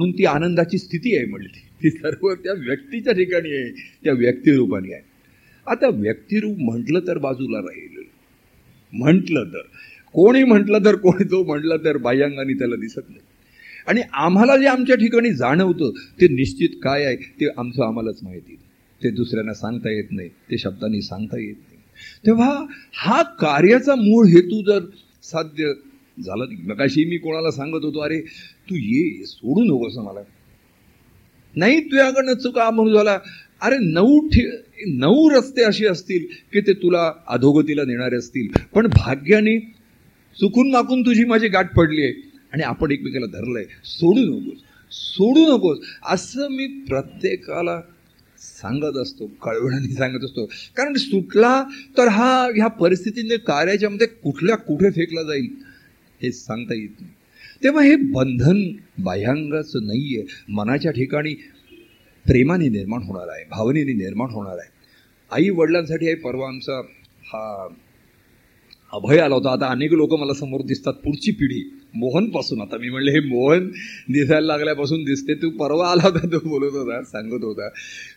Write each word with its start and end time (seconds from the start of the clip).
म्हणून 0.00 0.18
ती 0.18 0.24
आनंदाची 0.24 0.78
स्थिती 0.78 1.16
आहे 1.16 1.26
म्हणली. 1.26 1.48
ती 1.82 1.90
सर्व 1.90 2.34
त्या 2.34 2.52
व्यक्तीच्या 2.52 3.12
ठिकाणी 3.12 3.52
आहे 3.52 3.70
त्या 4.04 4.12
व्यक्तिरूपाने 4.12 4.92
आहे. 4.92 5.02
आता 5.66 5.88
व्यक्तिरूप 5.88 6.58
म्हटलं 6.58 7.00
तर 7.06 7.18
बाजूला 7.18 7.58
राहील. 7.58 8.02
म्हटलं 8.92 9.44
तर. 9.44 9.62
कोणी 10.14 10.42
म्हटलं 10.44 10.84
तर 10.84 10.96
कोणी 10.96 11.24
तो 11.24 11.44
म्हटलं 11.44 11.76
तर 11.76 11.96
बाह्यांगाने 11.96 12.54
त्याला 12.54 12.76
दिसत 12.76 13.10
नाही. 13.10 13.20
आणि 13.86 14.00
आम्हाला 14.12 14.56
जे 14.56 14.66
आमच्या 14.66 14.96
ठिकाणी 14.96 15.32
जाणवतं 15.32 15.90
ते 16.20 16.28
निश्चित 16.28 16.68
काय 16.82 17.04
आहे 17.04 17.16
ते 17.40 17.48
आमचं 17.58 17.84
आम्हालाच 17.84 18.18
माहिती 18.22 18.56
ते 19.00 19.10
दुसऱ्यांना 19.10 19.54
सांगता 19.54 19.90
येत 19.90 20.10
नाही 20.10 20.28
ते 20.28 20.58
शब्दांनी 20.58 21.02
सांगता 21.02 21.38
येत 21.38 21.54
नाही. 21.54 21.78
तेव्हा 22.26 22.66
हा 22.94 23.22
कार्याचा 23.22 23.94
मूळ 23.94 24.26
हेतू 24.26 24.62
जर 24.62 24.84
साध्य 25.22 25.72
झाला 26.18 26.44
मगाशी 26.64 27.04
मी 27.04 27.16
कोणाला 27.18 27.50
सांगत 27.50 27.84
होतो 27.84 28.00
अरे 28.00 28.20
तू 28.70 28.74
ये 28.74 29.24
सोडू 29.26 29.64
नको 29.64 29.88
असं 29.88 30.04
मला. 30.04 30.20
नाही 31.56 31.80
तुझ्याकडनं 31.80 32.34
चुका 32.34 32.70
म्हणून 32.70 32.94
झाला. 32.94 33.18
अरे 33.62 33.76
नऊ 33.78 34.28
ठे 34.28 34.50
नऊ 34.86 35.30
रस्ते 35.30 35.62
असे 35.62 35.86
असतील 35.86 36.26
की 36.52 36.60
ते 36.60 36.72
तुला 36.72 37.12
अधोगतीला 37.28 37.82
नेणारे 37.84 38.16
असतील. 38.16 38.48
पण 38.74 38.86
भाग्याने 38.86 39.58
चुकून 40.40 40.70
माकून 40.70 41.02
तुझी 41.02 41.24
माझी 41.24 41.48
गाठ 41.48 41.74
पडली 41.76 42.02
आहे 42.02 42.12
आणि 42.52 42.62
आपण 42.62 42.90
एकमेकाला 42.90 43.26
धरलंय. 43.26 43.64
सोडू 43.84 44.20
नकोस 44.20 44.58
सोडू 44.92 45.56
नकोस. 45.56 45.78
असं 46.06 46.48
मी 46.50 46.66
प्रत्येकाला 46.66 47.80
सांगत 48.38 48.96
असतो 48.96 49.26
कळवण्याने 49.26 49.94
सांगत 49.94 50.24
असतो. 50.24 50.46
कारण 50.76 50.94
सुटला 50.94 51.64
तर 51.98 52.08
हा 52.08 52.48
ह्या 52.56 52.66
परिस्थितीने 52.66 53.36
कार्याच्यामध्ये 53.36 54.06
कुठल्या 54.06 54.56
कुठे 54.56 54.90
फेकला 54.90 55.22
जाईल 55.22 55.48
हे 56.22 56.32
सांगता 56.32 56.74
येत 56.74 57.00
नाही. 57.00 57.12
तेव्हा 57.62 57.82
हे 57.84 57.96
बंधन 57.96 58.62
बाह्यांगाचं 59.04 59.86
नाही 59.86 60.16
आहे 60.16 60.52
मनाच्या 60.52 60.92
ठिकाणी 60.92 61.34
प्रेमाने 62.26 62.68
निर्माण 62.68 63.02
होणार 63.02 63.28
आहे 63.28 63.44
भावनेने 63.50 63.92
निर्माण 63.92 64.30
होणार 64.30 64.58
आहे. 64.58 64.68
आई 65.30 65.48
वडिलांसाठी 65.50 66.06
आहे 66.06 66.14
परवा 66.14 66.48
आमचा 66.48 66.80
हा 67.24 67.68
अभय 68.92 69.18
आला 69.18 69.34
होता. 69.34 69.52
आता 69.52 69.66
अनेक 69.66 69.92
लोक 69.92 70.14
मला 70.14 70.34
समोर 70.34 70.60
दिसतात. 70.66 70.94
पुढची 70.94 71.32
पिढी 71.32 71.62
मोहनपासून. 71.94 72.60
आता 72.60 72.76
मी 72.76 72.90
म्हणले 72.90 73.10
हे 73.10 73.20
मोहन 73.20 73.68
दिसायला 74.12 74.46
लागल्यापासून 74.46 75.04
दिसते. 75.04 75.34
तू 75.34 75.50
परवा 75.50 75.90
आला 75.90 76.02
होता 76.02 76.26
तो 76.26 76.38
बोलत 76.48 76.72
होता 76.72 77.02
सांगत 77.02 77.44
होता. 77.44 77.68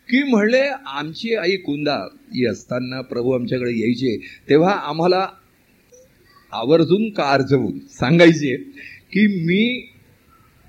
की 0.08 0.22
म्हणले 0.22 0.60
आमची 0.86 1.34
आई 1.34 1.56
कुंदा 1.56 1.96
ही 2.34 2.46
असताना 2.46 3.00
प्रभू 3.00 3.32
आमच्याकडे 3.32 3.70
यायचे. 3.70 4.16
तेव्हा 4.48 4.72
आम्हाला 4.72 5.26
आवर्जून 6.52 7.08
कारजवून 7.10 7.78
सांगायचे 7.90 8.56
की 9.14 9.26
मी 9.44 9.80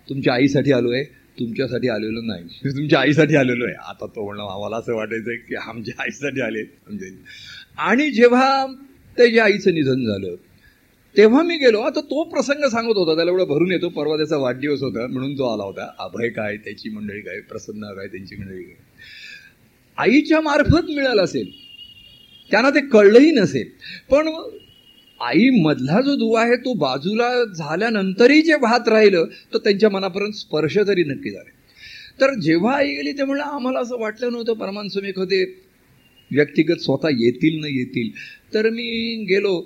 तुमच्या 0.08 0.34
आईसाठी 0.34 0.72
आलो 0.72 0.92
आहे 0.92 1.04
तुमच्यासाठी 1.40 1.88
आलेलो 1.90 2.22
नाही. 2.22 2.44
मी 2.66 2.72
तुमच्या 2.72 3.00
आईसाठी 3.00 3.36
आलेलो 3.36 3.66
आहे 3.66 3.76
आता 3.90 4.06
तो 4.06 4.26
म्हणणं 4.26 4.44
आम्हाला 4.44 4.78
असं 4.78 4.94
वाटायचं 4.96 5.36
की 5.48 5.56
आमच्या 5.56 6.02
आईसाठी 6.04 6.42
आले. 6.42 6.62
म्हणजे 6.62 7.10
आणि 7.78 8.10
जेव्हा 8.12 8.66
त्याच्या 9.18 9.44
आईचं 9.44 9.74
निधन 9.74 10.06
झालं 10.06 10.36
तेव्हा 11.16 11.42
मी 11.44 11.58
गेलो. 11.58 11.80
आता 11.80 12.02
तो 12.02 12.24
प्रसंग 12.24 12.68
सांगत 12.70 12.98
होता 12.98 13.16
त्याला 13.16 13.32
एवढं 13.32 13.48
भरून 13.48 13.72
येतो. 13.72 13.90
परवा 13.90 14.18
त्याचा 14.18 14.38
वाढदिवस 14.38 14.82
होता 14.82 15.08
म्हणून 15.08 15.38
तो 15.38 15.54
आला 15.54 15.64
होता. 15.64 15.90
अभय 16.00 16.30
काय 16.30 16.58
त्याची 16.58 16.90
मंडळी 16.90 17.22
काय 17.22 17.40
प्रसन्न 17.40 17.94
काय 17.94 18.08
त्यांची 18.08 18.36
मंडळी 18.36 18.64
काय. 18.64 18.76
आईच्या 19.98 20.42
मार्फत 20.42 20.90
मिळालं 20.90 21.24
असेल. 21.24 21.52
त्यांना 22.52 22.70
ते 22.70 22.88
कळलंही 22.88 23.32
नसेल. 23.32 23.70
पण 24.10 24.28
आई 25.22 25.50
मधला 25.50 26.02
जो 26.02 26.16
दुवा 26.16 26.42
आहे 26.42 26.56
तो 26.56 26.74
बाजूला 26.74 27.44
झाल्यानंतरही 27.46 28.42
जे 28.42 28.54
वाहत 28.54 28.88
राहिलं 28.88 29.26
तर 29.54 29.58
त्यांच्या 29.58 29.90
मनापर्यंत 29.90 30.34
स्पर्श 30.34 30.78
तरी 30.78 31.04
नक्की 31.04 31.32
झाले. 31.32 31.50
तर 32.22 32.34
जेव्हा 32.40 32.76
आई 32.76 32.96
गेली 32.96 33.12
तेव्हा 33.12 33.56
आम्हाला 33.56 33.80
असं 33.80 34.00
वाटलं 34.00 34.32
नव्हतं 34.32 34.54
परमान 34.54 34.88
स्वामी 34.88 35.12
होते 35.18 35.44
व्यक्तिगत 36.32 36.82
स्वतः 36.82 37.10
येतील 37.12 37.60
न 37.60 37.66
येतील. 37.66 38.10
तर 38.54 38.70
मी 38.70 39.16
गेलो. 39.30 39.62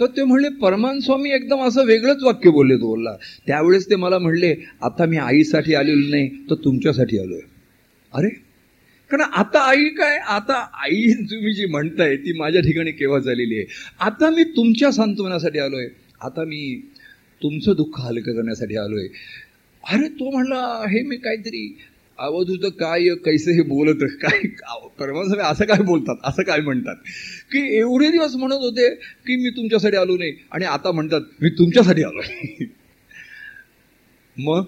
तर 0.00 0.06
ते 0.06 0.24
म्हणले 0.24 0.48
परमान 0.48 1.00
स्वामी 1.00 1.30
एकदम 1.30 1.60
असं 1.60 1.84
वेगळंच 1.84 2.22
वाक्य 2.22 2.50
बोलले 2.50 2.74
तो 2.74 2.86
बोलला. 2.86 3.14
त्यावेळेस 3.46 3.90
ते 3.90 3.96
मला 3.96 4.18
म्हणले 4.18 4.54
आता 4.82 5.06
मी 5.06 5.16
आईसाठी 5.16 5.74
आलेलो 5.74 6.10
नाही 6.10 6.28
तर 6.50 6.54
तुमच्यासाठी 6.54 7.18
आलो 7.18 7.34
आहे 7.34 7.46
अरे 8.12 8.28
कारण 9.10 9.22
आता 9.22 9.60
आई 9.60 9.84
काय? 9.84 10.18
आता 10.18 10.54
आई 10.82 11.12
तुम्ही 11.12 11.54
जी 11.54 11.66
म्हणताय 11.66 12.16
ती 12.16 12.32
माझ्या 12.38 12.62
ठिकाणी 12.62 12.92
केव्हा 12.92 13.18
झालेली 13.18 13.56
आहे? 13.56 13.64
आता 14.00 14.30
मी 14.30 14.44
तुमच्या 14.44 14.92
सांत्वनासाठी 14.92 15.58
आलोय. 15.58 15.88
आता 16.20 16.44
मी 16.44 16.80
तुमचं 17.42 17.72
दुःख 17.76 18.00
हलकं 18.00 18.32
करण्यासाठी 18.32 18.76
आलोय. 18.76 19.06
अरे 19.84 20.08
तो 20.08 20.30
म्हणला 20.30 20.84
हे 20.88 21.02
मी 21.02 21.16
काहीतरी 21.16 21.78
अवधूत 22.18 22.70
काय 22.80 23.14
कैसे 23.14 23.52
हे 23.52 23.62
बोलत 23.62 24.02
काय 24.22 24.46
परमानसाहेब 24.98 25.44
असं 25.44 25.64
काय 25.64 25.82
बोलतात 25.82 26.16
असं 26.24 26.42
काय 26.42 26.60
म्हणतात? 26.60 26.96
की 27.52 27.78
एवढे 27.78 28.10
दिवस 28.10 28.34
म्हणत 28.36 28.54
होते 28.54 28.94
की 28.94 29.36
मी 29.36 29.50
तुमच्यासाठी 29.50 29.96
आलो 29.96 30.16
नाही. 30.16 30.32
आणि 30.52 30.64
आता 30.64 30.92
म्हणतात 30.92 31.20
मी 31.42 31.48
तुमच्यासाठी 31.48 32.02
आलो 32.02 32.20
मग 34.36 34.64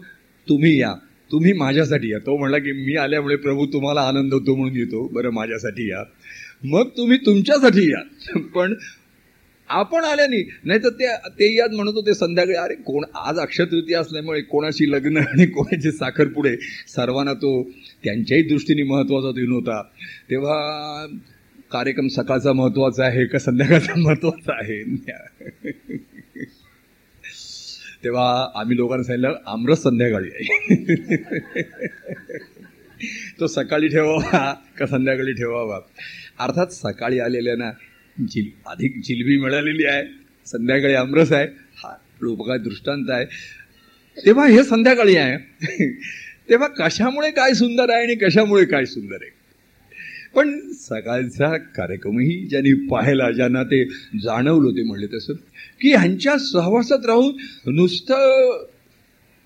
तुम्ही 0.48 0.80
या. 0.80 0.94
तुम्ही 1.32 1.52
माझ्यासाठी 1.52 2.12
या. 2.12 2.18
तो 2.18 2.36
म्हणला 2.38 2.58
की 2.58 2.72
मी 2.72 2.96
आल्यामुळे 2.96 3.36
प्रभू 3.36 3.66
तुम्हाला 3.66 4.00
आनंद 4.00 4.34
होतो 4.34 4.54
म्हणून 4.54 4.76
येतो 4.76 5.08
बरं 5.12 5.30
माझ्यासाठी 5.30 5.90
या. 5.90 6.02
मग 6.64 6.88
तुम्ही 6.96 7.18
तुमच्यासाठी 7.18 7.90
या. 7.92 8.02
पण 8.54 8.74
आपण 9.68 10.04
आल्याने 10.04 10.42
नाही. 10.64 10.80
तर 10.84 10.88
ते 10.88 11.06
ते 11.28 11.56
याद 11.56 11.72
म्हणत 11.72 11.94
होते 11.94 12.14
संध्याकाळी 12.14 12.56
अरे 12.56 12.74
कोण 12.74 13.04
आज 13.14 13.38
अक्षतृती 13.38 13.94
असल्यामुळे 13.94 14.40
कोणाशी 14.40 14.90
लग्न 14.90 15.16
आणि 15.16 15.46
कोणाचे 15.46 15.92
साखरपुडे 15.92 16.56
सर्वांना 16.88 17.32
तो 17.32 17.62
त्यांच्याही 18.04 18.42
दृष्टीने 18.42 18.82
महत्त्वाचा 18.82 19.30
दिन 19.30 19.52
होता. 19.52 19.82
तेव्हा 20.30 21.06
कार्यक्रम 21.72 22.08
सकाळचा 22.08 22.52
महत्त्वाचा 22.52 23.04
आहे 23.04 23.26
का 23.26 23.38
संध्याकाळचा 23.38 23.94
महत्त्वाचा 23.96 24.52
आहे? 24.52 24.82
तेव्हा 28.04 28.50
आम्ही 28.54 28.76
लोकांना 28.76 29.02
सांगितलं 29.04 29.36
आमरस 29.46 29.82
संध्याकाळी 29.82 30.28
आहे. 30.28 31.16
तो 33.40 33.46
सकाळी 33.46 33.88
ठेवावा 33.88 34.52
का 34.78 34.86
संध्याकाळी 34.86 35.32
ठेवावा? 35.32 35.78
अर्थात 36.38 36.66
सकाळी 36.66 37.18
आलेल्या 37.18 37.56
ना 37.56 37.70
जिल 38.16 38.50
अधिक 38.66 39.00
जिलबी 39.04 39.38
मिळालेली 39.38 39.84
आहे 39.84 40.02
संध्याकाळी 40.46 40.94
आमरस 40.94 41.32
आहे 41.32 41.46
हा 41.76 41.94
लोक 42.22 42.50
दृष्टांत 42.50 43.10
आहे. 43.10 43.24
तेव्हा 44.16 44.46
हे 44.46 44.64
संध्याकाळी 44.64 45.16
आहे. 45.16 45.36
तेव्हा 46.50 46.68
कशामुळे 46.68 47.30
काय 47.30 47.54
सुंदर 47.54 47.90
आहे 47.90 48.02
आणि 48.02 48.14
कशामुळे 48.14 48.64
काय 48.64 48.84
सुंदर 48.84 49.16
आहे? 49.22 49.39
पण 50.34 50.72
सकाळचा 50.72 51.56
कार्यक्रमही 51.56 52.46
ज्यांनी 52.46 52.72
पाहिला 52.86 53.30
ज्यांना 53.30 53.62
ते 53.62 53.84
जाणवलं 54.22 54.70
ते 54.70 54.82
म्हणले 54.82 55.06
तसं 55.06 55.32
की 55.80 55.90
ह्यांच्या 55.90 56.38
सहवासात 56.38 57.06
राहून 57.06 57.36
नुसतं 57.74 58.64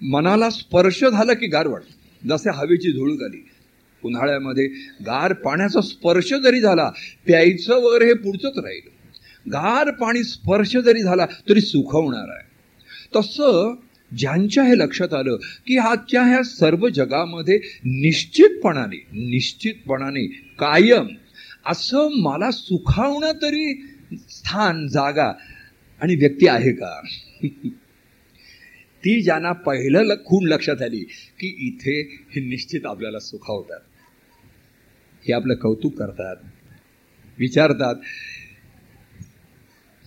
मनाला 0.03 0.51
स्पर्श 0.51 1.05
झाला 1.05 1.35
की 1.35 1.47
गार 1.47 1.67
जसे 2.29 2.51
हवेची 2.51 2.93
झुळूक 2.93 3.23
आली. 3.23 3.45
उन्हाळ्यामध्ये 4.05 4.67
गार 5.01 5.33
पाण्याचा 5.33 5.81
स्पर्श 5.81 6.35
जरी 6.35 6.61
झाला 6.61 6.91
प्यायचं 7.27 7.75
वगैरे 7.75 8.05
हे 8.05 8.15
पुढचंच 8.15 8.53
राहील. 8.57 8.89
गार 9.51 9.91
पाणी 9.91 10.25
स्पर्श 10.25 10.77
जरी 10.77 11.03
झाला 11.03 11.27
तरी 11.49 11.61
सुखवणार 11.61 12.29
आहे. 12.29 12.49
तसं 13.17 13.75
ज्यांच्या 14.19 14.65
हे 14.65 14.79
लक्षात 14.79 15.15
आलं 15.15 15.37
की 15.67 15.79
आजच्या 15.79 16.23
ह्या 16.23 16.43
सर्व 16.43 16.89
जगामध्ये 16.89 17.59
निश्चितपणाने 17.85 19.07
निश्चितपणाने 19.13 20.44
कायम. 20.59 21.07
असं 21.67 22.09
मला 22.23 22.51
सुखावणं 22.51 23.33
तरी 23.33 23.87
स्थान 24.29 24.89
जागा 24.89 25.33
आणि 26.01 26.15
व्यक्ती 26.15 26.47
आहे 26.49 26.73
का? 26.73 27.01
ती 29.07 29.23
ज्यांना 29.23 29.53
पहिलं 29.53 30.15
खूण 30.25 30.49
लक्षात 30.49 30.83
आली 30.83 31.01
की 31.41 31.55
इथे 31.59 32.01
हे 32.31 32.41
निश्चित 32.49 32.81
आपल्याला 32.87 33.19
सुखावतात. 33.19 33.81
हे 35.27 35.33
आपलं 35.33 35.55
कौतुक 35.55 35.95
करतात. 35.99 36.37
विचारतात. 37.39 37.95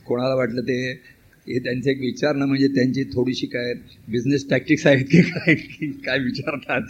कोणाला 0.06 0.36
वाटलं 0.36 0.62
ते 0.62 1.02
हे 1.48 1.60
त्यांचे 1.60 1.92
एक 1.92 2.00
विचारणं 2.00 2.46
म्हणजे 2.46 2.68
त्यांची 2.68 3.04
थोडीशी 3.04 3.48
काय 3.48 3.74
बिझनेस 4.08 4.46
टॅक्टिक्स 4.50 4.86
आहेत 4.88 5.06
की 5.06 5.22
काय 5.22 5.56
काय 6.06 6.20
विचारतात. 6.20 6.82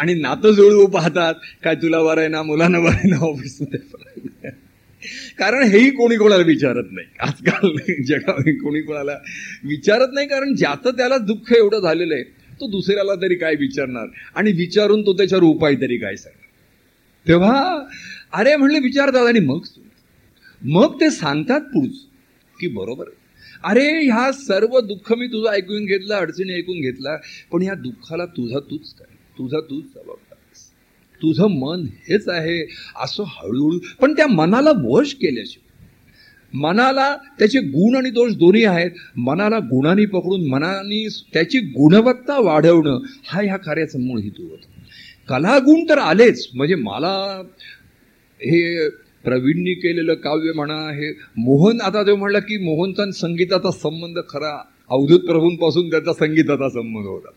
आणि 0.00 0.14
नातं 0.14 0.52
जुळवू 0.52 0.86
पाहतात. 0.86 1.34
काय 1.64 1.74
तुला 1.74 2.02
बरं 2.02 2.20
आहे 2.20 2.28
ना 2.28 2.42
मुलांना 2.42 2.80
बरं 2.80 2.94
आहे 2.94 3.08
ना 3.08 3.16
ऑफिसमध्ये 3.16 4.50
कारण 5.38 5.62
हेही 5.62 5.90
कोणी 5.90 6.16
कोणाला 6.16 6.42
विचारत 6.42 6.84
नाही. 6.90 7.06
आजकाल 7.20 7.76
जगामध्ये 8.02 8.52
कोणी 8.54 8.80
कोणाला 8.80 9.16
विचारत 9.64 10.14
नाही 10.14 10.26
कारण 10.26 10.54
ज्याचं 10.54 10.90
त्याला 10.90 11.18
दुःख 11.18 11.52
एवढं 11.52 11.80
झालेलं 11.80 12.14
आहे 12.14 12.22
तो 12.60 12.70
दुसऱ्याला 12.70 13.14
तरी 13.14 13.34
काय 13.34 13.54
विचारणार? 13.54 14.06
आणि 14.34 14.52
विचारून 14.52 15.02
तो 15.02 15.12
त्याच्यावर 15.12 15.44
उपाय 15.44 15.74
तरी 15.74 15.96
काय 15.98 16.16
सांगणार? 16.16 16.46
तेव्हा 17.26 17.84
अरे 18.32 18.56
म्हणले 18.56 18.78
विचारतात 18.78 19.26
आणि 19.26 19.40
मग? 19.40 19.60
मग 20.62 21.00
ते 21.00 21.10
सांगतात 21.10 21.60
पुढच 21.60 21.96
की 22.56 22.68
बरोबर 22.68 23.04
अरे 23.64 24.04
ह्या 24.04 24.32
सर्व 24.32 24.80
दुःख 24.80 25.12
मी 25.12 25.26
तुझं 25.26 25.50
ऐकून 25.50 25.84
घेतलं 25.84 26.14
अडचणी 26.14 26.52
ऐकून 26.52 26.80
घेतला 26.80 27.16
पण 27.52 27.62
ह्या 27.62 27.74
दुःखाला 27.74 28.26
तुझा 28.26 28.58
तूच 28.58 28.94
काय 28.94 29.14
तुझा 29.38 29.60
तूच 29.60 29.84
जबाबदार 29.84 30.36
तुझं 31.22 31.46
मन 31.48 31.86
हेच 32.08 32.28
आहे. 32.28 32.62
असं 33.02 33.24
हळूहळू 33.26 33.78
पण 34.00 34.12
त्या 34.12 34.26
मनाला 34.26 34.70
वश 34.84 35.14
केल्याशिवाय. 35.14 35.66
मनाला 36.54 37.16
त्याचे 37.38 37.60
गुण 37.60 37.96
आणि 37.96 38.10
दोष 38.10 38.32
दोन्ही 38.32 38.64
आहेत. 38.64 38.90
मनाला 39.16 39.58
गुणांनी 39.58 40.06
पकडून 40.06 40.48
मनाने 40.48 41.08
त्याची 41.32 41.58
गुणवत्ता 41.58 42.38
वाढवणं 42.38 42.98
हा 43.26 43.40
ह्या 43.42 43.56
कार्याचा 43.56 43.98
मूळ 43.98 44.20
हेतू 44.20 44.42
होता. 44.42 44.66
कलागुण 45.28 45.84
तर 45.88 45.98
आलेच. 45.98 46.48
म्हणजे 46.54 46.74
मला 46.74 47.42
हे 48.40 48.88
प्रवीणनी 49.24 49.74
केलेलं 49.74 50.14
काव्य 50.14 50.52
म्हणा 50.52 50.74
हे 50.74 51.10
मोहन 51.36 51.80
आता 51.80 52.02
जो 52.02 52.16
म्हणलं 52.16 52.38
की 52.38 52.64
मोहनचा 52.64 53.10
संगीताचा 53.10 53.70
संबंध 53.70 54.18
खरा. 54.28 54.62
अवधूत 54.90 55.20
प्रभूंपासून 55.20 55.90
त्याचा 55.90 56.12
संगीताचा 56.12 56.68
संबंध 56.68 57.06
होता. 57.06 57.28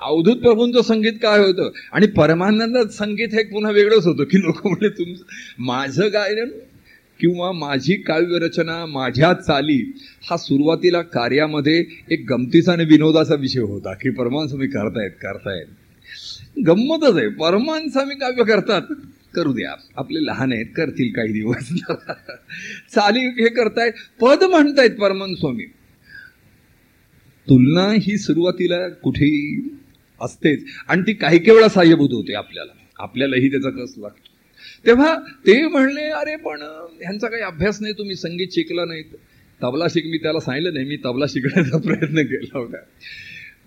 अवधूत 0.00 0.36
प्रभूंचं 0.36 0.82
संगीत 0.82 1.12
काय 1.12 1.38
होतं? 1.38 1.70
आणि 1.92 2.06
परमानंद 2.06 2.88
संगीत 2.88 3.28
हे 3.32 3.42
पुन्हा 3.42 3.70
वेगळंच 3.70 4.06
होतं 4.06 4.24
की 4.24 4.38
लोक 4.38 4.66
म्हणजे 4.66 4.88
तुमचं 4.88 5.24
माझं 5.58 6.08
गायन 6.12 6.50
किंवा 7.20 7.52
माझी 7.52 7.94
काव्यरचना 7.94 8.86
माझ्या 8.86 9.32
चाली 9.32 9.92
हा 10.30 10.36
सुरुवातीला 10.36 11.02
कार्यामध्ये 11.02 11.84
एक 12.10 12.24
गमतीचा 12.30 12.72
आणि 12.72 12.84
विनोदाचा 12.84 13.34
विषय 13.34 13.60
होता 13.60 13.92
की 13.94 14.10
परमांस 14.10 14.54
मी 14.54 14.66
करतायत 14.66 15.10
करतायत. 15.10 15.66
गंमतच 16.66 17.16
आहे 17.16 17.28
परमांस 17.28 17.96
मी 17.96 18.14
काव्य 18.14 18.44
करतात. 18.44 18.82
करू 19.34 19.52
द्या. 19.52 19.74
आपले 19.96 20.18
लहान 20.26 20.52
आहेत 20.52 20.66
करतील 20.76 21.12
काही 21.12 21.32
दिवस. 21.32 21.68
चाली 22.94 23.20
हे 23.20 23.48
करतायत 23.48 23.92
पद 24.20 24.42
म्हणतायत 24.42 24.90
परमन 24.90 25.34
स्वामी. 25.34 25.64
तुलना 27.48 27.92
ही 28.00 28.18
सुरुवातीला 28.18 28.88
कुठेही 28.88 29.68
असतेच. 30.20 30.64
आणि 30.88 31.02
ती 31.02 31.12
काही 31.12 31.38
केवळा 31.38 31.68
साह्यभूत 31.68 32.12
होते 32.12 32.34
आपल्याला. 32.34 32.72
आपल्यालाही 32.98 33.50
त्याचा 33.50 33.70
कस 33.70 33.94
लागतो. 33.96 34.32
तेव्हा 34.86 35.16
ते 35.46 35.68
म्हणले 35.68 36.04
अरे 36.04 36.36
पण 36.36 36.62
ह्यांचा 37.00 37.28
काही 37.28 37.42
अभ्यास 37.42 37.82
नाही 37.82 37.94
तुम्ही 37.98 38.16
संगीत 38.16 38.48
शिकला 38.52 38.84
नाहीत. 38.84 39.04
तबला 39.62 39.88
शिक 39.88 40.06
मी 40.06 40.18
त्याला 40.18 40.40
सांगितलं 40.40 40.74
नाही 40.74 40.86
मी 40.86 40.96
तबला 40.96 41.26
शिकण्याचा 41.28 41.78
प्रयत्न 41.78 42.22
केला 42.22 42.58
होता. 42.58 42.76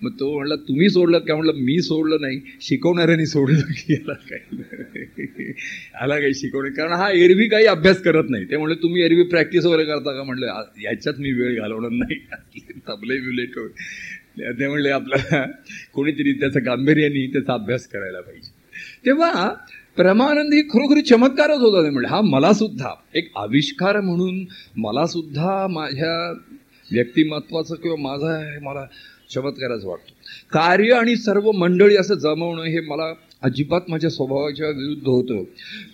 मग 0.02 0.12
तो 0.20 0.32
म्हणला 0.36 0.56
तुम्ही 0.68 0.90
सोडलं? 0.90 1.20
का 1.20 1.36
म्हणलं 1.36 1.54
मी 1.64 1.82
सोडलं 1.82 2.22
नाही. 2.22 2.40
शिकवणाऱ्यांनी 2.62 3.26
सोडलं. 3.26 3.62
की 3.72 3.94
याला 3.94 4.14
काही 4.14 5.46
याला 5.94 6.20
काही 6.20 6.34
शिकवणे 6.34 6.70
कारण 6.70 6.92
हा 6.92 7.10
एरवी 7.12 7.48
काही 7.50 7.66
अभ्यास 7.66 8.02
करत 8.02 8.30
नाही. 8.30 8.46
ते 8.46 8.58
म्हणलं 8.58 8.82
तुम्ही 8.84 9.02
एरवी 9.02 9.24
प्रॅक्टिस 9.24 9.66
वगैरे 9.66 9.86
करता 9.86 10.14
का? 10.14 10.24
म्हणलं 10.24 10.64
याच्यात 10.82 11.20
मी 11.20 11.32
वेळ 11.32 11.60
घालवणार 11.62 11.92
नाही. 11.92 12.20
तबले 12.90 13.20
बिले 13.20 13.46
ते 14.52 14.68
म्हणले 14.68 14.90
आपल्याला 14.90 15.46
कोणीतरी 15.94 16.34
त्याचं 16.34 16.66
गांभीर्याने 16.66 17.26
त्याचा 17.34 17.54
अभ्यास 17.54 17.88
करायला 17.88 18.22
पाहिजे. 18.22 18.52
तेव्हा 19.06 19.50
प्रमानंद 19.98 20.54
ही 20.54 20.62
खरोखरी 20.62 21.02
चमत्कारच 21.02 21.60
होता 21.60 21.84
ते 21.84 21.90
म्हणजे 21.90 22.10
हा 22.10 22.20
मला 22.22 22.52
सुद्धा 22.54 22.90
एक 23.14 23.30
आविष्कार 23.36 24.00
म्हणून 24.02 24.44
मला 24.78 25.06
सुद्धा 25.06 25.68
माझ्या 25.68 26.32
व्यक्तिमत्वाचं 26.92 27.76
किंवा 27.76 27.98
माझा 27.98 28.60
मला 28.62 28.86
चमत्कारच 29.30 29.84
वाटतो 29.86 30.14
कार्य 30.52 30.94
आणि 30.94 31.16
सर्व 31.16 31.52
मंडळी 31.52 31.96
असं 31.98 32.16
जमवणं 32.16 32.64
हे 32.64 32.80
मला 32.80 33.14
अजिबात 33.44 33.90
माझ्या 33.90 34.10
स्वभावाच्या 34.10 34.68
विरुद्ध 34.68 35.08
होतं. 35.08 35.44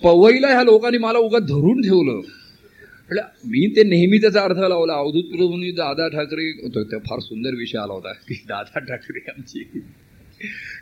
पवईला 0.03 0.47
ह्या 0.47 0.63
लोकांनी 0.63 0.97
मला 0.97 1.19
उगा 1.19 1.39
धरून 1.39 1.81
ठेवलं. 1.81 2.21
मी 3.45 3.65
ते 3.75 3.83
नेहमी 3.83 4.17
त्याचा 4.17 4.41
अर्थ 4.41 4.57
लावला. 4.59 4.93
अवधूत 4.93 5.23
प्रभूंनी 5.31 5.71
दादा 5.71 6.07
ठाकरे 6.07 6.49
होतो. 6.61 6.83
त्या 6.83 6.99
फार 6.99 7.19
सुंदर 7.19 7.55
विषय 7.55 7.77
आला 7.77 7.93
होता. 7.93 8.11
की 8.27 8.33
दादा 8.47 8.79
ठाकरे 8.79 9.19
आमची 9.31 9.63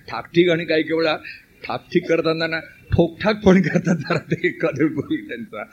ठाकठीक 0.09 0.49
आणि 0.49 0.65
काही 0.65 0.83
केवळा 0.83 1.15
ठाकठीक 1.63 2.07
करताना 2.09 2.47
ना 2.47 2.59
ठोकठाक 2.91 3.43
पण 3.45 3.61
करतात 3.61 3.95
जरा 3.95 4.17
ते 4.31 4.49
कदळपूर्वी 4.61 5.17
त्यांचा. 5.27 5.63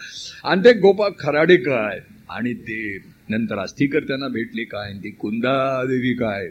आणि 0.44 0.64
ते 0.64 0.72
गोपाळ 0.80 1.10
खराडे 1.18 1.56
काय 1.56 2.00
आणि 2.30 2.54
ते 2.54 2.98
नंतर 3.30 3.58
अस्थिकर्त्यांना 3.58 4.28
भेटले 4.28 4.64
काय 4.64 4.92
ती 4.92 5.10
कुंदादेवी 5.10 6.14
काय? 6.14 6.48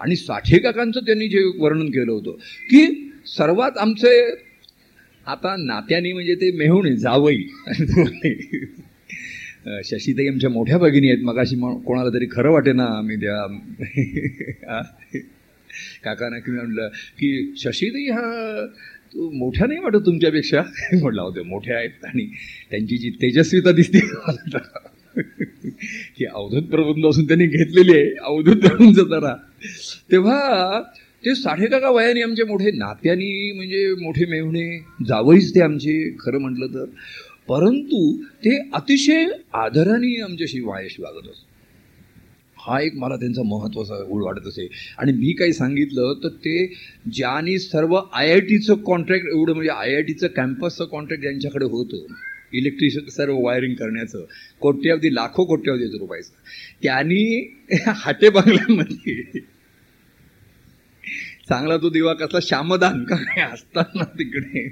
आणि 0.00 0.16
साठे 0.16 0.58
काकांचं 0.58 1.00
त्यांनी 1.00 1.28
जे 1.28 1.52
वर्णन 1.58 1.86
केलं 1.86 2.12
होतं 2.12 2.30
की 2.70 3.10
सर्वात 3.26 3.78
आमचे 3.78 4.30
आता 5.26 5.56
नात्याने 5.58 6.12
म्हणजे 6.12 6.34
ते 6.34 6.50
मेहुणे 6.50 6.96
जावई. 6.96 7.42
शशीताई 9.84 10.28
आमच्या 10.28 10.50
मोठ्या 10.50 10.78
भगिनी 10.78 11.10
आहेत 11.10 11.24
मगाशी 11.24 11.56
कोणाला 11.56 12.10
तरी 12.10 12.26
खरं 12.32 12.50
वाटे 12.50 12.72
ना 12.72 12.84
आम्ही 12.84 13.16
त्या 13.16 13.46
काकांना 16.04 16.38
की 16.38 16.52
म्हटलं 16.52 16.88
की 17.18 17.54
शशीताई 17.58 18.04
हा 18.04 18.66
तू 19.14 19.30
मोठ्या 19.30 19.66
नाही 19.66 19.80
वाटत 19.80 20.06
तुमच्यापेक्षा? 20.06 20.62
म्हटलं 20.92 21.22
होते 21.22 21.42
मोठ्या 21.42 21.76
आहेत 21.76 22.04
आणि 22.04 22.30
त्यांची 22.70 22.96
जी 22.96 23.10
तेजस्वीता 23.10 23.72
दिसते. 23.72 23.98
ही 26.18 26.24
अवधूत 26.24 26.62
प्रबंधापासून 26.62 27.26
त्यांनी 27.26 27.46
घेतलेली 27.46 27.92
आहे. 27.92 28.10
अवधूत 28.20 28.56
प्रबंध 28.56 29.00
जरा. 29.00 29.34
तेव्हा 30.10 30.80
ते 31.24 31.34
साडेकाका 31.34 31.90
वयाने 31.90 32.22
आमचे 32.22 32.44
मोठे 32.44 32.70
नात्यानी 32.70 33.52
म्हणजे 33.52 33.94
मोठे 34.00 34.26
मेवणे 34.26 34.78
जावईच 35.08 35.54
ते 35.54 35.60
आमचे 35.60 36.16
खरं 36.20 36.38
म्हटलं 36.38 36.66
तर. 36.66 36.84
परंतु 37.48 38.16
ते 38.44 38.58
अतिशय 38.74 39.26
आदराने 39.54 40.20
आमच्याशी 40.20 40.60
वायश 40.60 40.96
वागत 41.00 41.28
असत 41.28 41.42
हा 42.58 42.80
एक 42.80 42.94
मला 42.96 43.16
त्यांचा 43.16 43.42
महत्त्वाचा 43.42 43.94
गुळ 44.04 44.22
वाटत 44.24 44.46
असे. 44.48 44.68
आणि 44.98 45.12
मी 45.12 45.32
काही 45.32 45.52
सांगितलं 45.52 46.12
तर 46.24 46.28
ते 46.28 46.66
ज्यानी 47.12 47.58
सर्व 47.58 47.96
आय 47.96 48.30
आय 48.30 48.40
टीचं 48.40 48.74
कॉन्ट्रॅक्ट 48.74 49.26
एवढं 49.26 49.52
म्हणजे 49.52 49.70
आय 49.70 49.94
आय 49.94 50.02
टीचं 50.02 50.26
कॅम्पसचं 50.26 50.84
कॉन्ट्रॅक्ट 50.84 51.22
ज्यांच्याकडे 51.22 51.64
होतं 51.64 52.06
इलेक्ट्रिशियन 52.58 53.08
सर्व 53.08 53.38
वायरिंग 53.40 53.74
करण्याचं. 53.74 54.24
कोट्यावधी 54.60 55.14
लाखो 55.14 55.44
कोट्यावधी 55.44 55.84
रुपयाचं 55.84 56.32
त्यांनी 56.82 57.54
हाटे 57.86 58.28
बंगल्यामध्ये 58.28 59.40
चांगला 61.48 61.76
तो 61.76 61.88
दिवा 61.90 62.12
कसला 62.14 62.38
श्यामदान 62.42 63.04
काय 63.04 63.42
असताना 63.42 64.04
तिकडे. 64.04 64.68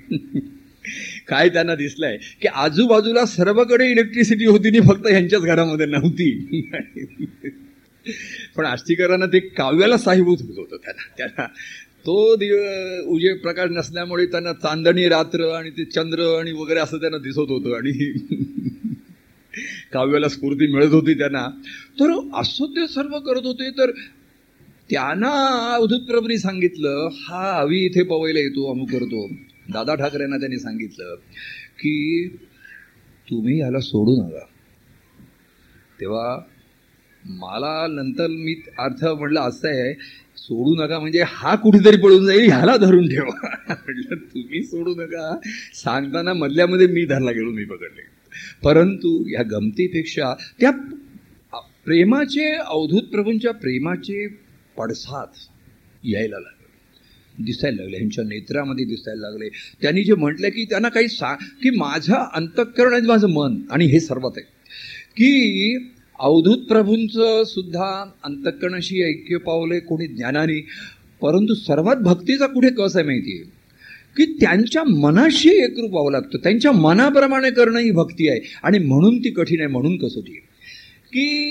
काय 1.28 1.48
त्यांना 1.48 1.74
दिसलंय 1.74 2.16
की 2.42 2.48
आजूबाजूला 2.48 3.24
सर्वकडे 3.26 3.90
इलेक्ट्रिसिटी 3.90 4.44
होती 4.44 4.70
नी 4.70 4.80
फक्त 4.80 5.06
यांच्याच 5.06 5.42
घरामध्ये 5.42 5.86
नव्हती. 5.86 6.60
पण 8.56 8.64
आष्टीकरांना 8.64 9.26
ते 9.26 9.40
काव्याला 9.40 9.96
साहिभूत 9.96 10.38
होत 10.40 10.56
होतं 10.58 10.76
त्यांना 10.76 11.14
त्यांना 11.16 11.46
तो 12.06 12.36
दिव 12.36 12.54
उजे 13.06 13.32
प्रकाश 13.34 13.70
नसल्यामुळे 13.70 14.26
त्यांना 14.26 14.52
चांदणी 14.52 15.08
रात्र 15.08 15.48
आणि 15.50 15.70
ते 15.70 15.84
चंद्र 15.84 16.24
आणि 16.38 16.52
वगैरे 16.52 16.80
असं 16.80 17.00
त्यांना 17.00 17.18
दिसत 17.18 17.50
होतं 17.50 17.76
आणि 17.76 17.92
काव्याला 19.92 20.28
स्फूर्ती 20.28 20.66
मिळत 20.72 20.92
होती 20.92 21.14
त्यांना. 21.14 21.46
तर 22.00 22.10
असं 22.34 22.64
ते 22.64 22.86
सर्व 22.86 23.18
करत 23.18 23.46
होते 23.46 23.70
तर 23.70 23.90
त्यांना 24.90 25.30
अवधूत 25.74 26.00
प्रभूंनी 26.00 26.38
सांगितलं 26.38 27.08
हा 27.12 27.60
हवी 27.60 27.84
इथे 27.84 28.02
पवायला 28.02 28.38
येतो 28.38 28.70
अमुक 28.72 28.90
करतो. 28.90 29.26
दादा 29.72 29.94
ठाकरेंना 29.94 30.36
त्यांनी 30.36 30.58
सांगितलं 30.58 31.14
की 31.78 32.28
तुम्ही 33.30 33.60
ह्याला 33.60 33.80
सोडू 33.80 34.16
नका. 34.22 34.44
तेव्हा 36.00 36.38
मला 37.24 37.86
नंतर 37.86 38.26
मी 38.26 38.54
अर्थ 38.78 39.04
म्हटलं 39.04 39.40
असं 39.40 39.68
आहे 39.68 39.92
सोडू 40.42 40.84
नका 40.84 40.98
म्हणजे 40.98 41.22
हा 41.26 41.56
कुठेतरी 41.56 41.96
पळून 41.96 42.26
जाईल 42.26 42.40
ह्याला 42.40 42.76
धरून 42.76 43.08
ठेवा. 43.08 43.48
म्हटलं 43.68 44.14
तुम्ही 44.14 44.62
सोडू 44.62 44.94
नका. 44.94 45.38
सांगताना 45.74 46.32
मधल्यामध्ये 46.32 46.86
मी 46.86 47.04
धरला 47.04 47.30
गेलो 47.30 47.50
मी 47.50 47.64
पकडले. 47.64 48.02
परंतु 48.62 49.24
ह्या 49.28 49.42
गमतीपेक्षा 49.42 50.34
त्या 50.60 50.70
प्रेमाचे 51.84 52.52
अवधूत 52.52 53.02
प्रभूंच्या 53.02 53.52
प्रेमाचे 53.52 54.26
पडसाद 54.78 55.28
यायला 56.04 56.38
लागले. 56.38 56.62
दिसायला 57.44 57.82
लागले 57.82 57.96
ह्यांच्या 57.96 58.24
नेत्रामध्ये 58.24 58.84
दिसायला 58.84 59.30
लागले. 59.30 59.48
त्यांनी 59.82 60.04
जे 60.04 60.14
म्हटलं 60.14 60.48
की 60.48 60.64
त्यांना 60.64 60.88
काही 60.88 61.08
सांग 61.08 61.36
की 61.62 61.70
माझं 61.70 62.14
अंतःकरण 62.34 62.92
आहे 62.92 63.02
माझं 63.02 63.28
मन 63.28 63.56
आणि 63.70 63.86
हे 63.86 64.00
सर्वात 64.00 64.30
आहे. 64.36 64.46
की 65.10 65.78
अवधूत 66.22 66.58
प्रभूंचं 66.58 67.44
सुद्धा 67.44 68.10
अंतःकरणाशी 68.24 69.02
ऐक्य 69.02 69.36
पावले 69.36 69.80
कोणी 69.80 70.06
ज्ञानाने 70.06 70.60
परंतु 71.20 71.54
सर्वात 71.54 71.96
भक्तीचा 71.96 72.46
कुठे 72.46 72.70
कस 72.70 72.96
आहे 72.96 73.04
माहिती 73.04 73.32
आहे 73.32 73.50
की 74.16 74.32
त्यांच्या 74.40 74.84
मनाशी 74.84 75.64
एकरूप 75.64 75.90
व्हावं 75.90 76.12
लागतं. 76.12 76.38
त्यांच्या 76.38 76.72
मनाप्रमाणे 76.72 77.50
करणं 77.50 77.78
ही 77.78 77.90
भक्ती 77.90 78.28
आहे. 78.28 78.40
आणि 78.62 78.78
म्हणून 78.78 79.18
ती 79.18 79.30
कठीण 79.30 79.60
आहे 79.60 79.68
म्हणून 79.68 79.96
कसोटी 79.96 80.32
की 81.16 81.46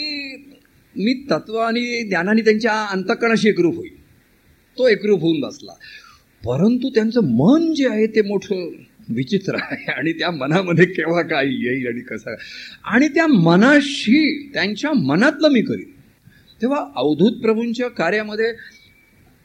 मी 0.97 1.13
तत्व 1.13 1.55
आणि 1.57 2.07
ज्ञानाने 2.07 2.41
त्यांच्या 2.41 2.85
अंतकणाशी 2.85 3.49
एकरूप 3.49 3.75
होईल. 3.75 4.01
तो 4.77 4.87
एकरूप 4.87 5.21
होऊन 5.21 5.39
बसला. 5.39 5.71
परंतु 6.45 6.89
त्यांचं 6.89 7.19
मन 7.23 7.73
जे 7.73 7.87
आहे 7.89 8.07
ते 8.07 8.21
मोठं 8.21 8.69
विचित्र 9.09 9.55
आहे. 9.55 9.91
आणि 9.91 10.11
त्या 10.13 10.31
मनामध्ये 10.31 10.85
केव्हा 10.85 11.21
काय 11.21 11.45
येईल 11.45 11.87
आणि 11.87 12.01
कसं 12.01 12.35
आणि 12.85 13.07
त्या 13.07 13.27
मनाशी 13.27 14.49
त्यांच्या 14.53 14.91
मनातलं 14.93 15.49
मी 15.49 15.61
करीन. 15.61 15.89
तेव्हा 16.61 16.85
अवधूत 16.95 17.41
प्रभूंच्या 17.41 17.87
कार्यामध्ये 17.87 18.53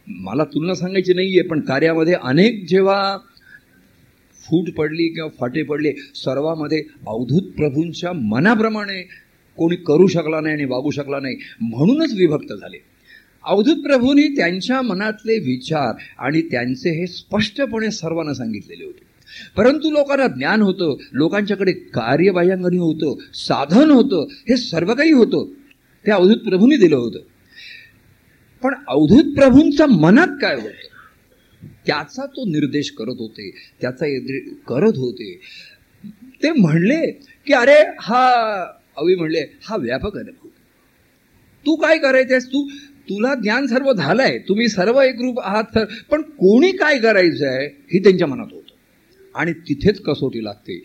मला 0.06 0.44
तुलना 0.44 0.74
सांगायची 0.74 1.14
नाही 1.14 1.38
आहे 1.38 1.48
पण 1.48 1.60
कार्यामध्ये 1.60 2.14
अनेक 2.14 2.64
जेव्हा 2.68 3.18
फूट 4.44 4.70
पडली 4.70 5.08
किंवा 5.08 5.28
फाटे 5.40 5.62
पडले 5.62 5.92
सर्वामध्ये 6.14 6.82
अवधूत 7.06 7.50
प्रभूंच्या 7.52 8.12
मनाप्रमाणे 8.12 9.02
कोणी 9.56 9.76
करू 9.76 10.06
शकला 10.06 10.40
नाही 10.40 10.54
आणि 10.54 10.64
वागू 10.64 10.90
शकला 10.90 11.20
नाही 11.20 11.36
म्हणूनच 11.60 12.12
विभक्त 12.12 12.52
झाले. 12.52 12.78
अवधूत 13.44 13.76
प्रभूंनी 13.76 14.28
त्यांच्या 14.28 14.82
मनातले 14.82 15.38
विचार 15.38 15.94
आणि 16.18 16.40
त्यांचे 16.42 16.90
हे 16.90 17.06
स्पष्टपणे 17.06 17.90
सर्वांना 17.90 18.34
सांगितलेले 18.34 18.84
होते. 18.84 19.05
परंतु 19.56 19.90
लोकांना 19.90 20.26
ज्ञान 20.26 20.62
होतं 20.62 20.96
लोकांच्याकडे 21.12 21.72
कार्यबाह्यांगणी 21.72 22.76
होतं 22.76 23.14
साधन 23.34 23.90
होतं 23.90 24.26
हे 24.30 24.56
सर्व 24.56 24.94
काही 24.94 25.12
होतं. 25.12 25.46
ते 26.06 26.10
अवधूत 26.10 26.36
प्रभूंनी 26.36 26.76
दिलं 26.76 26.96
होतं. 26.96 27.18
पण 28.62 28.74
अवधूत 28.88 29.34
प्रभूंच्या 29.34 29.86
मनात 29.86 30.28
काय 30.28 30.54
होतं? 30.54 30.96
त्याचा 31.86 32.26
तो 32.26 32.44
निर्देश 32.44 32.90
करत 32.90 33.14
होते 33.18 33.50
त्याचा 33.80 34.06
करत 34.68 34.96
होते. 34.96 35.40
ते 36.42 36.50
म्हणले 36.52 37.10
की 37.46 37.52
अरे 37.52 37.84
हा 38.00 38.24
अवी 38.96 39.14
म्हणले 39.14 39.40
हा 39.64 39.76
व्यापक 39.76 40.16
अनुभव. 40.16 40.48
तू 41.66 41.74
काय 41.74 41.98
करायचंयस 41.98 42.46
तू 42.46 42.68
तुला 43.08 43.34
ज्ञान 43.34 43.66
सर्व 43.66 43.92
झालंय. 43.92 44.38
तुम्ही 44.38 44.68
सर्व 44.68 45.00
एकरूप 45.00 45.40
आहात. 45.40 45.64
तर 45.74 45.84
पण 46.10 46.22
कोणी 46.22 46.72
काय 46.72 46.98
करायचं 46.98 47.46
आहे 47.46 47.66
ही 47.66 48.02
त्यांच्या 48.02 48.28
मनात 48.28 48.46
होतं. 48.52 48.65
आणि 49.36 49.52
तिथेच 49.52 50.00
कसोटी 50.00 50.44
लागते. 50.44 50.78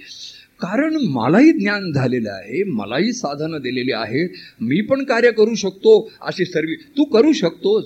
कारण 0.60 0.96
मलाही 0.96 1.52
ज्ञान 1.52 1.92
झालेलं 1.92 2.32
आहे 2.32 2.64
मलाही 2.64 3.14
साधनं 3.14 3.58
दिलेली 3.58 3.92
आहेत 3.92 4.30
मी 4.62 4.82
पण 4.82 5.04
कार्य 5.04 5.32
करू 5.32 5.56
शकतो 5.56 6.12
अशी 6.22 6.46
सर्व 6.46 6.70
तू 6.98 7.04
करू 7.04 7.34
शकतोस. 7.34 7.86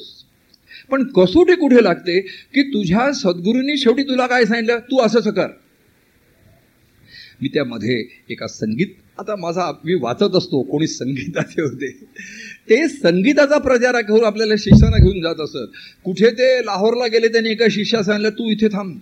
पण 0.92 1.04
कसोटी 1.04 1.56
कुठे 1.56 1.84
लागते? 1.84 2.20
की 2.54 2.64
तुझ्या 2.64 3.12
सद्गुरूंनी 3.14 3.78
शेवटी 3.78 4.04
तुला 4.04 4.28
काय 4.28 4.46
सांगितलं? 4.46 4.80
तू 4.80 5.00
असंच 5.02 5.28
कर. 5.28 5.48
मी 7.42 7.48
त्यामध्ये 7.48 8.08
एका 8.30 8.48
संगीत 8.48 8.88
आता 9.20 9.36
माझा 9.36 9.72
मी 9.86 9.94
वाचत 9.94 10.36
असतो 10.36 10.62
कोणी 10.62 10.88
संगीताचे 10.88 11.62
होते. 11.62 11.92
ते 12.70 12.88
संगीताचा 12.88 13.58
प्रचार 13.58 14.02
घेऊन 14.02 14.24
आपल्याला 14.24 14.54
शिष्याना 14.58 14.98
घेऊन 14.98 15.22
जात 15.22 15.42
असत. 15.42 15.72
कुठे 16.04 16.30
ते 16.30 16.66
लाहोरला 16.66 17.08
गेले 17.08 17.28
त्यांनी 17.28 17.50
एका 17.50 17.66
शिष्या 17.72 18.04
सांगितलं 18.04 18.30
तू 18.30 18.52
इथे 18.52 18.68
थांब. 18.68 19.00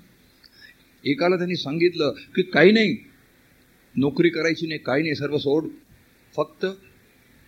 एकाला 1.06 1.36
त्यांनी 1.36 1.56
सांगितलं 1.56 2.14
की 2.36 2.42
काही 2.42 2.72
नाही 2.72 2.98
नोकरी 3.96 4.30
करायची 4.30 4.68
नाही 4.68 4.80
काही 4.80 5.04
नाही 5.04 5.16
सर्व 5.16 5.38
सोड. 5.38 5.68
फक्त 6.36 6.66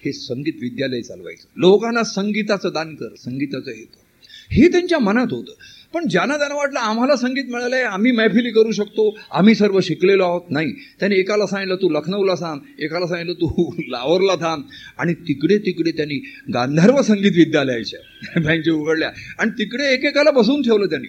हे 0.06 0.14
संगीत 0.14 0.54
विद्यालय 0.62 1.02
चालवायचं. 1.02 1.48
लोकांना 1.56 2.04
संगीताचं 2.04 2.70
दान 2.74 2.96
कर 2.96 3.16
संगीताचं 3.16 3.72
येतं 3.72 4.04
हे 4.52 4.68
त्यांच्या 4.68 5.00
मनात 5.00 5.28
होतं. 5.32 5.52
पण 5.94 6.08
ज्यांना 6.08 6.38
त्यांना 6.38 6.56
वाटलं 6.56 6.80
आम्हाला 6.80 7.16
संगीत 7.16 7.44
मिळालं 7.50 7.76
आहे 7.76 7.86
आम्ही 7.86 8.12
मैफिली 8.12 8.52
करू 8.52 8.72
शकतो 8.72 9.18
आम्ही 9.32 9.56
सर्व 9.56 9.80
शिकलेलो 9.80 10.24
आहोत. 10.24 10.42
नाही 10.50 10.74
त्याने 11.00 11.16
एकाला 11.16 11.46
सांगितलं 11.48 11.76
तू 11.76 11.90
लखनौला 11.90 12.34
थांब. 12.34 12.62
एकाला 12.80 13.08
सांगितलं 13.08 13.34
तू 13.34 13.76
लाहोरला 13.88 14.36
थांब. 14.36 14.64
आणि 14.98 15.14
तिकडे 15.14 15.58
तिकडे 15.58 15.92
त्यांनी 15.92 16.16
गांधर्व 16.54 17.02
संगीत 17.02 17.32
विद्यालयाच्या 17.36 18.40
बँके 18.42 18.72
उघडल्या. 18.72 19.12
आणि 19.40 19.52
तिकडे 19.52 19.94
एकेकाला 19.94 20.32
बसवून 20.32 20.62
ठेवलं 20.62 20.86
त्यांनी. 20.86 21.08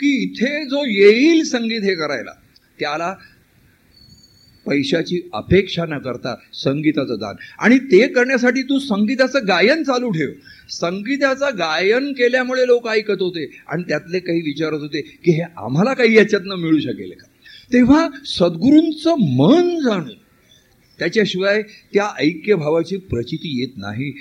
की 0.00 0.22
इथे 0.22 0.64
जो 0.64 0.84
येईल 0.86 1.44
संगीत 1.44 1.82
हे 1.82 1.94
करायला 1.94 2.32
त्याला 2.80 3.14
पैशाची 4.66 5.20
अपेक्षा 5.32 5.84
न 5.84 5.98
करता 5.98 6.34
संगीताचं 6.52 7.16
दान. 7.20 7.34
आणि 7.58 7.78
ते 7.78 8.06
करण्यासाठी 8.06 8.62
तू 8.62 8.78
संगीताचं 8.78 9.38
गायन 9.48 9.82
चालू 9.82 10.10
ठेव. 10.10 10.28
संगीताचं 10.68 11.46
गायन 11.54 12.12
केल्यामुळे 12.12 12.66
लोक 12.66 12.88
ऐकत 12.88 13.20
होते 13.20 13.50
आणि 13.68 13.82
त्यातले 13.82 14.18
काही 14.18 14.40
विचारत 14.40 14.80
होते 14.80 15.00
की 15.00 15.30
हे 15.30 15.42
आम्हाला 15.56 15.94
काही 15.94 16.16
याच्यातनं 16.16 16.54
मिळू 16.54 16.78
शकेल 16.80 17.10
का? 17.10 17.26
तेव्हा 17.72 18.08
सद्गुरूंचं 18.26 19.14
मन 19.18 19.78
जाणून 19.80 20.14
त्याच्याशिवाय 20.98 21.62
त्या 21.92 22.08
ऐक्य 22.18 22.54
भावाची 22.54 22.96
प्रचिती 22.96 23.60
येत 23.60 23.76
नाही. 23.76 24.12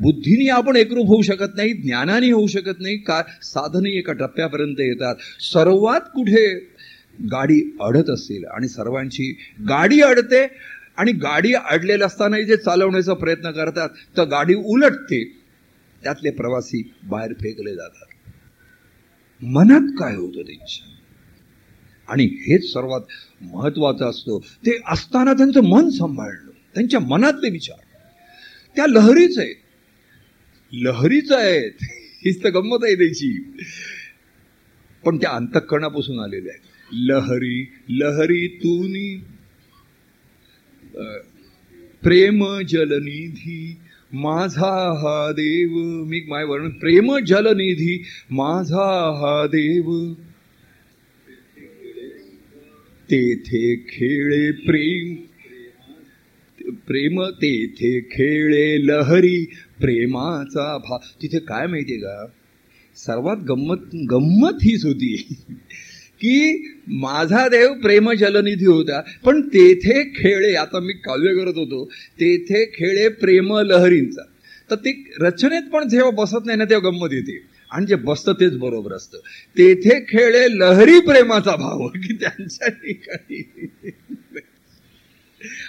बुद्धीने 0.00 0.48
आपण 0.48 0.76
एकरूप 0.76 1.06
होऊ 1.06 1.22
शकत 1.22 1.56
नाही 1.56 1.72
ज्ञानाने 1.72 2.30
होऊ 2.30 2.46
शकत 2.46 2.80
नाही 2.80 2.98
का 2.98 3.22
साधने 3.42 3.90
एका 3.90 4.12
टप्प्यापर्यंत 4.12 4.80
येतात. 4.80 5.14
सर्वात 5.40 6.00
कुठे 6.00 6.54
गाडी 7.32 7.76
अडत 7.80 8.10
असेल 8.10 8.44
आणि 8.44 8.68
सर्वांची 8.68 9.36
गाडी 9.68 10.00
अडते 10.00 10.48
आणि 10.96 11.12
गाडी 11.12 11.52
अडलेलं 11.52 12.06
असतानाही 12.06 12.44
जे 12.44 12.56
चालवण्याचा 12.56 13.14
प्रयत्न 13.14 13.50
करतात 13.50 13.88
तर 14.16 14.24
गाडी 14.24 14.54
उलटते. 14.54 15.24
त्यातले 16.02 16.30
प्रवासी 16.30 16.92
बाहेर 17.04 17.32
फेकले 17.32 17.74
जातात. 17.74 18.06
मनात 19.44 19.92
काय 19.98 20.16
होतं 20.16 20.42
त्यांच्या? 20.42 20.86
आणि 22.08 22.24
हेच 22.24 22.72
सर्वात 22.72 23.00
महत्वाचं 23.40 24.10
असतं. 24.10 24.38
ते 24.38 24.78
असताना 24.88 25.32
त्यांचं 25.32 25.60
मन 25.60 25.90
सांभाळणं 25.90 26.50
त्यांच्या 26.74 27.00
मनातले 27.00 27.50
विचार. 27.50 27.78
त्या 28.76 28.86
लहरीच 28.86 29.38
आहेत 29.38 29.54
लहरीच 30.72 31.32
आहेत. 31.32 31.72
हीच 32.24 32.42
तर 32.44 32.50
गंमत 32.50 32.78
आहे 32.82 32.94
त्याची. 32.94 33.30
पण 35.04 35.16
त्या 35.16 35.30
अंतःकरणापासून 35.30 36.20
आलेल्या 36.20 36.52
आहेत. 36.52 36.66
लहरी 36.92 37.66
लहरी 37.88 38.46
तुनी 38.62 39.22
प्रेम 42.02 42.44
जलनिधी 42.68 43.76
माझा 44.12 44.72
हा 45.00 45.32
देव 45.32 45.76
मी 46.04 46.20
माय 46.28 46.44
वर्णन 46.44 46.70
प्रेम 46.70 47.16
जलनिधी 47.18 48.02
माझा 48.30 48.86
हा 49.20 49.46
देव. 49.46 50.12
तेथे 53.10 53.76
खेळे 53.76 54.50
प्रेम 54.52 55.14
प्रेम 56.86 57.22
तेथे 57.24 58.00
खेळे 58.00 58.86
लहरी 58.86 59.44
प्रेमाचा 59.80 60.76
भा 60.78 60.96
तिथे 61.22 61.38
काय 61.38 61.66
माहिती 61.66 61.92
आहे 61.92 62.00
का? 62.02 62.26
सर्वात 62.96 63.36
गंमत 63.36 63.76
गंमत 63.94 64.62
हीच 64.62 64.84
होती 64.84 65.16
की 66.20 66.66
माझा 66.88 67.48
देव 67.48 67.72
प्रेम 67.72 68.12
जलनिधी 68.12 68.66
होता. 68.66 69.00
पण 69.24 69.40
तेथे 69.40 70.02
खेळे 70.04 70.54
आता 70.54 70.80
मी 70.80 70.92
काव्य 70.92 71.34
करत 71.34 71.56
होतो 71.56 71.84
तेथे 72.20 72.64
खेळे 72.64 73.08
प्रेम 73.08 73.58
लहरींचा 73.58 74.22
तर 74.70 74.74
ते 74.74 75.04
रचनेत 75.20 75.70
पण 75.72 75.88
जेव्हा 75.88 76.10
बसत 76.10 76.46
नाही 76.46 76.58
ना 76.58 76.64
तेव्हा 76.64 76.90
गंमत 76.90 77.12
येते. 77.12 77.38
आणि 77.70 77.86
जे 77.86 77.94
बसतं 77.94 78.32
तेच 78.32 78.56
बरोबर 78.56 78.92
असतं. 78.92 79.18
तेथे 79.58 80.00
खेळे 80.00 80.46
लहरी 80.58 81.00
प्रेमाचा 81.00 81.56
भाव 81.56 81.88
की 81.88 82.14
त्यांच्या 82.14 82.68
ठिकाणी 82.68 83.42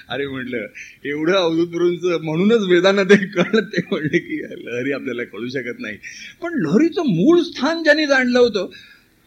अरे 0.10 0.28
म्हटलं 0.28 0.66
एवढं 1.06 1.34
अवधूत 1.34 2.22
म्हणूनच 2.22 2.68
वेदांना 2.68 3.04
ते 3.04 3.16
कळलं 3.26 3.62
ते 3.62 3.82
म्हणले 3.92 4.20
की 4.20 4.42
लहरी 4.66 4.92
आपल्याला 4.92 5.24
कळू 5.24 5.50
शकत 5.50 5.80
नाही. 5.80 5.98
पण 6.42 6.54
लहरीचं 6.62 7.02
मूळ 7.02 7.42
स्थान 7.42 7.84
ज्यांनी 7.84 8.06
जाणलं 8.06 8.40
होतं 8.40 8.70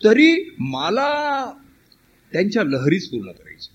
तरी 0.04 0.50
मला 0.58 1.10
त्यांच्या 2.32 2.64
लहरीच 2.64 3.08
पूर्ण 3.08 3.32
करायची. 3.32 3.68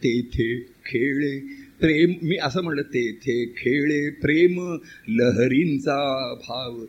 तेथे 0.00 0.60
खेळे 0.86 1.38
प्रेम 1.80 2.12
मी 2.22 2.36
असं 2.36 2.62
म्हणलं 2.62 2.82
तेथे 2.82 3.44
खेळे 3.56 4.10
प्रेम 4.10 4.76
लहरींचा 5.08 5.98
भाव. 6.34 6.84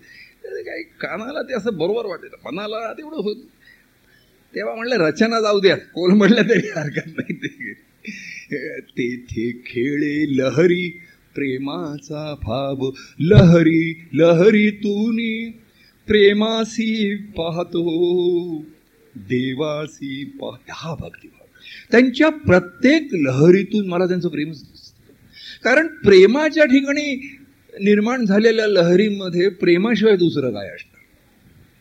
काही 0.45 0.83
कानाला 0.83 1.41
ते 1.41 1.53
असं 1.53 1.77
बरोबर 1.77 2.05
वाटेल 2.05 2.29
मनाला 2.45 2.93
तेवढं 2.93 3.15
होत. 3.15 3.35
तेव्हा 4.55 4.75
म्हणलं 4.75 4.95
रचना 4.95 5.41
जाऊ 5.41 5.59
द्या. 5.59 5.75
कोण 5.77 6.17
म्हटलं 6.17 6.49
तरी 6.49 6.67
हरकत 6.75 7.07
नाही 7.07 7.33
ते. 7.33 7.92
तेथे 8.97 9.51
खेळे 9.51 10.37
लहरी 10.37 10.89
प्रेमाचा 11.35 12.35
भाव. 12.43 12.89
लहरी 13.19 14.09
लहरी 14.13 14.69
तुनी 14.71 15.49
प्रेमासी 16.07 17.15
पाहतो. 17.15 17.85
देवासी 19.15 20.25
पाह 20.25 20.57
हा 20.69 20.95
भक्तिभाव 20.95 21.45
त्यांच्या 21.91 22.29
प्रत्येक 22.29 23.07
लहरीतून 23.13 23.87
मला 23.87 24.05
त्यांचं 24.07 24.29
प्रेमच 24.29 24.63
दिसतं. 24.63 25.13
कारण 25.63 25.87
प्रेमाच्या 25.87 26.65
ठिकाणी 26.65 27.37
निर्माण 27.79 28.25
झालेल्या 28.25 28.67
लहरीमध्ये 28.67 29.49
प्रेमाशिवाय 29.49 30.15
दुसरं 30.15 30.51
काय 30.51 30.67
असतं? 30.67 30.92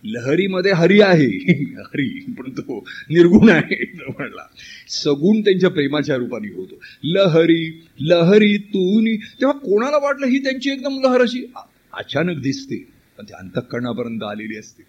लहरीमध्ये 0.05 0.73
हरी 0.73 1.01
आहे. 1.01 1.27
हरी 1.79 2.25
पण 2.39 2.51
तो 2.51 2.85
निर्गुण 3.11 3.49
आहे 3.49 3.93
म्हणला. 4.09 4.47
सगुण 4.89 5.41
त्यांच्या 5.41 5.71
प्रेमाच्या 5.71 6.17
रूपाने 6.17 6.49
होतो. 6.49 6.81
लहरी 7.05 7.87
लहरी 8.01 8.57
तुनी. 8.57 9.17
तेव्हा 9.17 9.59
कोणाला 9.59 9.97
वाटलं 9.97 10.27
ही 10.27 10.39
त्यांची 10.39 10.71
एकदम 10.71 11.01
लहर 11.03 11.21
अशी? 11.23 11.53
अचानक 11.93 12.43
दिसते. 12.43 12.77
पण 13.19 13.25
ते 13.25 13.35
अंतःकरणापर्यंत 13.35 14.23
आलेली 14.23 14.59
असते. 14.59 14.83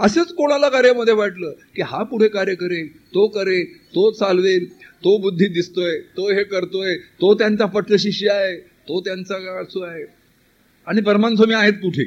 असंच 0.00 0.32
कोणाला 0.32 0.68
कार्यामध्ये 0.68 1.14
वाटलं 1.14 1.52
की 1.76 1.82
हा 1.82 2.02
पुढे 2.02 2.28
कार्य 2.28 2.54
करेल 2.54 2.96
तो 2.96 3.26
करे 3.26 3.64
तो 3.64 4.10
चालवेल 4.10 4.72
तो 4.82 5.18
बुद्धी 5.18 5.46
दिसतोय 5.46 5.98
तो 6.00 6.30
हे 6.30 6.44
करतोय 6.44 6.96
तो 6.96 7.34
त्यांचा 7.34 7.66
पटशिष्य 7.66 8.30
आहे 8.30 8.56
तो 8.60 9.00
त्यांचा 9.00 9.38
गाळसो 9.38 9.80
आहे. 9.80 10.17
आणि 10.88 11.00
परमान 11.00 11.36
स्वामी 11.36 11.54
आहेत 11.54 11.72
कुठे? 11.72 12.02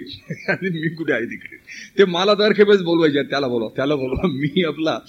आणि 0.50 0.70
मी 0.70 0.90
कुठे 0.90 1.14
आहे 1.14 1.26
तिकडे? 1.26 1.58
ते 1.98 2.06
मला 2.06 2.34
तारखेपेच 2.34 2.82
बोलवायचे 2.82 3.24
त्याला 3.24 3.48
बोलवा 3.48 3.70
त्याला 3.76 3.96
बोलवा 3.96 4.28
मी 4.28 4.64
आपला. 4.64 5.00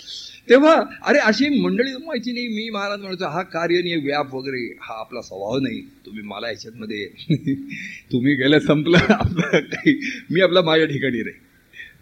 तेव्हा 0.48 0.82
अरे 1.02 1.18
अशी 1.18 1.60
मंडळी 1.62 1.92
जमवायची 1.92 2.32
नाही 2.32 2.48
मी 2.48 2.70
महाराज 2.70 3.00
म्हणायचो 3.00 3.24
हा 3.24 3.42
कार्य 3.42 3.82
नाही 3.82 3.96
व्याप 3.96 4.34
वगैरे 4.34 4.76
हा 4.82 5.00
आपला 5.00 5.22
स्वभाव 5.22 5.58
नाही. 5.58 5.80
तुम्ही 5.80 6.22
मला 6.22 6.46
ह्याच्यातमध्ये 6.46 7.06
तुम्ही 8.12 8.34
गेलं 8.34 8.58
संपलं 8.58 8.98
आपलं 8.98 9.60
काही 9.60 10.00
मी 10.30 10.40
आपला 10.40 10.60
माझ्या 10.62 10.86
ठिकाणी 10.86 11.22
रे. 11.22 11.52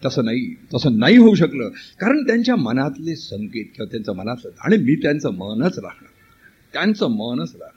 तसं 0.04 0.24
नाही 0.24 0.54
तसं 0.74 0.98
नाही 0.98 1.16
होऊ 1.16 1.34
शकलं. 1.34 1.68
कारण 2.00 2.26
त्यांच्या 2.26 2.56
मनातले 2.56 3.16
संकेत 3.16 3.64
किंवा 3.64 3.90
त्यांचं 3.90 4.16
मनातलं 4.16 4.50
आणि 4.64 4.76
मी 4.76 4.94
त्यांचं 4.94 5.30
मनच 5.30 5.78
राखणार. 5.78 6.10
त्यांचं 6.72 7.06
मनच 7.06 7.52
राखणार. 7.54 7.74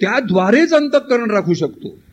त्याद्वारेच 0.00 0.72
अंतःकरण 0.72 1.30
राखू 1.30 1.54
शकतो. 1.54 2.03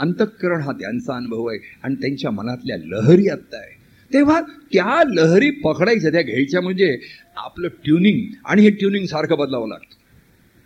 अंतःकरण 0.00 0.60
हा 0.60 0.72
त्यांचा 0.72 1.14
अनुभव 1.16 1.46
आहे 1.46 1.58
आणि 1.82 1.94
त्यांच्या 1.94 2.30
मनातल्या 2.30 2.76
लहरी 2.76 3.28
आत्ता 3.28 3.56
आहे. 3.56 3.78
तेव्हा 4.10 4.40
त्या 4.72 5.02
लहरी 5.08 5.50
पकडायच्या 5.64 6.10
त्या 6.12 6.22
घ्यायच्या 6.22 6.60
म्हणजे 6.60 6.96
आपलं 7.36 7.68
ट्युनिंग 7.84 8.20
आणि 8.44 8.62
हे 8.62 8.70
ट्युनिंग 8.70 9.06
सारखं 9.06 9.38
बदलावं 9.38 9.68
लागतं. 9.68 9.94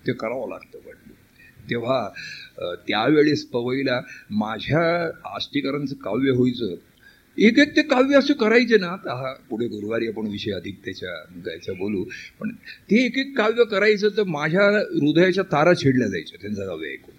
ते 0.07 0.12
करावं 0.12 0.49
लागतं 0.49 0.79
पण. 0.79 0.93
तेव्हा 1.71 2.09
त्यावेळेस 2.88 3.45
पवईला 3.45 4.00
माझ्या 4.31 4.83
आष्टीकरांचं 5.35 5.95
काव्य 5.95 6.31
व्हायचं. 6.31 6.75
एक 7.38 7.59
एक 7.59 7.76
ते 7.76 7.83
काव्य 7.83 8.17
असं 8.17 8.35
करायचे 8.35 8.76
ना 8.79 8.87
आता 8.87 9.14
हा 9.14 9.33
पुढे 9.50 9.67
गुरुवारी 9.67 10.09
आपण 10.09 10.26
विषय 10.26 10.53
अधिक 10.53 10.79
त्याच्या 10.85 11.14
गायचा 11.47 11.73
बोलू. 11.73 12.05
पण 12.41 12.50
ते 12.91 13.05
एक 13.05 13.19
एक 13.19 13.37
काव्य 13.38 13.64
करायचं 13.64 14.09
तर 14.17 14.23
माझ्या 14.26 14.69
हृदयाच्या 14.71 15.45
तारा 15.53 15.75
छेडल्या 15.75 16.09
जायच्या 16.09 16.38
त्यांचं 16.43 16.67
काव्य 16.67 16.91
ऐकून. 16.93 17.13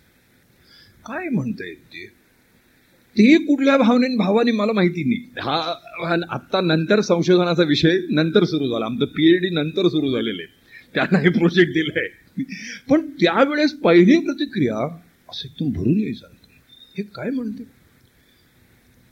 काय 1.06 1.30
म्हणतायत 1.30 1.76
ते? 1.76 2.06
ते 3.18 3.38
कुठल्या 3.38 3.78
भावनेने 3.78 4.16
भावाने 4.16 4.52
मला 4.52 4.72
माहिती 4.72 5.04
नाही. 5.04 5.22
हा 5.42 5.74
आत्ता 6.30 6.62
नंतर 6.62 7.02
संशोधनाचा 7.02 7.64
विषय 7.64 8.00
नंतर 8.10 8.44
सुरू 8.44 8.68
झाला. 8.70 8.86
आमचं 8.86 9.06
पीएच 9.06 9.42
डी 9.42 9.50
नंतर 9.50 9.88
सुरू 9.88 10.12
झालेलं 10.12 10.42
आहे. 10.42 10.54
त्यांना 10.94 11.20
हे 11.20 11.30
प्रोजेक्ट 11.30 11.74
दिलंय. 11.74 12.08
पण 12.90 13.10
त्यावेळेस 13.10 13.74
पहिली 13.74 14.20
प्रतिक्रिया 14.20 15.00
असं 15.30 15.48
एकदम 15.48 15.82
भरून 15.82 16.00
यायचं 16.00 16.20
सांगते 16.20 16.54
हे 16.98 17.04
काय 17.16 17.30
म्हणते? 17.30 17.64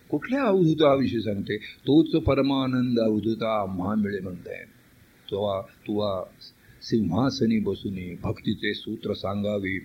कुठल्या 0.10 0.44
अवधूताविषयी 0.44 1.22
सांगते? 1.22 1.58
तोच 1.58 2.12
परमानंद 2.24 3.00
अवधूता 3.00 3.62
आम्हा 3.62 3.96
मिळे 3.96 4.20
म्हणताय. 4.20 4.64
तुवा 5.32 5.62
तुवा 5.62 6.24
सिंहासनी 6.82 7.60
बसूनी 7.60 8.16
भक्तीचे 8.24 8.74
सूत्र 8.74 9.14
सांगावे. 9.14 9.78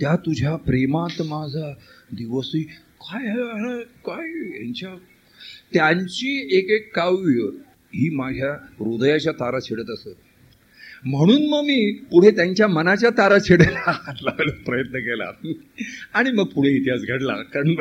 त्या 0.00 0.16
तुझ्या 0.16 0.56
प्रेमात 0.56 1.22
माझा 1.22 1.72
दिवसही 2.12 2.62
काय 2.62 3.34
काय 4.06 4.62
यांच्या? 4.62 4.94
त्यांची 5.74 6.48
एक 6.58 6.70
एक 6.70 6.96
काव्य 6.96 7.48
ही 7.94 8.10
माझ्या 8.14 8.52
हृदयाच्या 8.52 9.32
तारा 9.32 9.60
छेडत 9.60 9.90
असत. 9.90 10.08
म्हणून 11.04 11.48
मग 11.48 11.60
मी 11.62 11.92
पुढे 12.10 12.30
त्यांच्या 12.30 12.66
मनाच्या 12.68 13.10
तारा 13.10 13.38
छेडायला 13.38 13.92
प्रयत्न 14.66 14.98
केला. 14.98 15.24
आणि 16.14 16.30
मग 16.30 16.44
पुढे 16.44 16.70
इतिहास 16.70 17.00
घडला. 17.00 17.34
कारण 17.36 17.74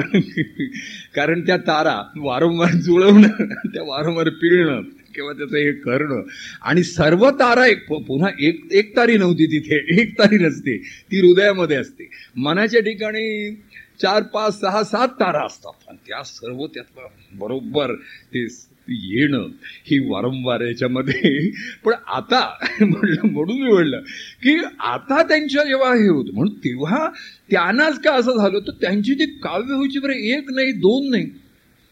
कारण 1.15 1.45
त्या 1.45 1.57
तारा 1.57 2.01
वारंवार 2.17 2.71
जुळवणं 2.71 3.27
त्या 3.65 3.83
वारंवार 3.83 4.29
पिळणं 4.29 4.81
किंवा 5.15 5.33
त्याचं 5.33 5.57
हे 5.57 5.71
करणं. 5.71 6.21
आणि 6.61 6.83
सर्व 6.83 7.29
तारा 7.29 7.65
एक 7.67 7.87
पुन्हा 7.87 8.29
एक 8.39 8.67
एक 8.71 8.95
तारी 8.97 9.17
नव्हती 9.17 9.45
तिथे 9.45 10.01
एक 10.01 10.19
तारी 10.19 10.37
नसते. 10.37 10.77
ती 10.77 11.27
हृदयामध्ये 11.27 11.77
असते. 11.77 12.09
मनाच्या 12.35 12.81
ठिकाणी 12.81 13.55
चार 14.01 14.23
पाच 14.23 14.59
सहा 14.61 14.83
सात 14.83 15.07
तारा 15.07 15.45
असतात. 15.45 15.73
आणि 15.89 15.97
त्या 16.07 16.23
सर्व 16.23 16.65
त्यातलं 16.67 17.07
बरोबर 17.33 17.93
ते 18.33 18.47
येणं 18.89 19.47
ही 19.85 19.99
वारंवार 20.09 20.61
याच्यामध्ये. 20.61 21.49
पण 21.85 21.93
आता 22.07 22.39
म्हणलं 22.81 23.27
म्हणून 23.27 23.61
मी 23.61 23.71
म्हणलं 23.73 23.99
की 24.43 24.57
आता 24.79 25.23
त्यांच्या 25.23 25.63
जेव्हा 25.63 25.93
हे 25.95 26.07
होतं 26.07 26.33
म्हणून 26.33 26.53
तेव्हा 26.53 27.07
त्यांनाच 27.51 27.99
का 27.99 28.11
असं 28.11 28.37
झालं 28.37 28.59
तर 28.59 28.71
त्यांची 28.71 29.13
जी 29.13 29.25
काव्य 29.25 29.73
व्हायची 29.73 29.99
बरं 29.99 30.13
एक 30.13 30.51
नाही 30.51 30.71
दोन 30.71 31.09
नाही. 31.09 31.29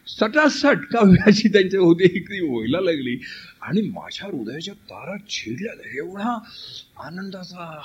सटासट 0.10 0.86
काव्याची 0.92 1.48
त्यांच्या 1.48 1.80
होती 1.80 2.04
इकडे 2.04 2.40
व्हायला 2.40 2.82
लागली. 2.82 3.18
आणि 3.62 3.82
माझ्या 3.82 4.28
हृदयाच्या 4.28 4.74
तारा 4.74 5.16
छेडल्या 5.30 5.74
एवढा 5.98 6.38
आनंदाचा 7.04 7.82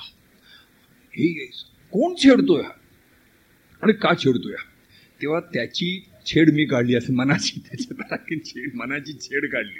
हे 1.13 1.45
कोण 1.93 2.13
छेडतोय 2.23 2.63
आणि 3.81 3.93
का 3.93 4.13
छेडतोय 4.19 4.55
तेव्हा 5.21 5.39
त्याची 5.39 6.05
छेड 6.25 6.49
मी 6.53 6.65
काढली 6.65 6.95
असं 6.95 7.13
मनाची 7.13 7.59
त्याच्या 7.59 8.17
छेड 8.45 8.69
मनाची 8.75 9.13
छेड 9.13 9.51
काढली. 9.51 9.79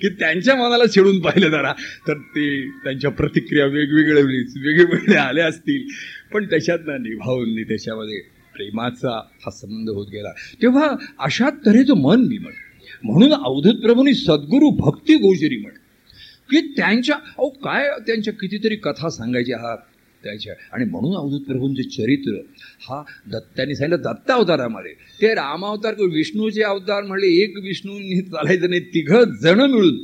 की 0.00 0.08
त्यांच्या 0.08 0.54
मनाला 0.56 0.84
छेडून 0.96 1.20
पाहिलं 1.20 1.48
जरा. 1.48 1.72
तर 2.08 2.14
ते 2.14 2.70
त्यांच्या 2.70 3.10
प्रतिक्रिया 3.10 3.66
वेगवेगळ्या 3.66 4.24
वेगवेगळ्या 4.24 5.22
आल्या 5.22 5.46
असतील. 5.46 5.86
पण 6.32 6.44
त्याच्यात 6.44 6.78
ना 6.86 6.96
निभावून 6.96 7.62
त्याच्यामध्ये 7.62 8.33
प्रेमाचा 8.54 9.16
हा 9.46 9.50
संबंध 9.50 9.90
होत 9.90 10.06
गेला. 10.06 10.32
तेव्हा 10.62 10.88
अशा 11.18 11.48
तऱ्हेचं 11.66 11.94
मन 11.96 12.24
मी 12.24 12.38
म्हण. 12.38 12.52
म्हणून 13.04 13.32
अवधूत 13.32 13.82
प्रभूंनी 13.82 14.14
सद्गुरू 14.14 14.70
भक्ती 14.70 15.14
गोजरी 15.14 15.56
म्हण. 15.56 15.72
की 16.50 16.60
त्यांच्या 16.76 17.16
अहो 17.16 17.48
काय 17.48 17.88
त्यांच्या 18.06 18.34
कितीतरी 18.34 18.76
कथा 18.76 19.08
सांगायच्या 19.08 19.58
हा 19.58 19.74
त्याच्या. 20.22 20.54
आणि 20.72 20.84
म्हणून 20.84 21.16
अवधूत 21.16 21.40
प्रभूंचे 21.40 21.82
चरित्र 21.82 22.32
हा 22.88 23.02
दत्ताने 23.26 23.74
सांगितलं 23.74 24.02
दत्तावतारामध्ये 24.02 24.92
ते 25.22 25.34
रामावतार 25.34 25.94
विष्णूचे 26.12 26.62
अवतार 26.62 27.02
म्हणले 27.02 27.26
एक 27.42 27.58
विष्णूंनी 27.62 28.20
चालायचं 28.22 28.70
नाही 28.70 28.80
तिघं 28.80 29.24
जण 29.42 29.60
मिळून 29.60 29.98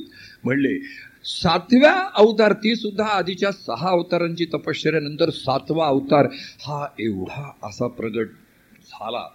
म्हणले. 0.45 0.79
सातव्या 1.25 2.09
अवतार 2.15 2.53
ती 2.53 2.75
सुद्धा 2.77 3.05
आधीच्या 3.05 3.51
सहा 3.53 3.89
अवतारांची 3.91 4.45
तपश्चर्यानंतर 4.45 5.31
सातवा 5.31 5.87
अवतार 5.87 6.27
हा 6.61 6.87
एवढा 6.99 7.51
असा 7.63 7.87
प्रगट 7.87 8.29
झाला. 9.01 9.29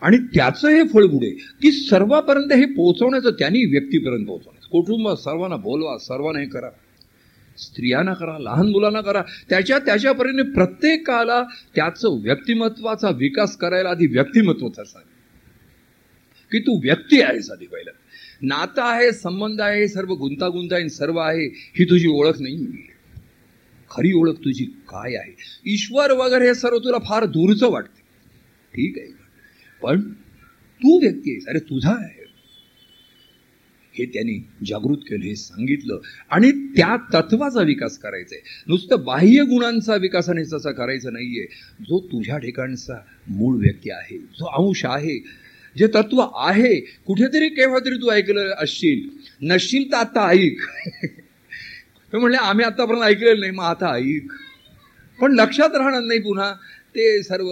आणि 0.00 0.18
त्याचं 0.18 0.68
हे 0.68 0.82
फळगुडे 0.88 1.30
की 1.30 1.72
सर्वापर्यंत 1.72 2.52
हे 2.52 2.66
पोहोचवण्याचं 2.66 3.30
त्यांनी 3.30 3.64
व्यक्तीपर्यंत 3.64 4.26
पोहोचवण्याचं 4.26 4.68
कुटुंब 4.68 5.08
सर्वांना 5.08 5.56
बोलवा 5.56 5.98
सर्वांना 5.98 6.40
हे 6.40 6.46
करा. 6.46 6.70
स्त्रियांना 7.58 8.14
करा 8.14 8.38
लहान 8.38 8.66
मुलांना 8.68 9.00
करा. 9.00 9.22
त्याच्या 9.48 9.78
त्याच्यापर्यंत 9.78 10.54
प्रत्येकाला 10.54 11.42
त्याचं 11.74 12.08
व्यक्तिमत्वाचा 12.22 13.10
विकास 13.10 13.56
करायला 13.56 13.88
आधी 13.88 14.06
व्यक्तिमत्वाचा 14.06 14.82
असावे 14.82 15.08
की 16.52 16.58
तू 16.58 16.80
व्यक्ती 16.82 17.22
आहेस 17.22 17.50
आधी 17.50 17.66
पहिला. 17.66 17.90
नातं 18.42 18.82
आहे 18.82 19.12
संबंध 19.12 19.60
आहे 19.60 19.88
सर्व 19.88 20.14
गुंतागुंत 20.14 20.72
आहे 20.72 20.88
सर्व 20.88 21.18
आहे 21.18 21.44
ही 21.54 21.84
तुझी 21.84 22.08
ओळख 22.08 22.40
नाही. 22.40 22.66
खरी 23.90 24.12
ओळख 24.12 24.34
तुझी 24.34 24.64
काय 24.64 25.16
आहे? 25.16 25.34
ईश्वर 25.66 26.10
वगैरे 26.10 26.46
हे 26.46 26.54
सर्व 26.54 26.78
तुला 26.78 26.98
फार 26.98 27.24
दूरचं 27.24 27.70
वाटतं. 27.70 27.97
ठीक 28.74 28.98
आहे. 28.98 29.08
पण 29.82 30.00
तू 30.82 31.00
व्यक्ती 31.00 31.30
आहेस. 31.30 31.46
अरे 31.48 31.58
तुझा 31.58 31.90
आहे. 31.90 32.18
हे 33.92 34.04
त्यांनी 34.04 34.48
जागृत 34.66 34.96
केलं 34.96 35.24
हे 35.24 35.36
सांगितलं. 35.36 36.00
आणि 36.30 36.52
त्या 36.52 36.96
तत्वाचा 36.96 37.62
विकास 37.62 37.98
करायचा 37.98 38.34
आहे. 38.34 38.64
नुसतं 38.66 39.04
बाह्य 39.04 39.42
गुणांचा 39.42 39.94
विकासाने 39.94 40.42
तसा 40.42 40.72
करायचा 40.72 41.10
नाहीये. 41.10 41.46
जो 41.80 42.00
तुझ्या 42.00 42.38
ठिकाणचा 42.38 43.00
मूळ 43.28 43.56
व्यक्ती 43.56 43.90
आहे 43.90 44.18
जो 44.18 44.44
अंश 44.44 44.84
आहे 44.84 45.18
जे 45.78 45.86
तत्व 45.86 46.20
आहे 46.20 46.80
कुठेतरी 46.80 47.48
केव्हा 47.48 47.78
तरी 47.78 47.94
तू 47.94 48.10
ऐकलं 48.10 48.54
असशील. 48.58 49.08
नसशील 49.42 49.92
तर 49.92 49.96
आता 49.96 50.28
ऐक. 50.28 50.58
म्हणले 52.14 52.36
आम्ही 52.36 52.64
आतापर्यंत 52.64 53.04
ऐकलेलं 53.04 53.40
नाही 53.40 53.52
मग 53.52 53.64
आता 53.64 53.94
ऐक. 53.94 54.32
पण 55.20 55.32
लक्षात 55.32 55.76
राहणार 55.76 56.02
नाही 56.02 56.20
पुन्हा. 56.20 56.54
ते 56.94 57.22
सर्व 57.22 57.48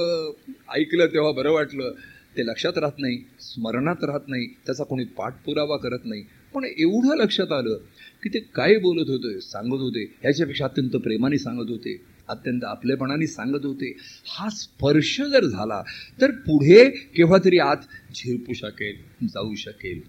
ऐकलं 0.75 1.07
तेव्हा 1.07 1.33
बरं 1.33 1.53
वाटलं. 1.53 1.91
ते 2.37 2.43
लक्षात 2.45 2.79
राहत 2.79 2.99
नाही 2.99 3.17
स्मरणात 3.41 4.03
राहत 4.05 4.29
नाही 4.29 4.47
त्याचा 4.67 4.85
कोणी 4.85 5.05
पाठपुरावा 5.17 5.77
करत 5.77 6.05
नाही. 6.05 6.23
पण 6.55 6.65
एवढं 6.65 7.17
लक्षात 7.17 7.53
आलं 7.53 7.77
की 8.23 8.29
ते 8.29 8.39
काय 8.55 8.77
बोलत 8.79 9.11
होते 9.11 9.41
सांगत 9.41 9.81
होते 9.81 10.03
ह्याच्यापेक्षा 10.23 10.65
अत्यंत 10.65 10.97
प्रेमाने 10.97 11.39
सांगत 11.39 11.71
होते 11.71 11.97
अत्यंत 12.29 12.65
आपलेपणाने 12.65 13.27
सांगत 13.27 13.65
होते. 13.65 13.93
हा 14.27 14.49
स्पर्श 14.51 15.21
जर 15.33 15.45
झाला 15.45 15.83
तर 16.21 16.31
पुढे 16.47 16.89
केव्हा 17.17 17.39
तरी 17.45 17.59
आत 17.59 17.89
झिरपू 18.15 18.53
शकेल 18.53 19.27
जाऊ 19.27 19.55
शकेल. 19.55 20.01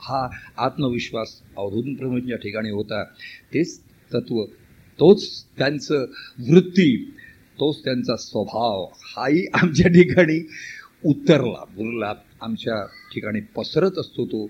हा 0.00 0.26
आत्मविश्वास 0.56 1.40
अवधूत 1.56 1.96
प्रमुखच्या 1.98 2.36
ठिकाणी 2.36 2.70
होता. 2.70 3.04
तेच 3.54 3.78
तत्व 4.10 4.44
तोच 4.98 5.24
त्यांचं 5.58 6.04
वृत्ती 6.48 6.90
तोच 7.60 7.84
त्यांचा 7.84 8.16
स्वभाव 8.16 8.84
हाही 9.16 9.46
आमच्या 9.54 9.88
ठिकाणी 9.88 10.40
उतरला. 11.04 11.64
बुरला 11.76 12.14
आमच्या 12.40 12.84
ठिकाणी 13.14 13.40
पसरत 13.56 13.98
असतो 13.98 14.24
तो. 14.26 14.46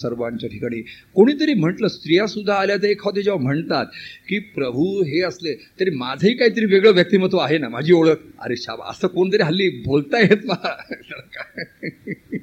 सर्वांच्या 0.00 0.50
ठिकाणी. 0.50 0.80
कोणीतरी 1.14 1.54
म्हटलं 1.54 1.88
स्त्रियासुद्धा 1.88 2.54
आल्या 2.54 2.76
तर 2.76 2.84
एखादे 2.84 3.22
जेव्हा 3.22 3.42
म्हणतात 3.42 3.86
की 4.28 4.38
प्रभू 4.38 5.02
हे 5.02 5.20
असले 5.20 5.54
तरी 5.80 5.90
माझंही 5.90 6.34
काहीतरी 6.34 6.64
वेगळं 6.64 6.92
व्यक्तिमत्व 6.92 7.38
आहे 7.38 7.58
ना 7.58 7.68
माझी 7.68 7.92
ओळख. 7.92 8.16
अरे 8.40 8.56
शाबा 8.56 8.90
असं 8.90 9.08
कोणतरी 9.08 9.42
हल्ली 9.42 9.68
बोलता 9.86 10.20
येत 10.20 10.46
मला 10.46 10.76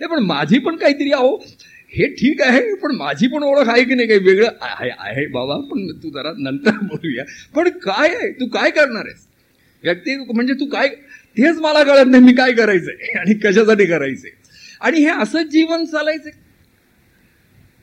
नाही 0.00 0.06
पण 0.06 0.22
माझी 0.24 0.58
पण 0.58 0.76
काहीतरी 0.76 1.12
आहो 1.12 1.36
हे 1.92 2.06
ठीक 2.06 2.42
आहे 2.42 2.74
पण 2.74 2.94
माझी 2.96 3.26
पण 3.26 3.42
ओळख 3.42 3.68
आहे 3.68 3.84
की 3.84 3.94
नाही 3.94 4.08
काही 4.08 4.20
वेगळं? 4.20 4.48
आहे 4.62 4.90
आहे 4.98 5.26
बाबा 5.26 5.56
पण 5.56 5.86
तू 6.02 6.10
जरा 6.10 6.32
नंतर 6.38 6.70
बोलूया. 6.82 7.24
पण 7.54 7.68
काय 7.68 8.08
आहे? 8.08 8.32
तू 8.32 8.46
काय 8.46 8.70
करणार 8.70 9.04
आहेस? 9.06 9.26
व्यक्ती 9.82 10.16
म्हणजे 10.16 10.52
तू 10.52 10.66
काय? 10.66 10.88
तेच 11.36 11.56
मला 11.56 11.82
कळत 11.82 12.06
नाही 12.06 12.22
मी 12.22 12.32
काय 12.32 12.52
करायचंय 12.52 13.18
आणि 13.18 13.34
कशासाठी 13.34 13.86
करायचंय. 13.86 14.30
आणि 14.80 15.00
हे 15.00 15.10
असंच 15.10 15.46
जीवन 15.46 15.84
चालायचंय. 15.84 16.30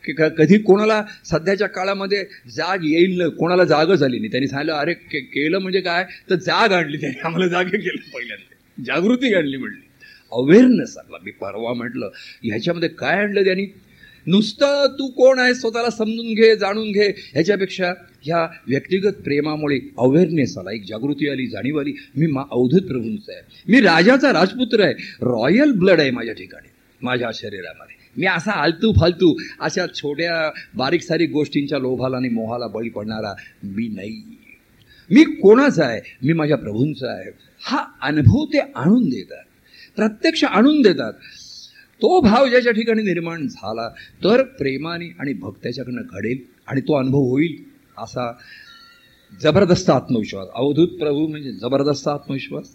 की 0.04 0.14
कधी 0.38 0.58
कोणाला 0.58 1.04
सध्याच्या 1.26 1.68
काळामध्ये 1.68 2.26
जाग 2.56 2.84
येईल 2.84 3.30
कोणाला 3.30 3.64
जाग 3.64 3.94
झाली 3.94 4.20
नाही. 4.20 4.32
त्यांनी 4.32 4.48
सांगितलं 4.48 4.74
अरे 4.74 4.94
केलं 4.94 5.58
म्हणजे 5.60 5.82
काय? 5.82 6.06
तर 6.30 6.36
जाग 6.36 6.72
आणली 6.72 6.98
त्यांनी. 6.98 7.20
आम्हाला 7.24 7.48
जागे 7.48 7.78
केलं 7.78 8.12
पहिल्यांदा. 8.14 8.84
जागृती 8.84 9.34
आणली 9.34 9.58
म्हणली. 9.58 9.82
अवेअरनेस 10.32 10.98
आणला. 10.98 11.18
मी 11.24 11.32
परवा 11.32 11.74
म्हटलं 11.74 12.10
ह्याच्यामध्ये 12.44 12.90
काय 12.90 13.18
आणलं 13.18 13.44
त्यांनी? 13.44 13.66
नुसतं 14.28 14.88
तू 15.00 15.08
कोण 15.08 15.40
आहे 15.40 15.54
स्वतःला 15.54 15.90
समजून 15.90 16.34
घे 16.34 16.56
जाणून 16.56 16.92
घे. 16.92 17.30
ह्याच्यापेक्षा 17.34 17.94
ह्या 18.22 18.48
व्यक्तिगत 18.68 19.14
प्रेमामुळे 19.14 19.80
अवेअरनेस 19.98 20.58
आला. 20.58 20.72
एक 20.72 20.84
जागृती 20.88 21.30
आली 21.30 21.48
जाणीव 21.48 21.80
आली. 21.80 21.94
मी 22.18 22.28
मा 22.28 22.44
अवधूत 22.52 22.82
प्रभूंचा 22.82 23.34
आहे. 23.34 23.72
मी 23.72 23.80
राजाचा 23.80 24.34
राजपुत्र 24.34 24.84
आहे. 24.84 24.94
रॉयल 25.22 25.72
ब्लड 25.72 26.02
आहे 26.02 26.12
माझ्या 26.12 26.34
ठिकाणी. 26.34 26.68
माझ्या 27.02 27.30
शरीरामध्ये. 27.34 27.98
मी 28.18 28.26
असा 28.26 28.52
आलतू 28.52 28.94
फालतू 29.00 29.40
अशा 29.60 29.86
छोट्या 29.96 30.62
बारीक 30.76 31.02
सारीक 31.02 31.32
गोष्टींच्या 31.32 31.80
लोभाला 31.80 32.18
आणि 32.18 32.30
मोहाला 32.30 32.68
बळी 32.68 32.90
पडणारा 32.90 33.34
मी 33.64 33.88
नाही. 33.88 34.22
मी 35.12 35.24
कोणाचा 35.24 35.86
आहे? 35.86 36.02
मी 36.24 36.34
माझ्या 36.34 36.58
प्रभूंचा 36.58 37.12
आहे. 37.12 37.32
हा 37.62 37.86
अनुभव 38.02 38.46
ते 38.46 38.60
आणून 38.60 39.10
देतात. 39.10 39.44
प्रत्यक्ष 39.96 40.44
आणून 40.44 40.82
देतात. 40.82 41.14
तो 42.02 42.20
भाव 42.22 42.48
ज्याच्या 42.48 42.72
ठिकाणी 42.72 43.02
निर्माण 43.02 43.48
झाला 43.48 43.88
तर 44.24 44.42
प्रेमाने 44.58 45.10
आणि 45.20 45.34
भक्त्याच्याकडनं 45.34 46.02
घडेल 46.10 46.38
आणि 46.68 46.82
तो 46.82 46.98
अनुभव 46.98 47.30
होईल 47.30 47.56
असा 47.98 48.32
जबरदस्त 49.32 49.90
आत्मविश्वास. 49.90 50.48
अवधूत 50.56 50.98
प्रभू 51.00 51.26
म्हणजे 51.28 51.52
जबरदस्त 51.52 52.08
आत्मविश्वास. 52.08 52.70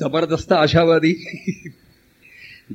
जबरदस्त 0.00 0.52
आशावादी. 0.52 1.12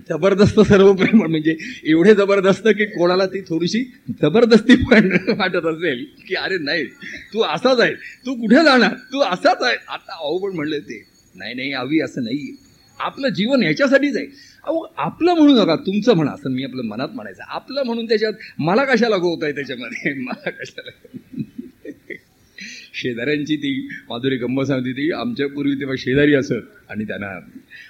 जबरदस्त 0.09 0.59
सर्व 0.59 0.91
प्रेम 0.93 1.23
म्हणजे 1.25 1.55
एवढे 1.85 2.13
जबरदस्त 2.15 2.67
की 2.67 2.85
कोणाला 2.85 3.25
ती 3.25 3.41
थोडीशी 3.41 3.83
जबरदस्ती 4.21 4.75
पण 4.83 5.09
वाटत 5.37 5.65
असेल 5.65 6.05
की 6.27 6.35
अरे 6.35 6.57
नाही 6.57 6.85
तू 7.33 7.41
असाच 7.43 7.79
आहे 7.79 7.93
तू 8.25 8.33
कुठे 8.33 8.63
जाणार 8.63 8.93
तू 9.13 9.21
असाच 9.21 9.63
आहे. 9.63 9.75
आता 9.87 10.13
अहो 10.13 10.37
पण 10.37 10.55
म्हणलं 10.55 10.79
ते 10.79 11.03
नाही 11.35 11.53
नाही 11.53 11.71
आवी 11.73 11.99
असं 12.01 12.23
नाही 12.23 12.55
आपलं 12.99 13.29
जीवन 13.29 13.63
ह्याच्यासाठीच 13.63 14.15
आहे. 14.17 14.25
अहो 14.67 14.79
आपलं 14.97 15.33
म्हणू 15.33 15.53
नका 15.55 15.75
तुमचं 15.75 16.15
म्हणा. 16.15 16.31
असं 16.31 16.51
मी 16.51 16.63
आपलं 16.63 16.83
मनात 16.83 17.09
म्हणायचं. 17.09 17.43
आपलं 17.47 17.83
म्हणून 17.83 18.05
त्याच्यात 18.05 18.33
मला 18.59 18.83
कशाला 18.85 19.17
गोवत 19.17 19.43
आहे 19.43 19.51
त्याच्यामध्ये? 19.51 20.13
मला 20.21 20.49
कशाला 20.49 20.91
शेजाऱ्यांची 22.93 23.55
ती 23.55 23.71
माधुरी 24.09 24.37
गंमत 24.37 24.65
सांगते 24.65 24.91
ती 24.91 25.11
आमच्या 25.11 25.47
पूर्वी 25.47 25.73
तेव्हा 25.75 25.95
शेजारी 25.99 26.33
असत 26.35 26.89
आणि 26.89 27.03
त्यांना 27.03 27.27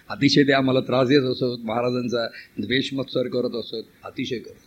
अतिशय 0.10 0.44
ते 0.44 0.54
आम्हाला 0.54 0.80
त्रास 0.80 1.08
देत 1.08 1.22
असत 1.22 1.64
महाराजांचा 1.66 2.26
द्वेष 2.58 2.94
मत्सर 2.94 3.28
करत 3.28 3.56
असत 3.56 4.06
अतिशय 4.06 4.40
करत 4.40 4.66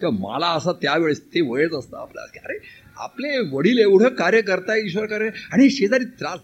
तेव्हा 0.00 0.18
मला 0.20 0.46
असा 0.46 0.72
त्यावेळेस 0.72 1.20
ते 1.34 1.40
वयच 1.40 1.72
असतं 1.72 1.96
आपल्या 1.96 2.24
अरे 2.44 2.58
आपले 2.96 3.38
वडील 3.52 3.78
एवढं 3.78 4.08
कार्य 4.14 4.40
करताय 4.40 4.80
ईश्वर 4.80 5.06
कार्य 5.06 5.30
आणि 5.52 5.70
शेजारी 5.70 6.04
त्रास 6.20 6.40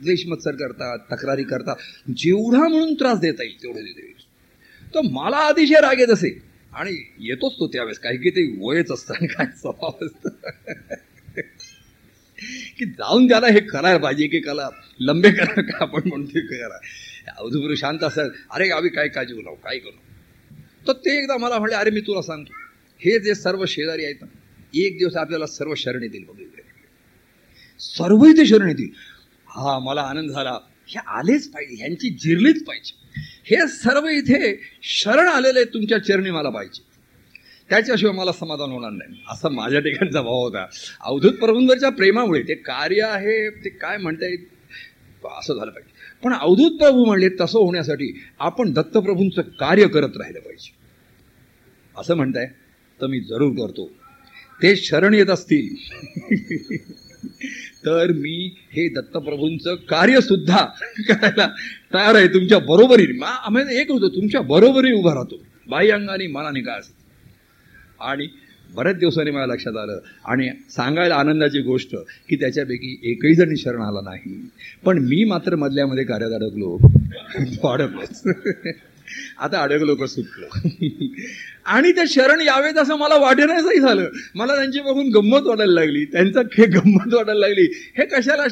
देतात 0.00 0.04
द्वेषमत्सर 0.04 0.54
करतात 0.54 0.98
तक्रारी 1.12 1.42
करतात. 1.42 1.76
जेवढा 2.16 2.68
म्हणून 2.68 2.94
त्रास 2.94 3.18
देता 3.18 3.42
येईल 3.42 3.62
तेवढे 3.62 3.82
देते 3.82 4.12
तर 4.94 5.00
मला 5.12 5.36
अतिशय 5.36 5.80
राग 5.80 6.00
येत 6.00 6.08
असे. 6.08 6.42
आणि 6.72 7.04
येतोच 7.18 7.52
तो 7.52 7.66
त्यावेळेस. 7.66 7.98
काही 7.98 8.18
की 8.18 8.30
ते 8.30 8.56
वयच 8.58 8.90
असतं 8.90 9.26
काय 9.26 9.46
स्वभाव 9.46 10.06
असतं. 10.06 10.28
की 12.78 12.84
जाऊन 12.84 13.28
त्याला 13.28 13.46
हे 13.46 13.60
करायला 13.60 13.98
पाहिजे 13.98 14.26
की 14.26 14.40
कला 14.40 14.68
लंबे 15.00 15.30
करा 15.30 15.62
का 15.62 15.78
आपण 15.80 16.08
म्हणतो 16.08 16.40
करा. 16.40 16.78
अवधूपुर 17.38 17.74
शांत 17.76 18.04
असेल. 18.04 18.30
अरे 18.50 18.68
गावी 18.68 18.88
काय 18.88 19.08
काळजी 19.08 19.34
बोलाव 19.34 19.54
काय 19.54 19.78
करू? 19.78 19.96
तर 20.88 20.92
ते 20.92 21.18
एकदा 21.18 21.36
मला 21.36 21.58
म्हणले 21.58 21.76
अरे 21.76 21.90
मी 21.90 22.00
तुला 22.00 22.22
सांगतो. 22.22 22.52
हे 22.98 23.18
जे 23.18 23.34
सर्व 23.34 23.64
शेजारी 23.66 24.04
आहेत 24.04 24.16
ना 24.20 24.26
एक 24.74 24.98
दिवस 24.98 25.16
आपल्याला 25.16 25.46
सर्व 25.46 25.74
शरण 25.74 26.02
येतील 26.02 26.24
बघितले 26.24 26.62
सर्व 27.80 28.24
इथे 28.24 28.46
शरण 28.46 28.68
येतील 28.68 28.88
हा 29.56 29.78
मला 29.78 30.02
आनंद 30.02 30.30
झाला. 30.30 30.58
हे 30.88 30.98
आलेच 31.06 31.48
पाहिजे 31.48 31.76
ह्यांची 31.76 32.10
जिरलीच 32.10 32.64
पाहिजे. 32.64 32.92
हे 33.44 33.68
सर्व 33.68 34.08
इथे 34.08 34.60
शरण 34.82 35.28
आलेले 35.28 35.64
तुमच्या 35.64 35.98
चरणी 35.98 36.30
मला 36.30 36.50
पाहिजे. 36.50 36.82
त्याच्याशिवाय 37.70 38.14
मला 38.14 38.32
समाधान 38.32 38.70
होणार 38.70 38.90
नाही. 38.90 39.22
असा 39.28 39.48
माझ्या 39.48 39.80
ठिकाणचा 39.80 40.22
भाव 40.22 40.34
होता. 40.34 40.66
अवधूत 41.00 41.32
प्रभूंवरच्या 41.32 41.90
प्रेमामुळे 41.90 42.42
ते 42.42 42.54
कार्य 42.54 43.02
आहे 43.02 43.50
ते 43.50 43.68
काय 43.68 43.96
म्हणता 43.96 44.26
येईल 44.26 44.44
असं 45.38 45.54
झालं 45.54 45.70
पाहिजे. 45.70 45.92
पण 46.24 46.32
अवधूत 46.32 46.78
प्रभू 46.78 47.04
म्हणले 47.04 47.28
तसं 47.28 47.58
होण्यासाठी 47.58 48.22
आपण 48.38 48.72
दत्तप्रभूंचं 48.72 49.42
कार्य 49.42 49.88
करत 49.88 50.16
राहिलं 50.16 50.40
पाहिजे. 50.40 50.74
असं 51.96 52.14
म्हणताय 52.14 52.46
तर 53.00 53.06
मी 53.06 53.20
जरूर 53.20 53.52
करतो. 53.52 53.86
ते 54.62 54.76
शरण 54.76 55.14
येत 55.14 55.30
असतील. 55.30 55.74
तर 57.86 58.12
मी 58.12 58.54
हे 58.72 58.88
दत्तप्रभूंचं 58.88 59.74
कार्य 59.74 60.20
सुद्धा 60.20 60.64
करायला 61.08 61.46
तयार 61.94 62.14
आहे 62.14 62.28
तुमच्या 62.28 62.58
बरोबरीने 62.58 63.24
आम्ही 63.24 63.62
म्हणजे 63.62 63.80
एक 63.80 63.90
होतो 63.90 64.08
तुमच्या 64.08 64.40
बरोबरी 64.40 64.92
उभा 64.92 65.14
राहतो. 65.14 65.42
बाई 65.68 65.90
अंगाने 65.90 66.26
मनाने 66.26 66.60
का 66.60 66.72
असत 66.72 66.92
आणि 68.00 68.26
बऱ्याच 68.74 68.96
दिवसांनी 68.96 69.30
मला 69.30 69.46
लक्षात 69.46 69.76
आलं. 69.76 69.98
आणि 70.24 70.48
सांगायला 70.70 71.14
आनंदाची 71.14 71.60
गोष्ट 71.60 71.94
की 72.28 72.36
त्याच्यापैकी 72.36 72.98
एकही 73.02 73.34
जण 73.34 73.54
शरण 73.54 73.80
आला 73.80 74.00
नाही. 74.00 74.50
पण 74.84 74.98
मी 74.98 75.24
मात्र 75.24 75.56
मधल्यामध्ये 75.56 76.04
कार्यात 76.04 76.30
अडकलो 76.30 76.78
अडकलोच 77.68 78.22
आता 79.40 79.62
अडकलो 79.62 79.94
का 79.94 80.06
सुटलो. 80.06 80.68
आणि 81.66 81.92
ते 81.92 82.06
शरण 82.06 82.40
यावेत 82.40 82.78
असं 82.78 82.96
मला 82.96 83.16
वाटेनासही 83.16 83.80
झालं. 83.80 84.08
मला 84.34 84.56
त्यांची 84.56 84.80
बघून 84.80 85.08
गंमत 85.08 85.46
वाटायला 85.46 85.72
लागली. 85.72 86.04
त्यांचा 86.04 86.42
खे 86.42 86.66
गंमत 86.66 87.14
वाटायला 87.14 87.40
लागली. 87.40 87.66
हे 87.98 88.04
कशाला 88.06 88.44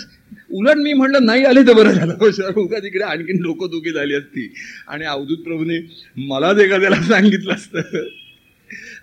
उलट 0.51 0.77
मी 0.77 0.93
म्हटलं 0.93 1.25
नाही 1.25 1.45
आले 1.45 1.63
तर 1.63 1.73
बरं 1.73 1.91
झालं. 1.91 2.31
शरण 2.31 2.55
उगा 2.55 2.79
तिकडे 2.79 3.05
आणखीन 3.05 3.43
डोकं 3.43 3.67
दुखी 3.71 3.93
झाली 3.93 4.15
असती. 4.15 4.55
आणि 4.89 5.05
अवधूत 5.05 5.39
प्रभूने 5.39 5.79
मलाच 6.17 6.59
एखाद्याला 6.59 6.97
सांगितलं 6.97 7.55
असतं. 7.55 7.81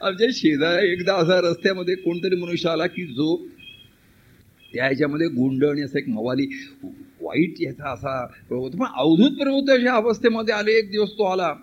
आमच्या 0.01 0.27
शेजारी 0.33 0.91
एकदा 0.91 1.13
असा 1.13 1.39
रस्त्यामध्ये 1.39 1.95
कोणतरी 1.95 2.35
मनुष्य 2.35 2.69
आला 2.69 2.87
की 2.87 3.05
जो 3.05 3.50
त्या 4.73 4.85
ह्याच्यामध्ये 4.85 5.27
गुंड 5.27 5.65
आणि 5.65 5.81
असं 5.81 5.97
एक 5.99 6.09
मवाली 6.09 6.47
वाईट 7.21 7.55
याचा 7.59 7.91
असा 7.91 8.27
होता 8.49 8.77
पण 8.77 8.85
अवधूत 8.95 9.31
प्रवृत्त 9.31 9.69
अशा 9.69 9.93
अवस्थेमध्ये 9.93 10.53
आले 10.53 10.71
एक 10.71 10.91
दिवस 10.91 11.09
तो 11.09 11.23
आला. 11.23 11.53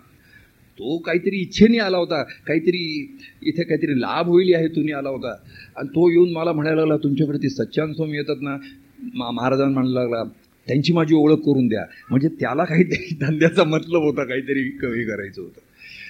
तो 0.79 0.97
काहीतरी 0.97 1.37
इच्छेने 1.37 1.77
आला 1.77 1.97
होता 1.97 2.23
काहीतरी 2.23 3.17
इथे 3.41 3.63
काहीतरी 3.63 4.01
लाभ 4.01 4.27
होईल 4.27 4.55
आहे 4.55 4.67
तुम्ही 4.67 4.93
आला 4.93 5.09
होता. 5.09 5.35
आणि 5.77 5.87
तो 5.87 6.09
येऊन 6.11 6.31
मला 6.31 6.51
म्हणायला 6.51 6.79
लागला 6.79 6.97
तुमच्याकडे 6.97 7.49
सच्चान 7.49 7.93
स्वामी 7.93 8.17
येतात 8.17 8.41
ना? 8.41 8.57
मा 9.15 9.31
महाराजांना 9.31 9.73
म्हणायला 9.73 9.99
लागला 9.99 10.23
त्यांची 10.67 10.93
माझी 10.93 11.15
ओळख 11.15 11.37
करून 11.37 11.67
द्या. 11.67 11.85
म्हणजे 12.09 12.27
त्याला 12.27 12.63
काहीतरी 12.63 13.15
धंद्याचा 13.21 13.63
मतलब 13.63 14.01
होता 14.01 14.23
काहीतरी 14.23 14.69
कमी 14.69 15.05
करायचं 15.05 15.41
होतं. 15.41 15.59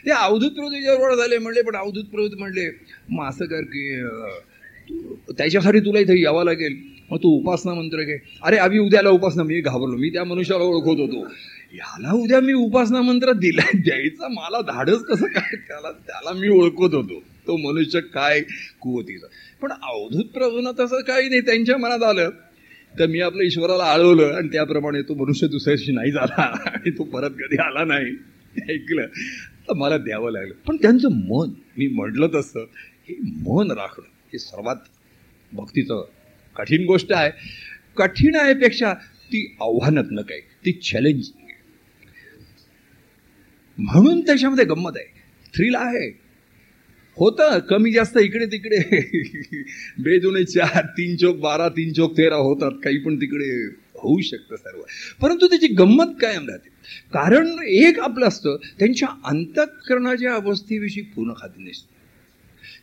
ते 0.06 0.12
अवधूत 0.12 0.52
प्रवृत्ती 0.52 0.90
ओळख 0.90 1.18
झाले 1.18 1.38
म्हणले 1.38 1.62
पण 1.62 1.76
अवधूत 1.76 2.04
प्रवृत्ती 2.04 2.40
म्हणले 2.40 2.70
मग 3.10 3.30
असं 3.30 3.46
कर 3.46 3.62
की 3.62 4.02
त्याच्यासाठी 5.38 5.80
तुला 5.80 6.00
इथे 6.00 6.22
यावं 6.22 6.44
लागेल. 6.44 6.78
मग 7.12 7.18
तू 7.18 7.30
उपासना 7.30 7.74
मंत्र 7.74 7.98
घे. 7.98 8.18
अरे 8.44 8.58
आम्ही 8.58 8.80
उद्याला 8.80 9.10
उपासना 9.10 9.44
मी 9.44 9.62
घाबरलो. 9.62 9.98
मी 9.98 10.10
त्या 10.10 10.24
मनुष्याला 10.24 10.64
ओळखत 10.64 11.00
होतो. 11.00 11.28
याला 11.74 12.12
उद्या 12.12 12.40
मी 12.40 12.54
उपासना 12.54 13.02
मंत्र 13.02 13.32
दिला 13.32 13.70
द्यायचा 13.74 14.28
मला 14.28 14.62
धाडच 14.62 15.04
कसं 15.04 15.26
काय? 15.26 15.56
त्याला 15.56 15.92
त्याला 15.92 16.40
मी 16.40 16.50
ओळखत 16.50 16.96
होतो. 16.96 17.24
तो 17.48 17.58
मनुष्य 17.58 18.00
काय 18.00 18.42
कुवतीचा. 18.80 19.28
पण 19.62 19.72
अवधूत 19.72 20.26
प्रभूना 20.26 20.72
तसं 20.72 21.02
काही 21.02 21.30
नाही. 21.30 21.42
त्यांच्या 21.42 21.78
मनात 21.78 22.04
आलं 22.04 22.30
तर 23.00 23.06
मी 23.08 23.20
आपल्या 23.20 23.46
ईश्वराला 23.46 23.84
आळवलं 23.84 24.34
आणि 24.34 24.48
त्याप्रमाणे 24.48 25.02
तो 25.02 25.14
मनुष्य 25.14 25.48
दुसऱ्याशी 25.48 25.92
नाही 25.92 26.12
झाला 26.12 26.42
आणि 26.42 26.92
तो 26.92 27.04
परत 27.04 27.30
कधी 27.30 27.58
आला 27.58 27.84
नाही. 27.86 28.12
ऐकलं. 28.74 29.06
तर 29.70 29.74
मला 29.74 29.98
द्यावं 29.98 30.32
लागलं. 30.32 30.54
पण 30.68 30.76
त्यांचं 30.76 31.08
मन 31.12 31.50
मी 31.78 31.88
म्हटलं 31.88 32.28
तसं 32.36 32.60
हे 33.10 33.16
मन 33.22 33.72
राखणं. 33.72 34.19
हे 34.34 34.40
सर्वात 34.40 34.76
भक्तीचं 35.54 36.06
कठीण 36.56 36.86
गोष्ट 36.86 37.14
आहे. 37.14 37.32
कठीण 37.98 38.36
आहे 38.36 38.54
पेक्षा 38.54 38.94
ती 38.94 39.56
आव्हानात्मक 39.62 40.32
आहे 40.32 40.40
ती 40.40 40.72
चॅलेंजिंग 40.72 41.50
आहे. 41.50 41.58
म्हणून 43.78 44.22
त्याच्यामध्ये 44.22 44.66
गंमत 44.66 44.92
आहे. 44.96 45.06
थ्रिल 45.56 45.76
आहे. 45.76 46.10
होतं 47.18 47.60
कमी 47.60 47.92
जास्त 47.92 48.18
इकडे 48.18 48.46
तिकडे. 48.46 48.78
बेजुने 50.04 50.44
चार 50.44 50.86
तीन 50.86 51.16
चौक 51.16 51.36
बारा 51.36 51.70
तीन 51.70 51.94
चौक 51.94 52.18
तेरा 52.18 52.36
होतात 52.36 52.72
काही 52.72 52.98
पण 52.98 53.16
तिकडे 53.16 53.66
होऊ 53.96 54.22
शकतं 54.22 54.56
सर्व. 54.56 54.82
परंतु 55.22 55.48
त्याची 55.48 55.68
गंमत 55.68 56.14
कायम 56.22 56.50
राहते. 56.50 56.70
कारण 57.14 57.60
एक 57.68 58.00
आपलं 58.00 58.26
असतं 58.26 58.58
त्यांच्या 58.80 59.08
अंतःकरणाच्या 59.26 60.34
अवस्थेविषयी 60.34 61.04
पूर्ण 61.04 61.34
खात्री 61.34 61.64
नसते. 61.64 61.99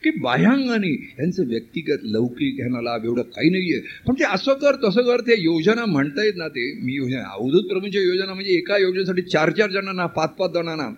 की 0.06 0.10
बाह्यांगाने 0.20 0.90
यांचं 1.20 1.46
व्यक्तिगत 1.48 2.04
लौकिक 2.06 2.54
ह्यांना 2.56 2.80
लाभ 2.80 3.04
एवढं 3.04 3.22
काही 3.30 3.50
नाहीये. 3.50 3.80
पण 4.06 4.14
ते 4.14 4.24
असं 4.24 4.54
कर 4.54 4.76
तसं 4.84 5.02
कर 5.02 5.20
ते 5.20 5.40
योजना 5.42 5.84
म्हणता 5.86 6.24
येत 6.24 6.36
ना 6.36 6.48
ते. 6.48 6.66
मी 6.84 6.94
योजना 6.94 7.22
अवधूत 7.32 7.68
प्रभूंच्या 7.68 8.02
योजना 8.02 8.34
म्हणजे 8.34 8.56
एका 8.56 8.78
योजनेसाठी 8.78 9.22
चार 9.22 9.50
चार 9.50 9.70
जणांना 9.70 10.06
पाच 10.16 10.30
पाच 10.30 10.52
जणांना. 10.54 10.88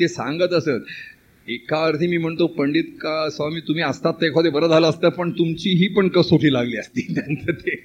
ते 0.00 0.08
सांगत 0.08 0.52
असत 0.52 0.90
एका 1.48 1.78
अर्थी 1.86 2.06
मी 2.06 2.16
म्हणतो 2.18 2.46
पंडित 2.46 2.84
का 3.00 3.28
स्वामी 3.30 3.60
तुम्ही 3.60 3.82
असतात 3.82 4.14
ते 4.20 4.26
एखादे 4.26 4.50
बरं 4.50 4.68
झालं 4.68 4.88
असतं 4.88 5.08
पण 5.08 5.30
तुमची 5.30 5.70
ही 5.70 5.88
पण 5.88 6.08
कसोटी 6.08 6.52
लागली 6.52 6.76
असती. 6.76 7.00
त्यांचं 7.14 7.52
ते 7.52 7.76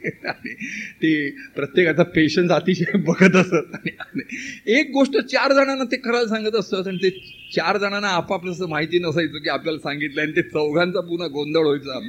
ते 1.02 1.30
प्रत्येकाचा 1.56 2.04
पेशन्स 2.04 2.52
अतिशय 2.52 2.98
बघत 2.98 3.36
असत. 3.36 3.76
आणि 3.76 4.80
एक 4.80 4.90
गोष्ट 4.92 5.18
चार 5.18 5.54
जणांना 5.54 5.84
ते 5.84 5.96
करायला 5.98 6.28
सांगत 6.28 6.56
असत 6.56 6.88
आणि 6.88 6.98
ते 6.98 7.10
चार 7.56 7.78
जणांना 7.78 8.08
आपापलं 8.08 8.52
असं 8.52 8.70
माहिती 8.70 9.00
नसायचं 9.00 9.38
की 9.38 9.50
आपल्याला 9.50 9.80
सांगितलं 9.80 10.22
आणि 10.22 10.32
ते 10.32 10.42
चौघांचा 10.42 11.00
पुन्हा 11.00 11.28
गोंधळ 11.28 11.66
व्हायचा. 11.66 12.00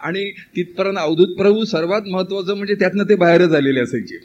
आणि 0.00 0.30
तिथपर्यंत 0.56 0.98
अवधूत 0.98 1.36
प्रभू 1.36 1.64
सर्वात 1.64 2.02
महत्त्वाचं 2.06 2.56
म्हणजे 2.56 2.74
त्यातनं 2.74 3.04
ते 3.04 3.14
बाहेरच 3.14 3.48
झालेले 3.48 3.80
असायचे. 3.80 4.18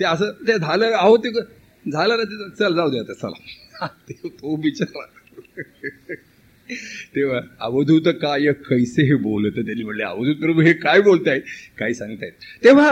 ते 0.00 0.04
असं 0.04 0.30
ते 0.48 0.58
झालं 0.58 0.92
अहो 0.92 1.16
ते 1.16 1.30
झालं 1.30 2.16
ना 2.16 2.22
ते 2.22 2.48
चल 2.50 2.74
जाऊ 2.74 2.90
द्या 2.90 3.14
चला. 3.14 3.36
तो 4.24 4.56
बिचारा 4.56 5.04
तेव्हा 7.14 7.40
अवधूत 7.60 8.08
काय 8.22 8.52
कैसे 8.68 9.02
हे 9.02 9.14
बोलत 9.22 9.52
त्यांनी 9.56 9.82
म्हणले 9.84 10.02
अवधूत 10.02 10.36
प्रभू 10.36 10.60
हे 10.60 10.72
काय 10.74 11.00
बोलतायत 11.00 11.40
काय 11.78 11.92
सांगतायत? 11.92 12.32
तेव्हा 12.64 12.90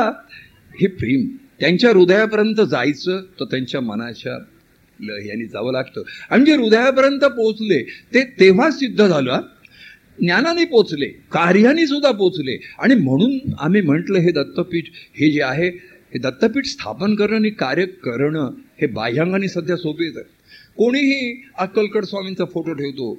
हे 0.75 0.87
प्रेम 0.87 1.27
त्यांच्या 1.61 1.91
हृदयापर्यंत 1.91 2.61
जायचं 2.71 3.21
तर 3.41 3.45
त्यांच्या 3.45 3.81
मनाच्या 3.81 4.33
यांनी 5.21 5.47
जावं 5.47 5.73
लागतं. 5.73 6.03
आणि 6.31 6.45
जे 6.45 6.55
हृदयापर्यंत 6.55 7.25
पोचले 7.37 7.83
ते 8.15 8.25
तेव्हा 8.41 8.71
सिद्ध 8.71 9.07
झालं 9.07 9.41
ज्ञानाने 10.21 10.65
पोचले 10.65 11.07
कार्याने 11.33 11.87
सुद्धा 11.87 12.11
पोचले 12.11 12.57
आणि 12.79 12.95
म्हणून 12.95 13.55
आम्ही 13.59 13.81
म्हटलं 13.81 14.19
हे 14.19 14.31
दत्तपीठ 14.33 14.89
हे 15.17 15.31
जे 15.31 15.43
आहे 15.43 15.69
हे 16.13 16.19
दत्तपीठ 16.19 16.67
स्थापन 16.67 17.15
करणं 17.15 17.37
आणि 17.37 17.51
कार्य 17.51 17.87
करणं 18.05 18.51
हे 18.81 18.87
बाह्यांगाने 18.87 19.49
सध्या 19.49 19.77
सोपे 19.77 20.05
येतं 20.05 20.23
कोणीही 20.77 21.43
अक्कलकड 21.59 22.05
स्वामींचा 22.05 22.45
फोटो 22.45 22.73
ठेवतो 22.73 23.15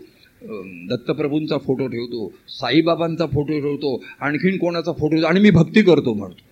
दत्तप्रभूंचा 0.89 1.57
फोटो 1.57 1.87
ठेवतो 1.87 2.27
साईबाबांचा 2.49 3.25
फोटो 3.25 3.59
ठेवतो 3.59 4.01
आणखीन 4.19 4.57
कोणाचा 4.57 4.91
फोटो 4.91 5.25
आणि 5.25 5.39
मी 5.39 5.49
भक्ती 5.49 5.81
करतो 5.81 6.13
म्हणतो 6.13 6.43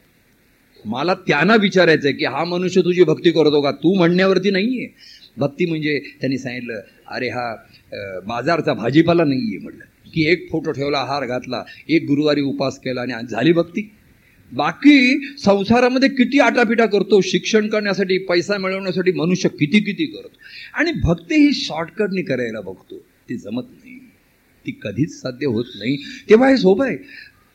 मला 0.86 1.14
त्यांना 1.28 1.56
विचारायचं 1.56 2.08
आहे 2.08 2.18
की 2.18 2.26
हा 2.26 2.44
मनुष्य 2.44 2.82
तुझी 2.82 3.04
भक्ती 3.04 3.32
करतो 3.32 3.62
का? 3.62 3.72
तू 3.72 3.94
म्हणण्यावरती 3.94 4.50
नाही 4.52 4.78
आहे 4.80 4.88
भक्ती 5.38 5.66
म्हणजे 5.66 6.00
त्यांनी 6.22 6.38
सांगितलं 6.38 6.80
अरे 7.08 7.30
हा 7.30 7.54
बाजारचा 8.28 8.74
भाजीपाला 8.74 9.24
नाही 9.24 9.48
आहे 9.48 9.58
म्हटलं 9.58 10.12
की 10.14 10.26
एक 10.32 10.48
फोटो 10.52 10.72
ठेवला 10.72 11.04
हार 11.04 11.26
घातला 11.26 11.64
एक 11.90 12.06
गुरुवारी 12.08 12.42
उपास 12.42 12.80
केला 12.80 13.02
आणि 13.02 13.28
झाली 13.30 13.52
भक्ती. 13.54 13.82
बाकी 14.52 15.28
संसारामध्ये 15.38 16.10
किती 16.10 16.40
आटापिटा 16.40 16.86
करतो 16.86 17.22
शिक्षण 17.22 17.68
करण्यासाठी 17.68 18.18
पैसा 18.18 18.58
मिळवण्यासाठी 18.58 19.12
मनुष्य 19.12 19.50
किती 19.50 19.80
किती 19.80 20.06
करतो? 20.06 20.38
आणि 20.74 20.92
भक्ती 21.04 21.36
ही 21.36 21.54
शॉर्टकटने 21.54 22.22
करायला 22.22 22.62
बघतो. 22.62 22.98
ती 22.98 23.38
जमत 23.38 23.64
नाही. 23.72 24.00
ती 24.66 24.80
कधीच 24.82 25.22
साध्य 25.22 25.46
होत 25.46 25.66
नाही. 25.76 25.98
तेव्हा 26.30 26.50
हे 26.50 26.58
सोपं 26.58 26.88
आहे. 26.88 26.98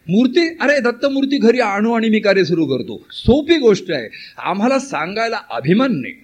मूर्ती 0.09 0.49
अरे 0.61 0.81
दत्तमूर्ती 0.81 1.39
घरी 1.39 1.61
आणू 1.61 1.93
आणि 1.93 2.09
मी 2.09 2.21
कार्य 2.21 2.45
सुरू 2.45 2.67
करतो. 2.67 3.07
सोपी 3.13 3.59
गोष्ट 3.59 3.91
आहे. 3.91 4.09
आम्हाला 4.39 4.79
सांगायला 4.79 5.41
अभिमान 5.51 6.01
नाही. 6.01 6.15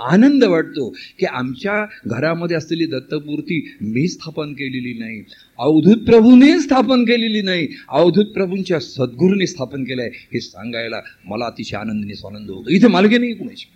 आनंद 0.00 0.44
वाटतो 0.44 0.96
की 1.18 1.26
आमच्या 1.26 1.86
घरामध्ये 2.06 2.56
असलेली 2.56 2.86
दत्तमूर्ती 2.86 3.76
मी 3.80 4.08
स्थापन 4.08 4.52
केलेली 4.52 4.98
नाही. 4.98 5.24
अवधूत 5.58 5.96
प्रभूने 5.96 6.60
स्थापन 6.60 7.02
केलेली 7.02 7.42
नाही. 7.42 7.68
अवधूत 7.88 8.24
प्रभूंच्या 8.24 8.80
सद्गुरूने 8.80 9.46
स्थापन 9.46 9.84
केलं 9.84 10.02
आहे 10.02 10.10
हे 10.14 10.40
सांगायला 10.40 11.00
मला 11.24 11.46
अतिशय 11.46 11.76
आनंदीने 11.76 12.14
स्वानंद 12.14 12.50
होतो. 12.50 12.70
इथे 12.70 12.86
मालकी 12.86 13.18
नाही 13.18 13.34
कुणाची. 13.34 13.66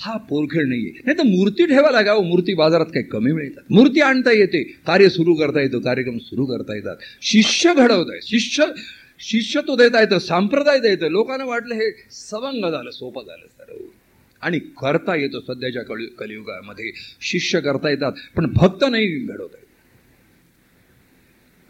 हा 0.00 0.16
पोरखेळ 0.16 0.64
नाहीये. 0.66 0.92
नाही 1.04 1.18
तर 1.18 1.22
मूर्ती 1.22 1.66
ठेवायला 1.66 2.00
गाव 2.00 2.22
मूर्ती 2.22 2.54
बाजारात 2.54 2.86
काही 2.86 3.04
कमी 3.04 3.32
मिळतात. 3.32 3.72
मूर्ती 3.72 4.00
आणता 4.00 4.32
येते. 4.32 4.62
कार्य 4.62 5.08
सुरू 5.08 5.34
करता 5.34 5.60
येतं. 5.60 5.78
कार्यक्रम 5.78 6.18
सुरू 6.18 6.46
करता 6.46 6.74
येतात. 6.74 6.96
शिष्य 7.22 7.74
घडवत 7.74 8.06
आहे 8.10 8.20
शिष्य 8.22 8.64
शिष्य 9.20 9.60
तो 9.60 9.76
देता 9.76 10.00
येतं. 10.00 10.18
संप्रदाय 10.18 10.78
येतं. 10.84 11.06
लोकांना 11.06 11.44
वाटलं 11.44 11.74
हे 11.74 11.90
सवंग 12.10 12.70
झालं 12.70 12.90
सोपं 12.90 13.22
झालं. 13.22 13.46
सर्व 13.46 13.76
आणि 14.42 14.58
करता 14.80 15.14
येतो 15.16 15.40
सध्याच्या 15.40 15.82
कलि 15.82 16.06
कलियुगामध्ये. 16.18 16.90
शिष्य 17.20 17.60
करता 17.60 17.90
येतात 17.90 18.12
पण 18.36 18.46
भक्त 18.56 18.84
नाही 18.90 19.08
घडवता 19.18 19.56
येत 19.58 19.66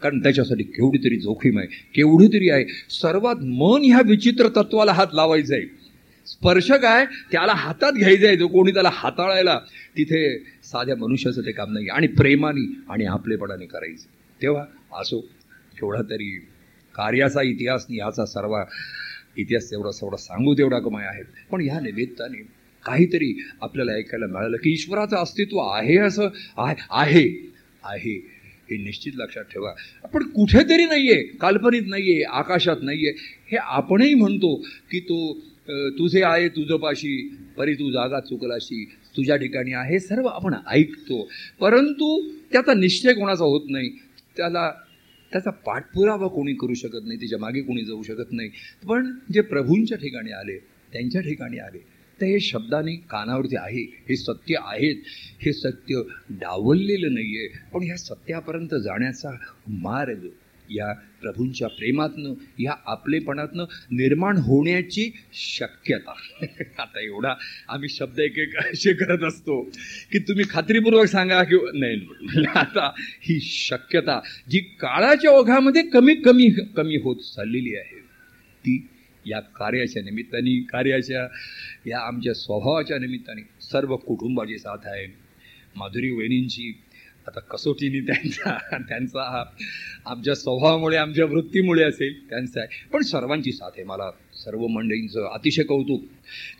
कारण 0.01 0.21
त्याच्यासाठी 0.23 0.63
केवढी 0.63 0.97
तरी 0.97 1.19
जोखीम 1.19 1.57
आहे 1.59 1.67
केवढी 1.95 2.27
तरी 2.27 2.49
आहे. 2.49 2.65
सर्वात 2.89 3.35
मन 3.37 3.81
ह्या 3.83 4.01
विचित्र 4.05 4.47
तत्वाला 4.55 4.91
हात 4.91 5.07
लावायचा 5.13 5.55
आहे. 5.55 5.65
स्पर्श 6.27 6.71
काय? 6.71 7.05
त्याला 7.31 7.53
हातात 7.53 7.91
घ्यायचं 7.91 8.27
आहे 8.27 8.37
जो 8.37 8.47
कोणी 8.47 8.71
त्याला 8.71 8.89
हाताळायला. 8.93 9.59
तिथे 9.97 10.37
साध्या 10.63 10.95
मनुष्याचं 10.95 11.41
ते 11.41 11.51
काम 11.51 11.73
नाही 11.73 11.87
आणि 11.87 12.07
प्रेमाने 12.07 12.65
आणि 12.89 13.05
आपलेपणाने 13.05 13.65
करायचं. 13.65 14.07
तेव्हा 14.41 14.65
असो 14.93 15.19
केवढा 15.79 16.01
तरी 16.01 16.29
कार्याचा 16.95 17.41
इतिहास 17.41 17.85
ह्याचा 17.89 18.25
सर्व 18.25 18.55
इतिहास 19.37 19.69
तेवढा 19.71 19.89
तेवढा 19.91 20.17
सांगू 20.17 20.53
तेवढा 20.53 20.79
कमाय 20.79 21.05
आहे. 21.05 21.23
पण 21.51 21.61
ह्या 21.61 21.79
निमित्ताने 21.79 22.58
काहीतरी 22.85 23.33
आपल्याला 23.61 23.91
ऐकायला 23.91 24.27
मिळालं 24.27 24.57
की 24.57 24.71
ईश्वराचं 24.73 25.17
अस्तित्व 25.17 25.59
आहे 25.61 25.97
असं 25.97 26.29
आहे 26.57 27.25
आहे 27.83 28.17
हे 28.69 28.77
निश्चित 28.77 29.13
लक्षात 29.15 29.43
ठेवा. 29.51 29.71
पण 30.13 30.23
कुठेतरी 30.29 30.85
नाही 30.85 31.11
आहे 31.11 31.21
काल्पनिक 31.41 31.87
नाही 31.87 32.11
आहे 32.13 32.23
आकाशात 32.39 32.81
नाही 32.81 33.07
आहे 33.07 33.15
हे 33.51 33.57
आपणही 33.57 34.13
म्हणतो 34.13 34.55
की 34.91 34.99
तो 34.99 35.33
तुझे 35.97 36.21
आहे 36.23 36.47
तुझं 36.49 36.77
पाशी 36.77 37.15
परी 37.57 37.73
तू 37.75 37.89
जागा 37.91 38.19
चुकलाशी 38.19 38.83
तुझ्या 39.17 39.35
ठिकाणी 39.35 39.73
आहे 39.73 39.99
सर्व 39.99 40.27
आपण 40.27 40.53
ऐकतो. 40.67 41.27
परंतु 41.59 42.21
त्याचा 42.51 42.73
निश्चय 42.73 43.13
कोणाचा 43.13 43.43
होत 43.43 43.69
नाही? 43.69 43.89
त्याला 44.37 44.69
त्याचा 45.31 45.51
पाठपुरावा 45.65 46.27
कोणी 46.27 46.53
करू 46.53 46.73
शकत 46.73 47.05
नाही 47.05 47.19
त्याच्यामागे 47.19 47.61
कोणी 47.61 47.83
जाऊ 47.85 48.03
शकत 48.03 48.31
नाही. 48.31 48.49
पण 48.87 49.11
जे 49.33 49.41
प्रभूंच्या 49.41 49.97
ठिकाणी 49.97 50.31
आले 50.31 50.57
त्यांच्या 50.93 51.21
ठिकाणी 51.21 51.59
आले 51.59 51.79
तर 52.21 52.25
हे 52.25 52.39
शब्दाने 52.39 52.95
कानावरती 52.95 53.55
आहे 53.55 53.83
हे 54.09 54.15
सत्य 54.15 54.55
आहेत 54.61 54.95
हे 55.41 55.53
सत्य 55.53 56.01
डावललेलं 56.29 57.13
नाही 57.13 57.37
आहे 57.37 57.47
पण 57.73 57.83
ह्या 57.83 57.97
सत्यापर्यंत 57.97 58.75
जाण्याचा 58.75 59.37
मार्ग 59.67 60.27
या 60.71 60.93
प्रभूंच्या 61.21 61.67
प्रेमातनं 61.67 62.33
या 62.59 62.73
आपलेपणातनं 62.85 63.65
निर्माण 63.91 64.37
होण्याची 64.37 65.09
शक्यता. 65.33 66.13
आता 66.79 67.01
एवढा 67.01 67.33
आम्ही 67.69 67.89
शब्द 67.89 68.19
एक 68.19 68.37
एक 68.37 68.55
असे 68.57 68.93
करत 68.93 69.23
असतो 69.23 69.61
की 70.11 70.19
तुम्ही 70.19 70.45
खात्रीपूर्वक 70.49 71.05
सांगा 71.05 71.43
किंवा 71.43 71.71
नाही 71.73 72.45
आता 72.55 72.91
ही 73.21 73.39
शक्यता 73.39 74.19
जी 74.49 74.59
काळाच्या 74.59 75.31
ओघामध्ये 75.31 75.81
कमी 75.83 76.15
कमी 76.15 76.49
कमी 76.77 76.95
होत 76.95 77.15
चाललेली 77.35 77.75
आहे 77.75 77.99
ती 78.63 78.77
या 79.29 79.39
कार्याच्या 79.39 80.03
निमित्ताने 80.03 80.59
कार्याच्या 80.59 81.27
या 81.87 81.99
आमच्या 81.99 82.33
स्वभावाच्या 82.33 82.97
निमित्ताने 82.97 83.41
सर्व 83.71 83.95
कुटुंबाची 83.95 84.57
साथ 84.57 84.87
आहे. 84.87 85.05
माधुरी 85.75 86.09
वहिनींची 86.11 86.71
आता 87.27 87.39
कसोटीने 87.39 87.99
त्यांचा 87.99 88.77
त्यांचा 88.89 89.21
हा 89.21 89.43
आमच्या 90.05 90.35
स्वभावामुळे 90.35 90.97
आमच्या 90.97 91.25
वृत्तीमुळे 91.25 91.83
असेल 91.83 92.29
त्यांचा 92.29 92.61
आहे. 92.61 92.85
पण 92.93 93.01
सर्वांची 93.01 93.51
साथ 93.51 93.71
आहे 93.75 93.83
मला. 93.83 94.09
सर्व 94.33 94.67
मंडळींचं 94.67 95.27
अतिशय 95.33 95.63
कौतुक 95.63 96.03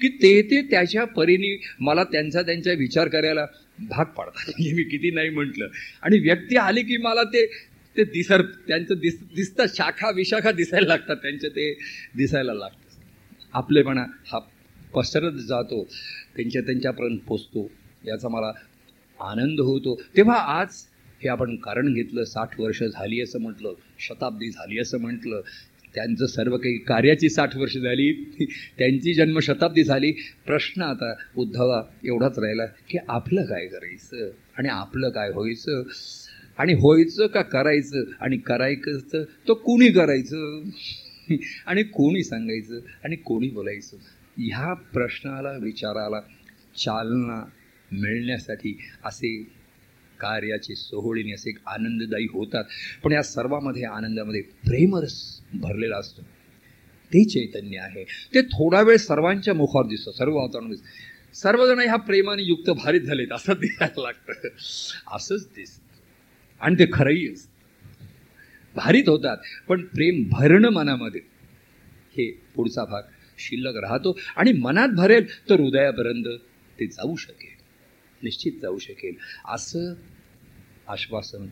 की 0.01 0.07
ते 0.09 0.41
ते 0.41 0.61
त्याच्या 0.61 1.05
परीने 1.05 1.55
मला 1.79 2.03
त्यांचा 2.03 2.41
त्यांचा 2.41 2.71
विचार 2.71 3.07
करायला 3.07 3.45
भाग 3.79 4.05
पाडतात. 4.05 4.49
हे 4.59 4.73
मी 4.73 4.83
किती 4.83 5.11
नाही 5.11 5.29
म्हटलं. 5.29 5.67
आणि 6.01 6.19
व्यक्ती 6.19 6.57
आली 6.57 6.81
की 6.81 6.97
मला 6.97 7.23
ते 7.23 7.45
ते 7.99 8.03
दिसर 8.03 8.41
त्यांचं 8.67 8.95
दिस 8.95 9.17
दिसतात 9.35 9.67
शाखा 9.75 10.09
विशाखा 10.11 10.51
दिसायला 10.51 10.87
लागतात 10.87 11.15
त्यांचे 11.15 11.49
ते 11.49 11.73
दिसायला 12.17 12.53
लागतं 12.53 13.01
आपलेपणा 13.53 14.05
हा 14.25 14.39
पसरत 14.93 15.31
जातो 15.31 15.83
त्यांच्या 16.35 16.61
त्यांच्यापर्यंत 16.61 17.19
पोचतो 17.27 17.69
याचा 18.05 18.27
मला 18.27 18.51
आनंद 19.19 19.59
होतो. 19.59 19.95
तेव्हा 20.17 20.35
आज 20.59 20.83
हे 21.23 21.29
आपण 21.29 21.55
कारण 21.55 21.93
घेतलं 21.93 22.23
साठ 22.23 22.59
वर्ष 22.59 22.83
झाली 22.83 23.21
असं 23.21 23.41
म्हटलं 23.41 23.73
शताब्दी 23.99 24.49
झाली 24.49 24.79
असं 24.79 24.97
म्हटलं 24.97 25.41
त्यांचं 25.95 26.25
सर्व 26.25 26.57
काही 26.57 26.77
कार्याची 26.77 27.29
साठ 27.29 27.55
वर्ष 27.57 27.77
झाली 27.77 28.11
त्यांची 28.77 29.13
जन्मशताब्दी 29.13 29.83
झाली. 29.83 30.11
प्रश्न 30.45 30.81
आता 30.81 31.13
उद्धवा 31.35 31.81
एवढाच 32.05 32.39
राहिला 32.39 32.65
की 32.65 32.97
आपलं 33.07 33.45
काय 33.45 33.67
करायचं? 33.67 34.29
आणि 34.57 34.69
आपलं 34.69 35.09
काय 35.09 35.29
व्हायचं? 35.29 35.83
आणि 36.59 36.73
व्हायचं 36.73 37.27
का 37.27 37.41
करायचं? 37.41 38.03
आणि 38.21 38.37
करायचं 38.37 39.23
तो 39.47 39.53
कोणी 39.53 39.91
करायचं? 39.91 40.61
आणि 41.65 41.83
कोणी 41.83 42.23
सांगायचं? 42.23 42.79
आणि 43.03 43.15
कोणी 43.15 43.49
बोलायचं? 43.49 43.97
ह्या 44.37 44.73
प्रश्नाला 44.73 45.51
विचाराला 45.51 46.19
चालना 46.77 47.49
मिळण्यासाठी 47.91 48.77
असे 49.05 49.43
कार्याचे 50.19 50.75
सोहळीने 50.75 51.31
असे 51.31 51.53
आनंददायी 51.67 52.27
होतात. 52.33 52.63
पण 53.03 53.11
या 53.11 53.23
सर्वामध्ये 53.23 53.83
आनंदामध्ये 53.83 54.41
प्रेमरस 54.41 55.39
भरलेला 55.53 55.97
असतो. 55.97 56.21
ते 57.13 57.23
चैतन्य 57.23 57.77
आहे. 57.77 58.03
ते 58.03 58.41
थोडा 58.41 58.81
वेळ 58.81 58.97
सर्वांच्या 58.97 59.53
मुखावर 59.53 59.85
दिसतं. 59.85 60.11
सर्व 60.11 60.35
वातावरण 60.35 60.73
सर्वजण 61.33 61.79
ह्या 61.79 61.95
प्रेमाने 61.95 62.43
युक्त 62.43 62.69
भारीत 62.69 63.01
झालेत. 63.01 63.27
असं 63.31 63.53
दिसायला 63.53 64.01
लागतं. 64.01 64.47
असंच 65.15 65.47
दिसतं. 65.55 65.88
आणि 66.61 66.75
ते 66.75 66.85
खरंही 66.93 67.33
असतं. 67.33 67.49
भारीत 68.75 69.09
होतात. 69.09 69.37
पण 69.67 69.85
प्रेम 69.85 70.23
भरणं 70.31 70.69
मनामध्ये. 70.69 71.21
हे 72.11 72.31
पुढचा 72.31 72.85
भाग. 72.85 73.01
शिल्लक 73.37 73.75
राहतो 73.75 74.19
आणि 74.35 74.53
मनात 74.53 74.87
भरेल 74.87 75.49
तर 75.49 75.59
हृदयापर्यंत 75.59 76.25
ते 76.79 76.87
जाऊ 76.87 77.15
शकेल. 77.15 77.63
निश्चित 78.23 78.51
जाऊ 78.61 78.77
शकेल. 78.77 79.15
असं 79.47 79.93
आश्वासन 80.87 81.47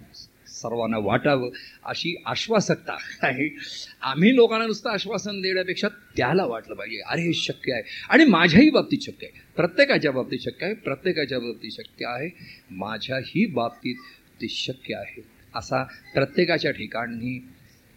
सर्वांना 0.47 0.97
वाटावं 0.97 1.49
अशी 1.85 2.23
आश्वासकता 2.25 2.93
आहे. 3.21 3.57
आम्ही 4.01 4.35
लोकांना 4.35 4.65
नुसतं 4.65 4.89
आश्वासन 4.89 5.41
देण्यापेक्षा 5.41 5.87
त्याला 5.87 6.45
वाटलं 6.45 6.75
पाहिजे. 6.75 6.97
अरे 6.97 7.21
हे 7.21 7.33
शक्य 7.33 7.73
आहे. 7.73 7.83
आणि 8.09 8.25
माझ्याही 8.25 8.69
बाबतीत 8.69 8.99
शक्य 9.01 9.27
आहे. 9.27 9.39
प्रत्येकाच्या 9.55 10.11
बाबतीत 10.11 10.39
शक्य 10.39 10.65
आहे. 10.65 10.75
प्रत्येकाच्या 10.75 11.39
बाबतीत 11.39 11.71
शक्य 11.71 12.05
आहे. 12.05 12.29
माझ्याही 12.71 13.45
बाबतीत 13.45 13.95
ते 14.41 14.47
शक्य 14.49 14.95
आहे. 14.95 15.21
असा 15.55 15.83
प्रत्येकाच्या 16.13 16.71
ठिकाणी 16.71 17.37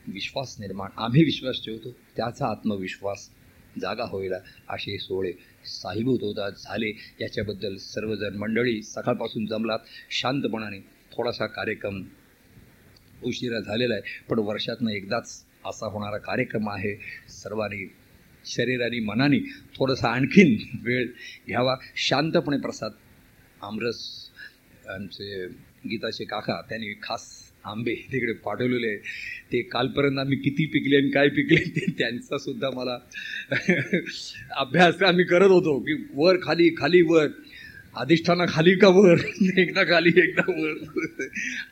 विश्वास 0.09 0.57
निर्माण 0.61 0.91
आम्ही 0.97 1.25
विश्वास 1.25 1.65
ठेवतो 1.65 1.91
त्याचा 2.17 2.47
आत्मविश्वास 2.47 3.29
जागा 3.81 4.05
होईल 4.05 4.33
असे 4.69 4.99
सोहळे 4.99 5.33
साहिभूत 5.65 6.23
होतात 6.23 6.53
झाले. 6.53 6.93
याच्याबद्दल 7.21 7.77
सर्वजण 7.77 8.37
मंडळी 8.37 8.83
सकाळपासून 8.83 9.47
जमलात 9.47 9.79
शांतपणाने 10.11 10.79
थोडासा 11.13 11.47
कार्यक्रम 11.47 12.03
उशिरा 13.25 13.61
झालेला 13.61 13.95
आहे 13.95 14.25
पण 14.29 14.39
वर्षातनं 14.39 14.91
एकदाच 14.91 15.45
असा 15.67 15.87
होणारा 15.87 16.19
कार्यक्रम 16.19 16.69
आहे. 16.71 16.95
सर्वांनी 17.29 17.87
शरीराने 18.45 19.01
मनाने 19.01 19.39
थोडासा 19.77 20.09
आणखीन 20.09 20.57
वेळ 20.83 21.07
घ्यावा. 21.47 21.77
शांतपणे 21.97 22.59
प्रसाद 22.59 22.93
आमरस 23.63 24.05
आमचे 24.89 25.47
गीताचे 25.89 26.25
काका 26.25 26.61
त्यांनी 26.69 26.93
खास 27.03 27.51
आंबे 27.65 27.95
तिकडे 28.13 28.33
पाठवलेले. 28.33 28.97
ते 29.53 29.63
कालपर्यंत 29.63 30.19
आम्ही 30.19 30.37
किती 30.39 30.67
पिकले 30.67 30.97
आणि 30.97 31.11
काय 31.11 31.29
पिकले 31.29 31.57
ते 31.57 31.91
त्यांचा 31.99 32.39
सुद्धा 32.39 32.71
मला 32.71 32.99
अभ्यास 34.57 35.03
आम्ही 35.03 35.25
करत 35.25 35.51
होतो 35.51 35.79
की 35.79 35.95
वर 36.15 36.37
खाली 36.43 36.71
खाली 36.79 37.03
वर. 37.03 37.27
अधिष्ठाना 37.97 38.45
खाली 38.49 38.75
का 38.75 38.89
वर? 38.89 39.17
एकदा 39.59 39.83
खाली 39.85 40.09
एकदा 40.09 40.43
वर. 40.49 40.75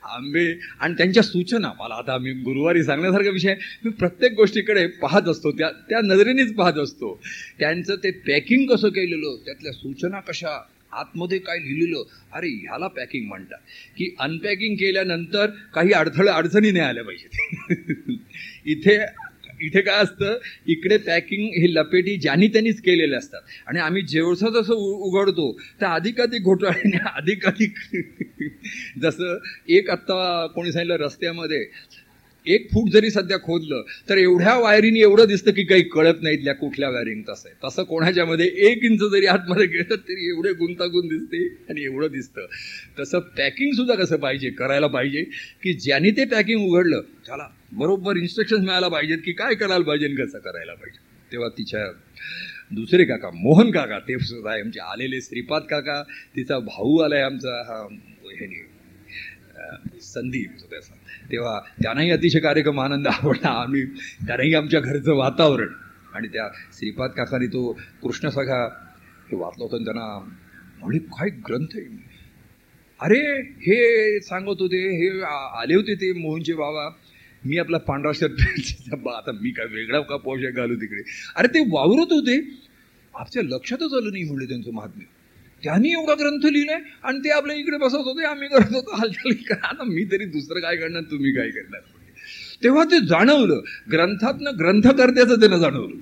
आंबे 0.03 0.61
आणि 0.81 0.95
त्यांच्या 0.95 1.23
सूचना. 1.23 1.73
मला 1.81 1.95
आता 1.95 2.15
आम्ही 2.15 2.33
गुरुवारी 2.33 2.83
सांगण्यासारखा 2.83 3.31
विषय 3.31 3.55
मी 3.85 3.91
प्रत्येक 3.91 4.33
गोष्टीकडे 4.33 4.87
पाहत 4.87 5.29
असतो. 5.29 5.53
त्या 5.53 5.71
त्या 5.71 6.01
नजरेनेच 6.05 6.55
पाहत 6.55 6.79
असतो. 6.79 7.21
त्यांचं 7.59 7.97
ते 7.97 8.11
पॅकिंग 8.11 8.71
कसं 8.71 8.89
केलेलं? 8.89 9.37
त्यातल्या 9.45 9.73
सूचना 9.73 10.21
कशा? 10.21 10.69
आतमध्ये 10.93 11.39
काय 11.39 11.59
लिहिलेलं? 11.59 12.03
अरे 12.33 12.49
ह्याला 12.49 12.87
पॅकिंग 12.87 13.29
म्हणतात. 13.29 13.59
की 13.97 14.17
अनपॅकिंग 14.19 14.75
केल्यानंतर 14.75 15.47
काही 15.75 15.93
अडथळे 15.93 16.29
अडचणी 16.29 16.71
नाही 16.71 16.85
आल्या 16.85 17.05
पाहिजेत. 17.05 18.17
इथे 18.67 18.99
इथे 19.61 19.81
काय 19.81 20.03
असतं? 20.03 20.39
इकडे 20.67 20.97
पॅकिंग 20.97 21.43
हे 21.43 21.75
लपेटी 21.75 22.17
ज्यांनी 22.17 22.49
त्यांनीच 22.49 22.81
केलेले 22.81 23.17
असतात. 23.17 23.41
आणि 23.67 23.79
आम्ही 23.79 24.03
जेवढं 24.03 24.63
जसं 24.63 24.75
उघडतो 24.75 25.59
तर 25.81 25.87
अधिकाधिक 25.87 26.43
घोटाळ्याने 26.43 26.99
अधिकाधिक 27.17 27.73
जसं 29.03 29.39
एक 29.69 29.91
आत्ता 29.91 30.47
कोणी 30.47 30.73
सांगितलं 30.73 30.97
रस्त्यामध्ये 30.97 31.65
एक 32.49 32.69
फूट 32.73 32.89
जरी 32.91 33.11
सध्या 33.11 33.39
खोदलं 33.39 33.83
तर 34.09 34.19
एवढ्या 34.19 34.55
वायरीने 34.59 35.01
एवढं 35.01 35.27
दिसतं 35.27 35.53
की 35.53 35.65
काही 35.65 35.83
कळत 35.89 36.23
नाही 36.23 36.37
इथल्या 36.37 36.55
कुठल्या 36.55 36.89
वायरिंग 36.91 37.23
तसं 37.23 37.49
आहे. 37.49 37.57
तसं 37.65 37.83
कोणाच्यामध्ये 37.83 38.47
एक 38.69 38.85
इंच 38.85 39.01
जरी 39.13 39.27
आतमध्ये 39.27 39.67
गेलं 39.67 39.95
तरी 40.09 40.29
एवढे 40.29 40.53
गुंतागुंत 40.53 41.09
दिसते 41.11 41.47
आणि 41.71 41.85
एवढं 41.85 42.11
दिसतं. 42.13 42.47
तसं 42.99 43.19
पॅकिंग 43.37 43.73
सुद्धा 43.75 43.95
कसं 43.95 44.17
पाहिजे 44.17 44.51
करायला 44.51 44.87
पाहिजे 44.87 45.23
की 45.63 45.73
ज्याने 45.75 46.11
ते 46.11 46.25
पॅकिंग 46.25 46.69
उघडलं 46.69 47.01
त्याला 47.27 47.49
बरोबर 47.73 48.17
इन्स्ट्रक्शन 48.17 48.65
मिळायला 48.65 48.89
पाहिजेत 48.89 49.19
की 49.25 49.33
काय 49.33 49.55
करायला 49.55 49.85
पाहिजे 49.85 50.07
आणि 50.07 50.17
कसं 50.17 50.39
करायला 50.39 50.75
पाहिजे. 50.75 51.07
तेव्हा 51.33 51.49
तिच्या 51.49 51.87
दुसरे 52.71 53.05
काका 53.05 53.31
मोहन 53.31 53.71
काका 53.71 53.99
ते 53.99 54.19
सुद्धा 54.19 54.53
आमचे 54.53 54.81
आलेले 54.81 55.21
श्रीपाद 55.21 55.63
काका 55.63 56.03
तिचा 56.37 56.59
भाऊ 56.59 56.99
आलाय 56.99 57.23
आमचा 57.23 57.61
हा 57.63 57.83
हे 58.33 58.47
संदीप 60.01 60.51
त्याचा. 60.71 60.98
तेव्हा 61.29 61.59
त्यांनाही 61.83 62.11
अतिशय 62.11 62.41
कार्यक्रम 62.41 62.81
आनंद 62.81 63.07
आवडला. 63.07 63.49
आम्ही 63.49 63.85
त्यांनाही 64.27 64.55
आमच्या 64.55 64.81
घरचं 64.81 65.15
वातावरण 65.15 65.73
आणि 66.15 66.29
त्या 66.29 66.49
श्रीपाद 66.79 67.11
काकाने 67.11 67.47
तो 67.47 67.73
कृष्णसखा 68.03 68.65
हे 69.31 69.37
वाचलं 69.37 69.65
होतं 69.65 69.85
त्यांना 69.85 70.07
म्हणजे 70.81 70.99
काय 70.99 71.29
ग्रंथ 71.49 71.77
आहे? 71.77 71.85
अरे 73.01 73.19
हे 73.67 74.21
सांगत 74.21 74.61
होते 74.61 74.79
हे 74.97 75.09
आले 75.61 75.75
होते 75.75 75.95
ते 75.95 76.13
मोहनचे 76.13 76.55
बाबा. 76.55 76.89
मी 77.45 77.59
आपला 77.59 77.79
पांढरा 77.79 78.11
शर्ट 78.15 78.41
आता 79.09 79.33
मी 79.33 79.51
काय 79.51 79.67
वेगळा 79.67 80.01
का 80.01 80.17
पोशाख 80.17 80.53
घालू 80.53 80.75
तिकडे? 80.75 81.03
अरे 81.37 81.49
ते 81.49 81.61
वावरत 81.71 82.13
होते. 82.13 82.39
आपल्या 83.15 83.43
लक्षातच 83.45 83.95
आलं 83.95 84.11
नाही 84.13 84.25
म्हणले 84.25 84.49
त्यांचं 84.49 84.71
महात्म्य. 84.73 85.05
त्यांनी 85.65 85.89
एवढा 85.89 86.15
ग्रंथ 86.15 86.53
लिहिलाय 86.53 86.81
आणि 87.03 87.19
ते 87.19 87.31
आपल्या 87.31 87.57
इकडे 87.57 87.77
बसत 87.77 87.95
होते 87.95 88.25
आम्ही 88.25 88.49
करत 88.49 88.75
होतो. 88.75 88.97
हालचाल 88.97 89.55
आता 89.63 89.85
मी 89.85 90.05
तरी 90.05 90.25
दुसरं 90.25 90.61
काय 90.61 90.77
करणार? 90.77 91.03
तुम्ही 91.03 91.33
काय 91.33 91.51
करणार? 91.51 91.81
तेव्हा 92.63 92.85
ते 92.85 93.07
जाणवलं. 93.07 93.61
ग्रंथातनं 93.93 94.51
ग्रंथकर्त्याचं 94.59 95.41
त्यानं 95.41 95.59
जाणवलं. 95.59 95.97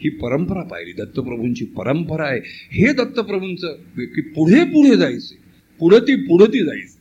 ही 0.00 0.08
परंपरा 0.10 0.62
पाहिली. 0.62 0.92
दत्तप्रभूंची 0.92 1.64
परंपरा 1.64 2.26
आहे. 2.26 2.40
हे 2.46 2.92
दत्तप्रभूंचं 2.92 3.76
की 3.96 4.20
पुढे 4.20 4.64
पुढे 4.64 4.96
जायचे. 4.96 5.36
पुढे 5.78 5.98
ती 5.98 6.16
पुढं 6.16 6.46
ती 6.46 6.64
जायचे. 6.64 6.98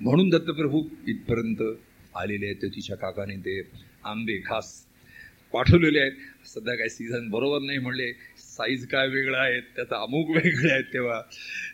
म्हणून 0.00 0.28
दत्तप्रभू 0.28 0.82
इथपर्यंत 1.08 1.62
आलेले 2.16 2.46
आहेत. 2.46 2.64
तिच्या 2.64 2.96
काकाने 2.96 3.36
ते 3.36 3.60
आंबे 4.04 4.36
खास 4.46 4.86
पाठवलेले 5.52 6.00
आहेत. 6.00 6.12
सध्या 6.46 6.74
काही 6.74 6.90
सीझन 6.90 7.28
बरोबर 7.28 7.58
नाही 7.60 7.78
म्हणले. 7.78 8.12
साईज 8.56 8.86
काय 8.86 9.08
वेगळा 9.08 9.38
आहे 9.38 9.60
त्याचा 9.60 9.96
अमुक 9.96 10.30
वेगळे 10.30 10.72
आहेत 10.72 10.84
तेव्हा 10.92 11.20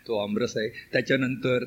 तो 0.06 0.18
आमरस 0.18 0.56
आहे. 0.56 0.68
त्याच्यानंतर 0.92 1.64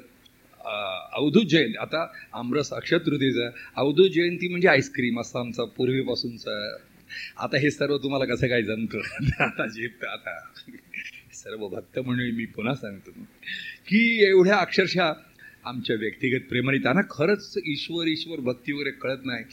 अवधूत 1.13 1.45
जयंती. 1.45 1.77
आता 1.77 2.07
आमरस 2.33 2.73
अक्षतृतीचा 2.73 3.49
अवधूत 3.75 4.09
जयंती 4.09 4.47
म्हणजे 4.47 4.67
आईस्क्रीम 4.67 5.19
असा 5.19 5.39
आमचा 5.39 5.63
पूर्वीपासूनचा. 5.63 6.77
आता 7.39 7.57
हे 7.57 7.71
सर्व 7.71 7.97
तुम्हाला 7.97 8.25
कसं 8.25 8.47
काय 8.47 8.61
जमतं? 8.61 8.99
आता 9.39 9.67
जे 9.67 9.87
आता 10.07 10.39
सर्व 11.33 11.67
भक्त 11.67 11.99
म्हणून 11.99 12.31
मी 12.31 12.45
पुन्हा 12.45 12.75
सांगतो. 12.75 13.11
की 13.87 14.25
एवढ्या 14.25 14.57
अक्षरशः 14.57 15.13
आमच्या 15.65 15.95
व्यक्तिगत 15.95 16.49
प्रेमाने 16.49 16.77
त्यांना 16.77 17.01
खरंच 17.09 17.57
ईश्वर 17.65 18.07
ईश्वर 18.07 18.39
भक्ती 18.39 18.71
वगैरे 18.71 18.91
कळत 18.91 19.25
नाही. 19.25 19.43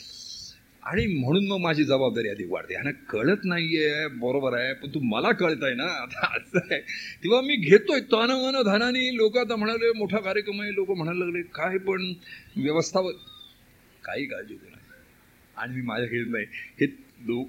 आणि 0.83 1.07
म्हणून 1.07 1.47
मग 1.49 1.59
माझी 1.61 1.85
जबाबदारी 1.85 2.29
अधिक 2.29 2.51
वाढते. 2.51 2.75
ह्यानं 2.75 2.90
कळत 3.09 3.45
नाहीये 3.45 4.07
बरोबर 4.21 4.55
आहे 4.59 4.73
पण 4.75 4.88
तू 4.95 5.01
मला 5.03 5.31
कळत 5.33 5.62
आहे 5.62 5.75
ना 5.75 5.85
आता 6.03 6.27
असं 6.37 6.59
आहे. 6.59 6.81
तेव्हा 7.25 7.40
मी 7.40 7.57
घेतोय 7.57 8.01
तन 8.12 8.31
मन 8.42 8.62
धनाने. 8.62 9.09
लोक 9.16 9.37
आता 9.38 9.57
म्हणाले 9.57 9.92
मोठा 9.99 10.18
कार्यक्रम 10.18 10.61
आहे 10.61 10.75
लोक 10.75 10.90
म्हणायला 10.90 11.25
लागले 11.25 11.42
काय 11.55 11.79
पण 11.79 12.12
व्यवस्थापन 12.57 13.12
काही 14.05 14.27
काळजी 14.27 14.55
नाही 14.55 14.81
आणि 15.57 15.75
मी 15.75 15.83
माझ्या 15.83 16.09
घेत 16.09 16.27
नाही. 16.29 16.45
हे 16.81 16.87
लोक 17.27 17.49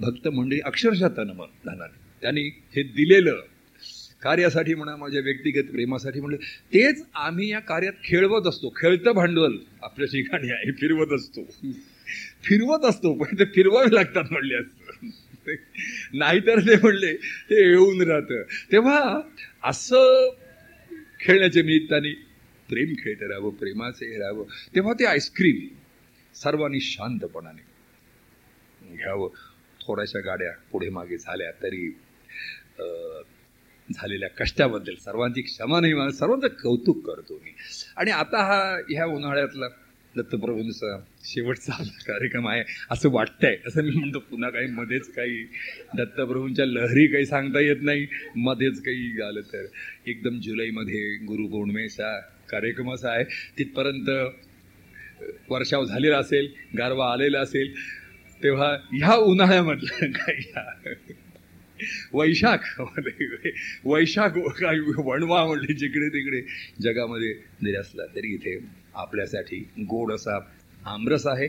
भक्त 0.00 0.28
मंडळी 0.28 0.60
अक्षरशः 0.64 1.08
तन 1.08 1.30
मन 1.30 1.48
धनाने. 1.64 2.00
त्यांनी 2.22 2.42
हे 2.74 2.82
दिलेलं 2.82 3.40
कार्यासाठी 4.22 4.74
म्हणा 4.74 4.96
माझ्या 4.96 5.20
व्यक्तिगत 5.20 5.70
प्रेमासाठी 5.70 6.20
म्हणलं 6.20 6.38
तेच 6.74 7.04
आम्ही 7.14 7.50
या 7.50 7.60
कार्यात 7.60 7.92
खेळवत 8.04 8.46
असतो. 8.46 8.72
खेळतं 8.76 9.12
भांडवल 9.12 9.56
आपल्या 9.82 10.06
ठिकाणी 10.06 10.50
आहे 10.50 10.72
फिरवत 10.72 11.12
असतो. 11.12 11.50
फिरवत 12.44 12.84
असतो 12.84 13.14
पण 13.14 13.38
ते 13.38 13.44
फिरवावे 13.44 13.94
लागतात 13.94 14.24
म्हणले 14.30 14.54
असतं. 14.54 15.06
नाहीतर 16.14 16.58
ते 16.58 16.76
म्हणले 16.76 17.16
ते 17.50 17.68
येऊन 17.68 18.02
राहतं. 18.02 18.42
तेव्हा 18.72 19.20
असं 19.64 20.30
खेळण्याच्या 21.20 21.62
निमित्ताने 21.62 22.26
प्रेम 22.68 22.94
खेळत 22.98 23.22
राहावं 23.22 23.50
प्रेमाचे 23.50 24.18
राहावं. 24.18 24.44
तेव्हा 24.74 24.92
ते 24.92 25.04
आईस्क्रीम 25.04 25.66
सर्वांनी 26.34 26.80
शांतपणाने 26.80 28.96
घ्यावं. 28.96 29.28
थोड्याशा 29.80 30.20
गाड्या 30.20 30.52
पुढे 30.72 30.88
मागे 30.88 31.18
झाल्या 31.18 31.50
तरी 31.62 31.96
झालेल्या 33.88 34.28
कष्टाबद्दल 34.28 34.94
सर्वांची 34.94 35.42
क्षमा 35.42 35.80
नाही 35.80 35.94
मला 35.94 36.10
सर्वांचं 36.10 36.48
कौतुक 36.62 37.06
करतो 37.06 37.34
मी. 37.34 37.50
आणि 37.96 38.10
आता 38.10 38.42
हा 38.44 38.60
ह्या 38.90 39.06
उन्हाळ्यातला 39.06 39.68
दत्तप्रभूंचा 40.16 40.96
शेवटचा 41.24 41.72
कार्यक्रम 42.06 42.48
आहे 42.48 42.62
असं 42.90 43.10
वाटतंय. 43.10 43.56
असं 43.66 43.82
मी 43.82 43.90
म्हणतो 43.90 44.18
पुन्हा 44.18 44.50
काही 44.50 44.66
मध्येच 44.66 45.08
काही 45.14 45.42
दत्तप्रभूंच्या 45.96 46.66
लहरी 46.66 47.06
काही 47.06 47.26
सांगता 47.26 47.60
येत 47.60 47.82
नाही 47.82 48.06
मध्येच 48.36 48.80
काही 48.82 49.20
आलं 49.22 49.40
तर. 49.52 49.64
एकदम 50.06 50.38
जुलैमध्ये 50.40 51.16
गुरुपौर्णिमेचा 51.26 52.18
कार्यक्रम 52.50 52.92
असा 52.94 53.10
आहे. 53.10 53.24
तिथपर्यंत 53.58 54.08
वर्षाव 55.50 55.84
झालेला 55.84 56.18
असेल 56.18 56.48
गारवा 56.78 57.12
आलेला 57.12 57.40
असेल 57.40 57.74
तेव्हा 58.42 58.76
ह्या 58.92 59.14
उन्हाळ्यामधलं 59.14 60.10
काही 60.12 60.42
वैशाख 62.12 62.80
वैशाख 63.84 64.28
वणवा 64.98 65.46
म्हणले 65.46 65.74
जिकडे 65.74 66.08
तिकडे. 66.08 66.42
जगामध्ये 66.82 67.34
जरी 67.34 67.74
असला 67.74 68.06
तरी 68.06 68.34
इथे 68.34 68.58
आपल्यासाठी 68.94 69.68
गोड 69.80 70.12
असा 70.12 70.38
आमरस 70.86 71.26
आहे 71.26 71.48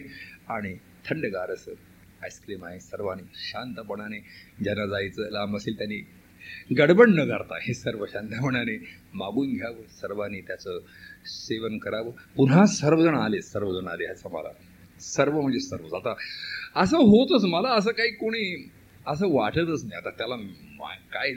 आणि 0.50 0.74
थंडगार 1.06 1.52
असं 1.52 1.72
आईस्क्रीम 2.24 2.66
आहे. 2.66 2.80
सर्वांनी 2.80 3.28
शांतपणाने 3.34 4.20
ज्यांना 4.64 4.86
जायचं 4.86 5.22
लांब 5.32 5.56
असेल 5.56 5.78
त्यांनी 5.78 6.06
गडबड 6.78 7.08
न 7.10 7.28
करता 7.28 7.58
हे 7.62 7.74
सर्व 7.74 8.06
शांतपणाने 8.06 8.78
मागून 9.14 9.54
घ्यावं. 9.54 9.88
सर्वांनी 10.02 10.42
त्याचं 10.42 10.80
सेवन 11.26 11.78
करावं. 11.78 12.12
पुन्हा 12.36 12.66
सर्वजण 12.66 13.16
आले. 13.16 13.42
सर्वजण 13.42 13.88
आले. 13.88 14.06
ह्याचा 14.06 14.30
मला 14.30 14.50
सर्व 15.00 15.42
म्हणजे 15.42 15.60
सर्व 15.60 15.96
आता 15.96 16.14
असं 16.76 16.98
होतच. 16.98 17.46
मला 17.46 17.70
असं 17.70 17.92
काही 17.92 18.12
कोणी 18.12 18.70
असं 19.08 19.28
वाटतच 19.28 19.86
नाही. 19.86 19.96
आता 19.96 20.10
त्याला 20.10 20.36
काय 21.14 21.34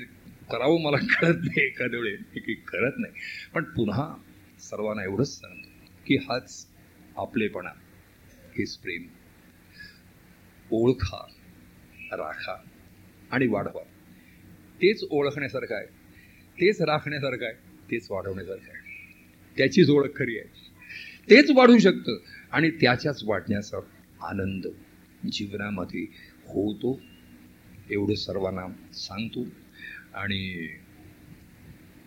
करावं 0.50 0.82
मला 0.82 0.96
कळत 0.96 1.36
नाही 1.36 1.66
एखाद्या 1.66 2.00
वेळे. 2.00 2.40
की 2.40 2.54
करत 2.54 2.92
नाही. 2.98 3.12
पण 3.54 3.64
पुन्हा 3.64 4.14
सर्वांना 4.60 5.02
एवढंच 5.02 5.40
सांगतो 5.40 5.68
की 6.06 6.16
हाच 6.16 6.66
आपलेपणा. 7.16 7.70
हेच 8.58 8.76
प्रेम. 8.76 9.02
ओळखा 10.70 11.26
राखा 12.12 12.56
आणि 13.30 13.46
वाढवा. 13.46 13.82
तेच 14.76 15.04
ओळखण्यासारखं 15.10 15.74
आहे. 15.74 15.86
तेच 16.60 16.82
राखण्यासारखं 16.82 17.44
आहे. 17.44 17.54
तेच 17.90 18.10
वाढवण्यासारखं 18.10 18.72
आहे. 18.72 18.86
त्याचीच 19.56 19.90
ओळख 19.90 20.10
खरी 20.16 20.38
आहे. 20.38 20.48
तेच 21.30 21.50
वाढू 21.54 21.78
शकतं 21.78 22.18
आणि 22.52 22.70
त्याच्याच 22.70 23.24
वाढण्याचा 23.24 23.78
आनंद 24.22 24.66
जीवनामध्ये 25.32 26.02
होतो 26.46 27.00
एवढं 27.90 28.14
सर्वांना 28.14 28.66
सांगतो. 28.92 29.46
आणि 30.14 30.68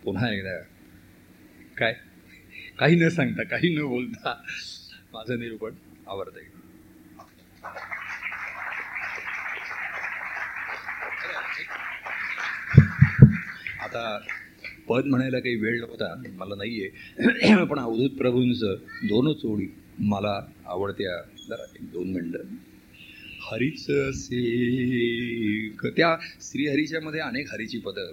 पुन्हा 0.04 0.32
एकदा 0.32 0.58
काय? 1.76 1.94
काही 2.78 2.96
न 2.96 3.08
सांगता 3.08 3.42
काही 3.42 3.76
न 3.76 3.82
बोलता 3.82 4.42
माझं 5.12 5.38
निरूपण 5.38 5.74
आवडतं 6.06 6.40
आता 13.80 14.18
पद 14.88 15.04
म्हणायला 15.04 15.38
काही 15.38 15.54
वेळ 15.54 15.80
नव्हता 15.80 16.14
मला 16.34 16.54
नाही 16.54 16.84
आहे 16.84 17.64
पण 17.64 17.78
अवधूत 17.78 18.10
प्रभूंचं 18.10 18.74
दोनच 19.02 19.44
ओळी 19.44 19.66
मला 19.98 20.40
आवडत्या 20.66 21.20
जरा 21.48 21.64
एक 21.74 21.90
दोन 21.92 22.12
मिनटं. 22.12 22.38
हरीच 23.40 23.86
सेक 24.14 25.86
त्या 25.86 26.16
श्रीहरीच्या 26.40 27.00
मध्ये 27.00 27.20
अनेक 27.20 27.52
हरीची 27.52 27.78
पदं 27.78 28.12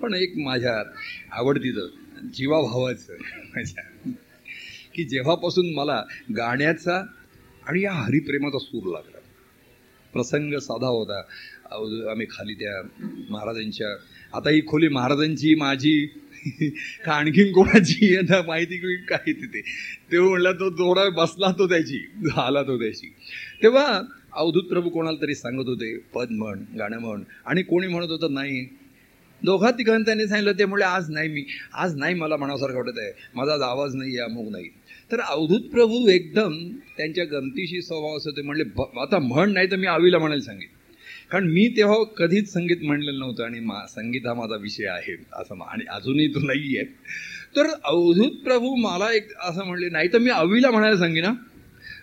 पण 0.00 0.14
एक 0.14 0.32
माझ्या 0.36 0.82
आवडतीचं 1.32 1.88
जीवाभावाचं 2.34 3.12
माझ्या. 3.20 4.10
की 4.94 5.04
जेव्हापासून 5.04 5.72
मला 5.74 6.02
गाण्याचा 6.36 6.96
आणि 7.66 7.82
या 7.82 7.92
हरिप्रेमाचा 7.92 8.58
सूर 8.58 8.92
लागला. 8.92 9.18
प्रसंग 10.12 10.54
साधा 10.58 10.86
होता. 10.86 11.20
आम्ही 12.10 12.26
खाली 12.30 12.54
त्या 12.54 12.82
महाराजांच्या 13.30 13.88
आता 14.36 14.50
ही 14.50 14.60
खोली 14.66 14.88
महाराजांची 14.88 15.54
माझी 15.54 16.06
का 17.04 17.12
आणखीन 17.12 17.52
कोणाची 17.52 18.16
आता 18.16 18.40
माहिती 18.46 18.96
काय 19.04 19.32
तिथे? 19.32 19.60
तेव्हा 20.12 20.30
म्हणला 20.30 20.52
तो 20.52 20.70
थोडा 20.70 21.08
बसला 21.10 21.50
तो 21.58 21.68
त्याची 21.68 22.00
आला 22.36 22.62
तो 22.62 22.78
त्याची. 22.78 23.06
तेव्हा 23.62 24.00
अवधूत 24.32 24.64
प्रभू 24.68 24.88
कोणाला 24.88 25.20
तरी 25.22 25.34
सांगत 25.34 25.68
होते 25.68 25.96
पद 26.14 26.30
म्हण 26.30 26.62
गाणं 26.78 26.98
म्हण. 26.98 27.22
आणि 27.46 27.62
कोणी 27.62 27.86
म्हणत 27.86 28.10
होतं 28.10 28.34
नाही. 28.34 28.66
दोघा 29.42 29.70
तिघांनी 29.70 30.04
त्यांनी 30.04 30.26
सांगितलं 30.26 30.58
ते 30.58 30.64
म्हणले 30.64 30.84
आज 30.84 31.10
नाही 31.10 31.28
मी 31.28 31.44
आज 31.74 31.94
नाही 31.96 32.14
मला 32.14 32.36
म्हणासारखं 32.36 32.76
वाटत 32.76 32.98
आहे. 32.98 33.12
माझा 33.34 33.52
आज 33.52 33.62
आवाज 33.62 33.94
नाही 33.94 34.18
आहे 34.18 34.30
अमुक 34.30 34.50
नाही. 34.52 34.68
तर 35.10 35.20
अवधूत 35.20 35.68
प्रभू 35.72 36.06
एकदम 36.08 36.56
त्यांच्या 36.96 37.24
गमतीशी 37.24 37.82
स्वभाव 37.82 38.16
असतो. 38.16 38.30
ते 38.30 38.42
म्हणले 38.42 38.64
आता 39.00 39.18
म्हण 39.18 39.52
नाही 39.52 39.70
तर 39.70 39.76
मी 39.76 39.86
आवीला 39.86 40.18
म्हणायला 40.18 40.44
सांगेन. 40.44 40.68
कारण 41.30 41.46
मी 41.46 41.66
तेव्हा 41.76 41.96
कधीच 42.16 42.52
संगीत 42.52 42.82
म्हणलेलं 42.82 43.18
नव्हतं 43.18 43.44
आणि 43.44 43.60
मा 43.60 43.84
संगीत 43.86 44.26
हा 44.26 44.34
माझा 44.34 44.56
विषय 44.56 44.86
आहे 44.86 45.16
असं 45.32 45.62
आणि 45.62 45.84
अजूनही 45.90 46.26
तो 46.34 46.40
नाही 46.40 46.76
आहे 46.76 46.84
तर 47.56 47.66
अवधूत 47.84 48.38
प्रभू 48.44 48.74
मला 48.76 49.12
एक 49.12 49.32
असं 49.40 49.64
म्हणले 49.64 49.88
नाही 49.88 50.08
तर 50.12 50.18
मी 50.18 50.30
आवीला 50.30 50.70
म्हणायला 50.70 50.96
सांगेन 50.96 51.24
ना 51.24 51.32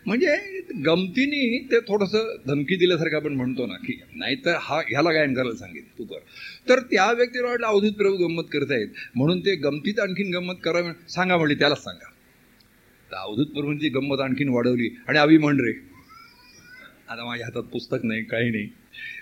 म्हणजे 0.05 0.61
गमतीने 0.85 1.67
ते 1.71 1.79
थोडंसं 1.79 2.35
धमकी 2.47 2.75
दिल्यासारखं 2.75 3.15
आपण 3.15 3.33
म्हणतो 3.33 3.65
ना 3.65 3.73
की 3.73 3.99
नाही 4.15 4.35
तर 4.35 4.57
हा 4.61 4.79
ह्याला 4.79 5.11
गायन 5.11 5.33
करायला 5.33 5.55
सांगितलं 5.55 5.97
तू 5.97 6.03
कर. 6.03 6.19
तर 6.69 6.79
त्या 6.79 7.11
व्यक्तीला 7.11 7.47
वाटलं 7.47 7.67
अवधूत 7.67 7.91
प्रभू 7.91 8.17
गंमत 8.17 8.71
आहेत. 8.71 8.87
म्हणून 9.15 9.39
ते 9.39 9.55
गमतीत 9.55 9.99
आणखीन 9.99 10.33
गंमत 10.35 10.55
करावी 10.63 10.91
सांगा 11.09 11.37
म्हणले 11.37 11.55
त्यालाच 11.55 11.83
सांगा. 11.83 12.11
तर 13.11 13.15
अवधूत 13.15 13.45
प्रभूंची 13.45 13.89
गंमत 13.89 14.19
आणखीन 14.19 14.49
वाढवली. 14.49 14.89
आणि 15.07 15.17
अवी 15.17 15.37
म्हण 15.37 15.59
रे 15.59 15.71
आता 17.09 17.25
माझ्या 17.25 17.45
हातात 17.45 17.63
पुस्तक 17.63 17.97
नाही 18.03 18.23
काही 18.23 18.49
नाही. 18.51 18.67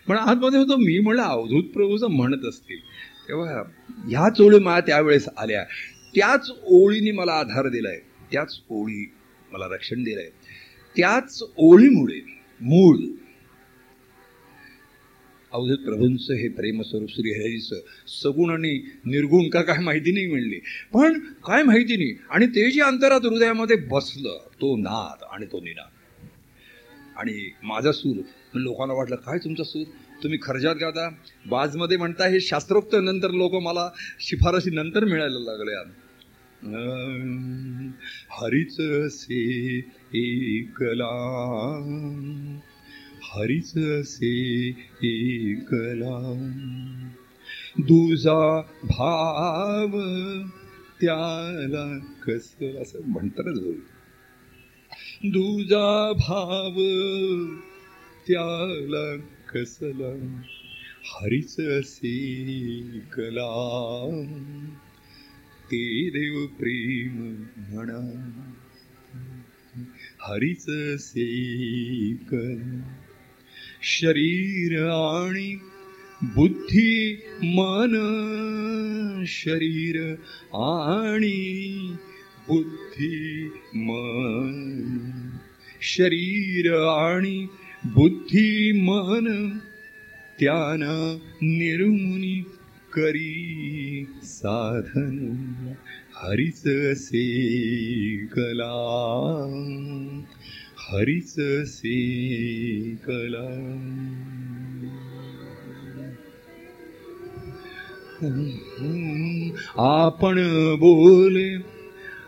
पण 0.07 0.17
आतमध्ये 0.17 0.59
होतो 0.59 0.75
मी 0.77 0.99
म्हणलं 0.99 1.21
अवधूत 1.21 1.63
प्रभूचं 1.63 2.07
म्हणत 2.07 2.45
असतील 2.45 2.79
तेव्हा 3.27 3.61
ह्याच 4.09 4.41
ओळी 4.41 4.59
मला 4.59 4.79
त्यावेळेस 4.79 5.27
आल्या. 5.37 5.63
त्याच 6.15 6.51
ओळीने 6.63 7.11
मला 7.11 7.31
आधार 7.31 7.67
दिलाय. 7.67 7.99
त्याच 8.31 8.59
ओळी 8.69 9.13
मला 9.51 9.65
रक्षण 9.67 10.03
दिलं 10.03 10.19
आहे 10.19 10.29
त्याच 10.97 11.43
ओळीमुळे 11.57 12.19
मूळ 12.61 12.97
अवधूत 15.51 15.77
प्रभूंचं 15.77 16.33
हे 16.33 16.47
प्रेमस्वरूप 16.49 17.09
श्रीहरीचं 17.09 17.75
सगुण 18.07 18.49
आणि 18.49 18.71
निर्गुण 19.05 19.49
का 19.49 19.61
काय 19.61 19.77
माहिती 19.83 20.11
नाही 20.11 20.27
मिळली. 20.27 20.59
पण 20.93 21.19
काय 21.19 21.63
माहिती 21.63 21.97
नाही. 21.97 22.13
आणि 22.29 22.45
ते 22.47 22.71
जे 22.71 22.81
अंतरात 22.81 23.25
हृदयामध्ये 23.25 23.75
बसलं 23.75 24.37
तो 24.61 24.75
नाद 24.75 25.23
आणि 25.31 25.45
तो 25.45 25.59
निनाद 25.59 26.27
आणि 27.17 27.49
माझा 27.63 27.91
सूर 27.91 28.17
लोकांना 28.53 28.93
वाटलं 28.93 29.15
काय 29.15 29.37
तुमचा 29.37 29.63
सूर? 29.63 29.83
तुम्ही 30.23 30.39
खर्जात 30.41 30.75
गाता? 30.75 31.09
बाजमध्ये 31.45 31.97
म्हणता 31.97 32.27
हे 32.27 32.39
शास्त्रोक्त 32.39 32.95
नंतर 32.95 33.31
लोक 33.31 33.53
मला 33.53 33.89
शिफारशी 34.19 34.69
नंतर 34.69 35.05
मिळायला 35.05 35.39
लागल्या. 35.39 35.83
हरिच 38.31 38.75
से 39.11 39.77
एकला. 40.15 41.13
हरिच 43.23 43.73
से 44.05 44.69
एकला. 45.03 46.49
दुजा 47.79 48.61
भाव 48.83 49.99
त्याला 51.01 51.99
कस 51.99 52.55
असं 52.81 52.99
म्हणतातच 53.05 53.59
होईल 53.59 53.81
दुजा 55.25 56.11
भाव 56.11 56.73
त्याला 58.27 59.15
कसला? 59.49 60.41
हरिच 61.05 61.55
से 61.85 62.81
कला 63.13 63.49
ते 65.65 66.09
देव 66.09 66.45
प्रेम 66.45 67.35
म्हणा 67.57 68.29
हरिच 70.21 70.65
सेकल. 70.99 72.79
शरीर 73.83 74.85
आणि 74.85 75.55
बुद्धी 76.23 77.21
मन. 77.43 77.95
शरीर 79.27 80.11
आणि 80.53 81.95
बुद्धी 82.47 83.49
मन. 83.75 84.79
शरीर 85.81 86.73
आणि 86.75 87.47
बुद्धी 87.85 88.71
मन. 88.71 89.49
त्याना 90.39 91.17
निर्मुनी 91.41 92.43
करी 92.93 94.05
साधन 94.23 95.33
हरिच 96.15 96.63
से 96.97 97.25
कला. 98.25 98.73
हरिच 100.77 101.35
से 101.67 101.99
कला. 103.07 103.49
आपण 109.77 110.35
बोले 110.75 111.57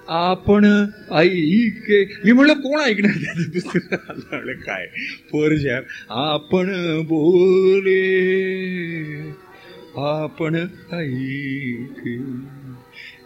आपण 0.07 0.66
ऐके. 1.11 2.05
मी 2.05 2.32
म्हणलं 2.32 2.53
कोण 2.53 2.80
ऐकणार 2.80 3.11
त्याचं 3.11 3.41
दुसरं 3.53 4.53
काय? 4.53 4.86
पोरच्या 5.32 5.78
आपण 6.09 6.66
बोले. 7.01 8.05
आपण 9.98 10.56
ऐके. 10.91 12.18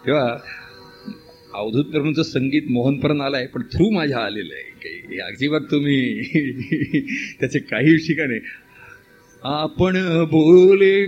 तेव्हा 0.06 0.38
अवधूत 1.54 1.86
प्रभूंचं 1.86 2.24
संगीत 2.24 2.62
मोहनपर्यंत 2.70 3.22
आलं 3.22 3.38
आहे 3.38 3.48
पण 3.48 3.62
थ्रू 3.62 3.90
माझ्या 3.90 4.20
आलेलं 4.20 4.54
आहे 4.54 4.64
काही 4.64 5.20
अजिबात 5.20 5.62
तुम्ही. 5.62 6.24
त्याचे 7.40 7.60
काही 7.60 7.98
ठिकाणी. 7.98 8.40
आपण 9.44 10.24
बोले 10.24 11.08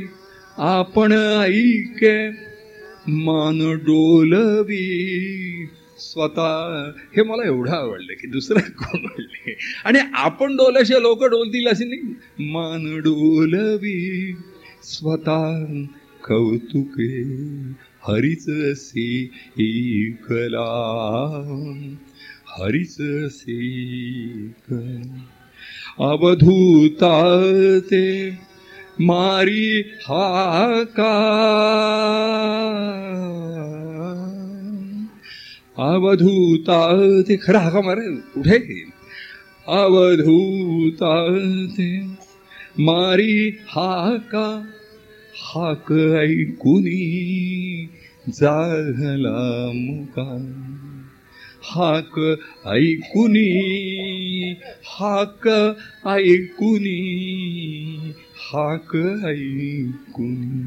आपण 0.57 1.11
ऐके. 1.41 2.29
मान 3.07 3.75
डोलवी. 3.75 4.97
स्वतः. 5.99 6.91
हे 7.15 7.23
मला 7.23 7.47
एवढं 7.47 7.71
आवडलं 7.71 8.13
की 8.13 8.27
दुसरं 8.27 8.59
कोण 8.59 9.01
म्हणले 9.01 9.57
आणि 9.85 9.99
आपण 10.13 10.53
डोल्याशिवाय 10.55 11.01
लोक 11.01 11.23
डोलतील 11.23 11.67
असे 11.67 11.85
नाही. 11.85 12.01
मान 12.51 12.97
डोलवी. 12.99 14.35
स्वतः 14.83 15.65
कौतुके 16.27 17.21
हरिच 18.07 18.45
से 18.77 19.25
कला. 20.13 20.67
हरिच 22.49 22.97
से 23.31 23.55
अवधूता 26.01 27.39
ते 27.79 28.31
मारी 29.01 29.79
हाका 29.79 31.17
अवधूता 35.79 36.97
ते 37.21 37.37
खरा 37.37 37.59
हाका 37.59 37.81
मारे? 37.81 38.07
कुठे 38.07 38.59
अवधूता 39.67 41.39
ते 41.75 42.20
मारी 42.79 43.47
हाका 43.47 44.65
हाक 45.35 45.91
ऐकुनी 46.15 47.89
झाला 48.29 49.71
मुका. 49.75 50.57
हाक 51.63 52.37
ऐकुनी 52.67 53.49
हाक 54.85 55.47
ऐकुनी 56.07 56.99
हाक 58.35 58.95
ऐकुनी 59.25 60.63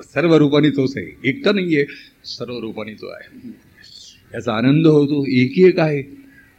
सर्व 0.04 0.36
रूपाने 0.38 0.70
तोच 0.70 0.98
आहे. 0.98 1.30
एकटा 1.30 1.50
आहे 1.50 1.86
सर्व 2.26 2.60
रूपाने 2.60 2.94
तो 2.94 3.08
आहे. 3.08 3.48
याचा 4.34 4.54
आनंद 4.54 4.88
होतो 4.88 5.26
एक 5.28 5.60
एक 5.60 5.80
आहे 5.80 6.04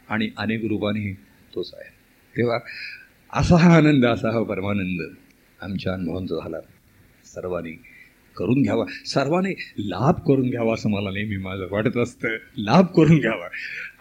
आणि 0.09 0.29
अनेक 0.37 0.65
रूपाने 0.65 1.13
तोच 1.55 1.71
आहे. 1.73 1.89
तेव्हा 2.37 2.59
असा 3.33 3.55
हा 3.55 3.75
आनंद 3.77 4.05
असा 4.05 4.31
हा 4.31 4.43
परमानंद 4.43 5.01
आमच्या 5.61 5.93
अनुभवांचा 5.93 6.35
झाला. 6.35 6.57
सर्वांनी 7.25 7.71
करून 8.37 8.61
घ्यावा. 8.61 8.85
सर्वांनी 9.05 9.53
लाभ 9.77 10.13
करून 10.27 10.49
घ्यावा 10.49 10.73
असं 10.73 10.89
मला 10.89 11.09
नेहमी 11.11 11.37
माझं 11.37 11.67
वाटत 11.71 11.97
असतं. 11.97 12.27
लाभ 12.57 12.85
करून 12.85 13.19
घ्यावा. 13.19 13.47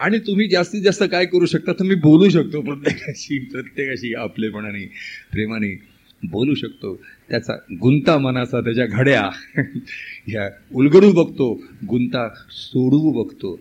आणि 0.01 0.19
तुम्ही 0.19 0.49
जास्तीत 0.49 0.83
जास्त 0.83 1.03
काय 1.11 1.27
करू 1.27 1.47
शकता 1.47 1.73
तुम्ही 1.73 1.97
बोलू 1.97 2.29
शकतो 2.29 2.61
प्रत्येकाशी 2.61 3.39
प्रत्येकाशी 3.39 4.15
आपलेपणाने 4.15 4.87
प्रेमाने 5.33 5.95
बोलू 6.25 6.55
शकतो. 6.55 6.95
त्याचा 7.29 7.55
गुंता 7.73 8.19
मनाचा 8.19 8.61
त्याच्या 8.61 8.87
घड्या 8.87 9.31
ह्या 10.27 10.49
उलगडू 10.75 11.13
बघतो 11.13 11.63
गुंता 11.89 12.29
सोडवू 12.51 13.25
बघतो. 13.25 13.61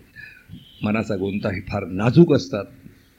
मनाचा 0.84 1.16
गुंता 1.16 1.50
हे 1.50 1.62
फार 1.62 1.86
नाजूक 1.86 2.34
असतात 2.34 2.66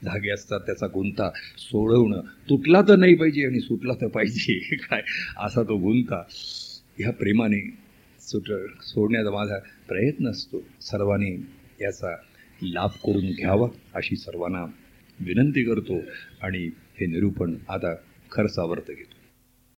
धागे 0.05 0.31
असतात 0.31 0.61
त्याचा 0.61 0.87
गुंता 0.87 1.31
सोडवणं 1.59 2.21
तुटला 2.21 2.83
तर 2.83 2.97
नाही 2.97 3.15
पाहिजे 3.15 3.47
आणि 3.47 3.61
सुटला 3.61 3.93
तर 3.93 4.07
पाहिजे. 4.07 4.77
काय? 4.77 5.03
असा 5.39 5.63
तो 5.63 5.77
गुंता 5.77 6.23
ह्या 6.99 7.13
प्रेमाने 7.13 7.61
सुट 8.21 8.51
सोडण्याचा 8.83 9.31
माझा 9.31 9.59
प्रयत्न 9.89 10.29
असतो. 10.29 10.65
सर्वांनी 10.81 11.37
याचा 11.81 12.17
लाभ 12.73 12.91
करून 12.91 13.31
घ्यावा 13.31 13.69
अशी 13.95 14.17
सर्वांना 14.17 14.65
विनंती 15.21 15.65
करतो 15.65 15.99
आणि 16.43 16.67
हे 17.01 17.07
निरूपण 17.07 17.55
आता 17.69 17.95
खरंच 18.33 18.55
सावरतं 18.55 18.93
घेतो. 18.93 19.14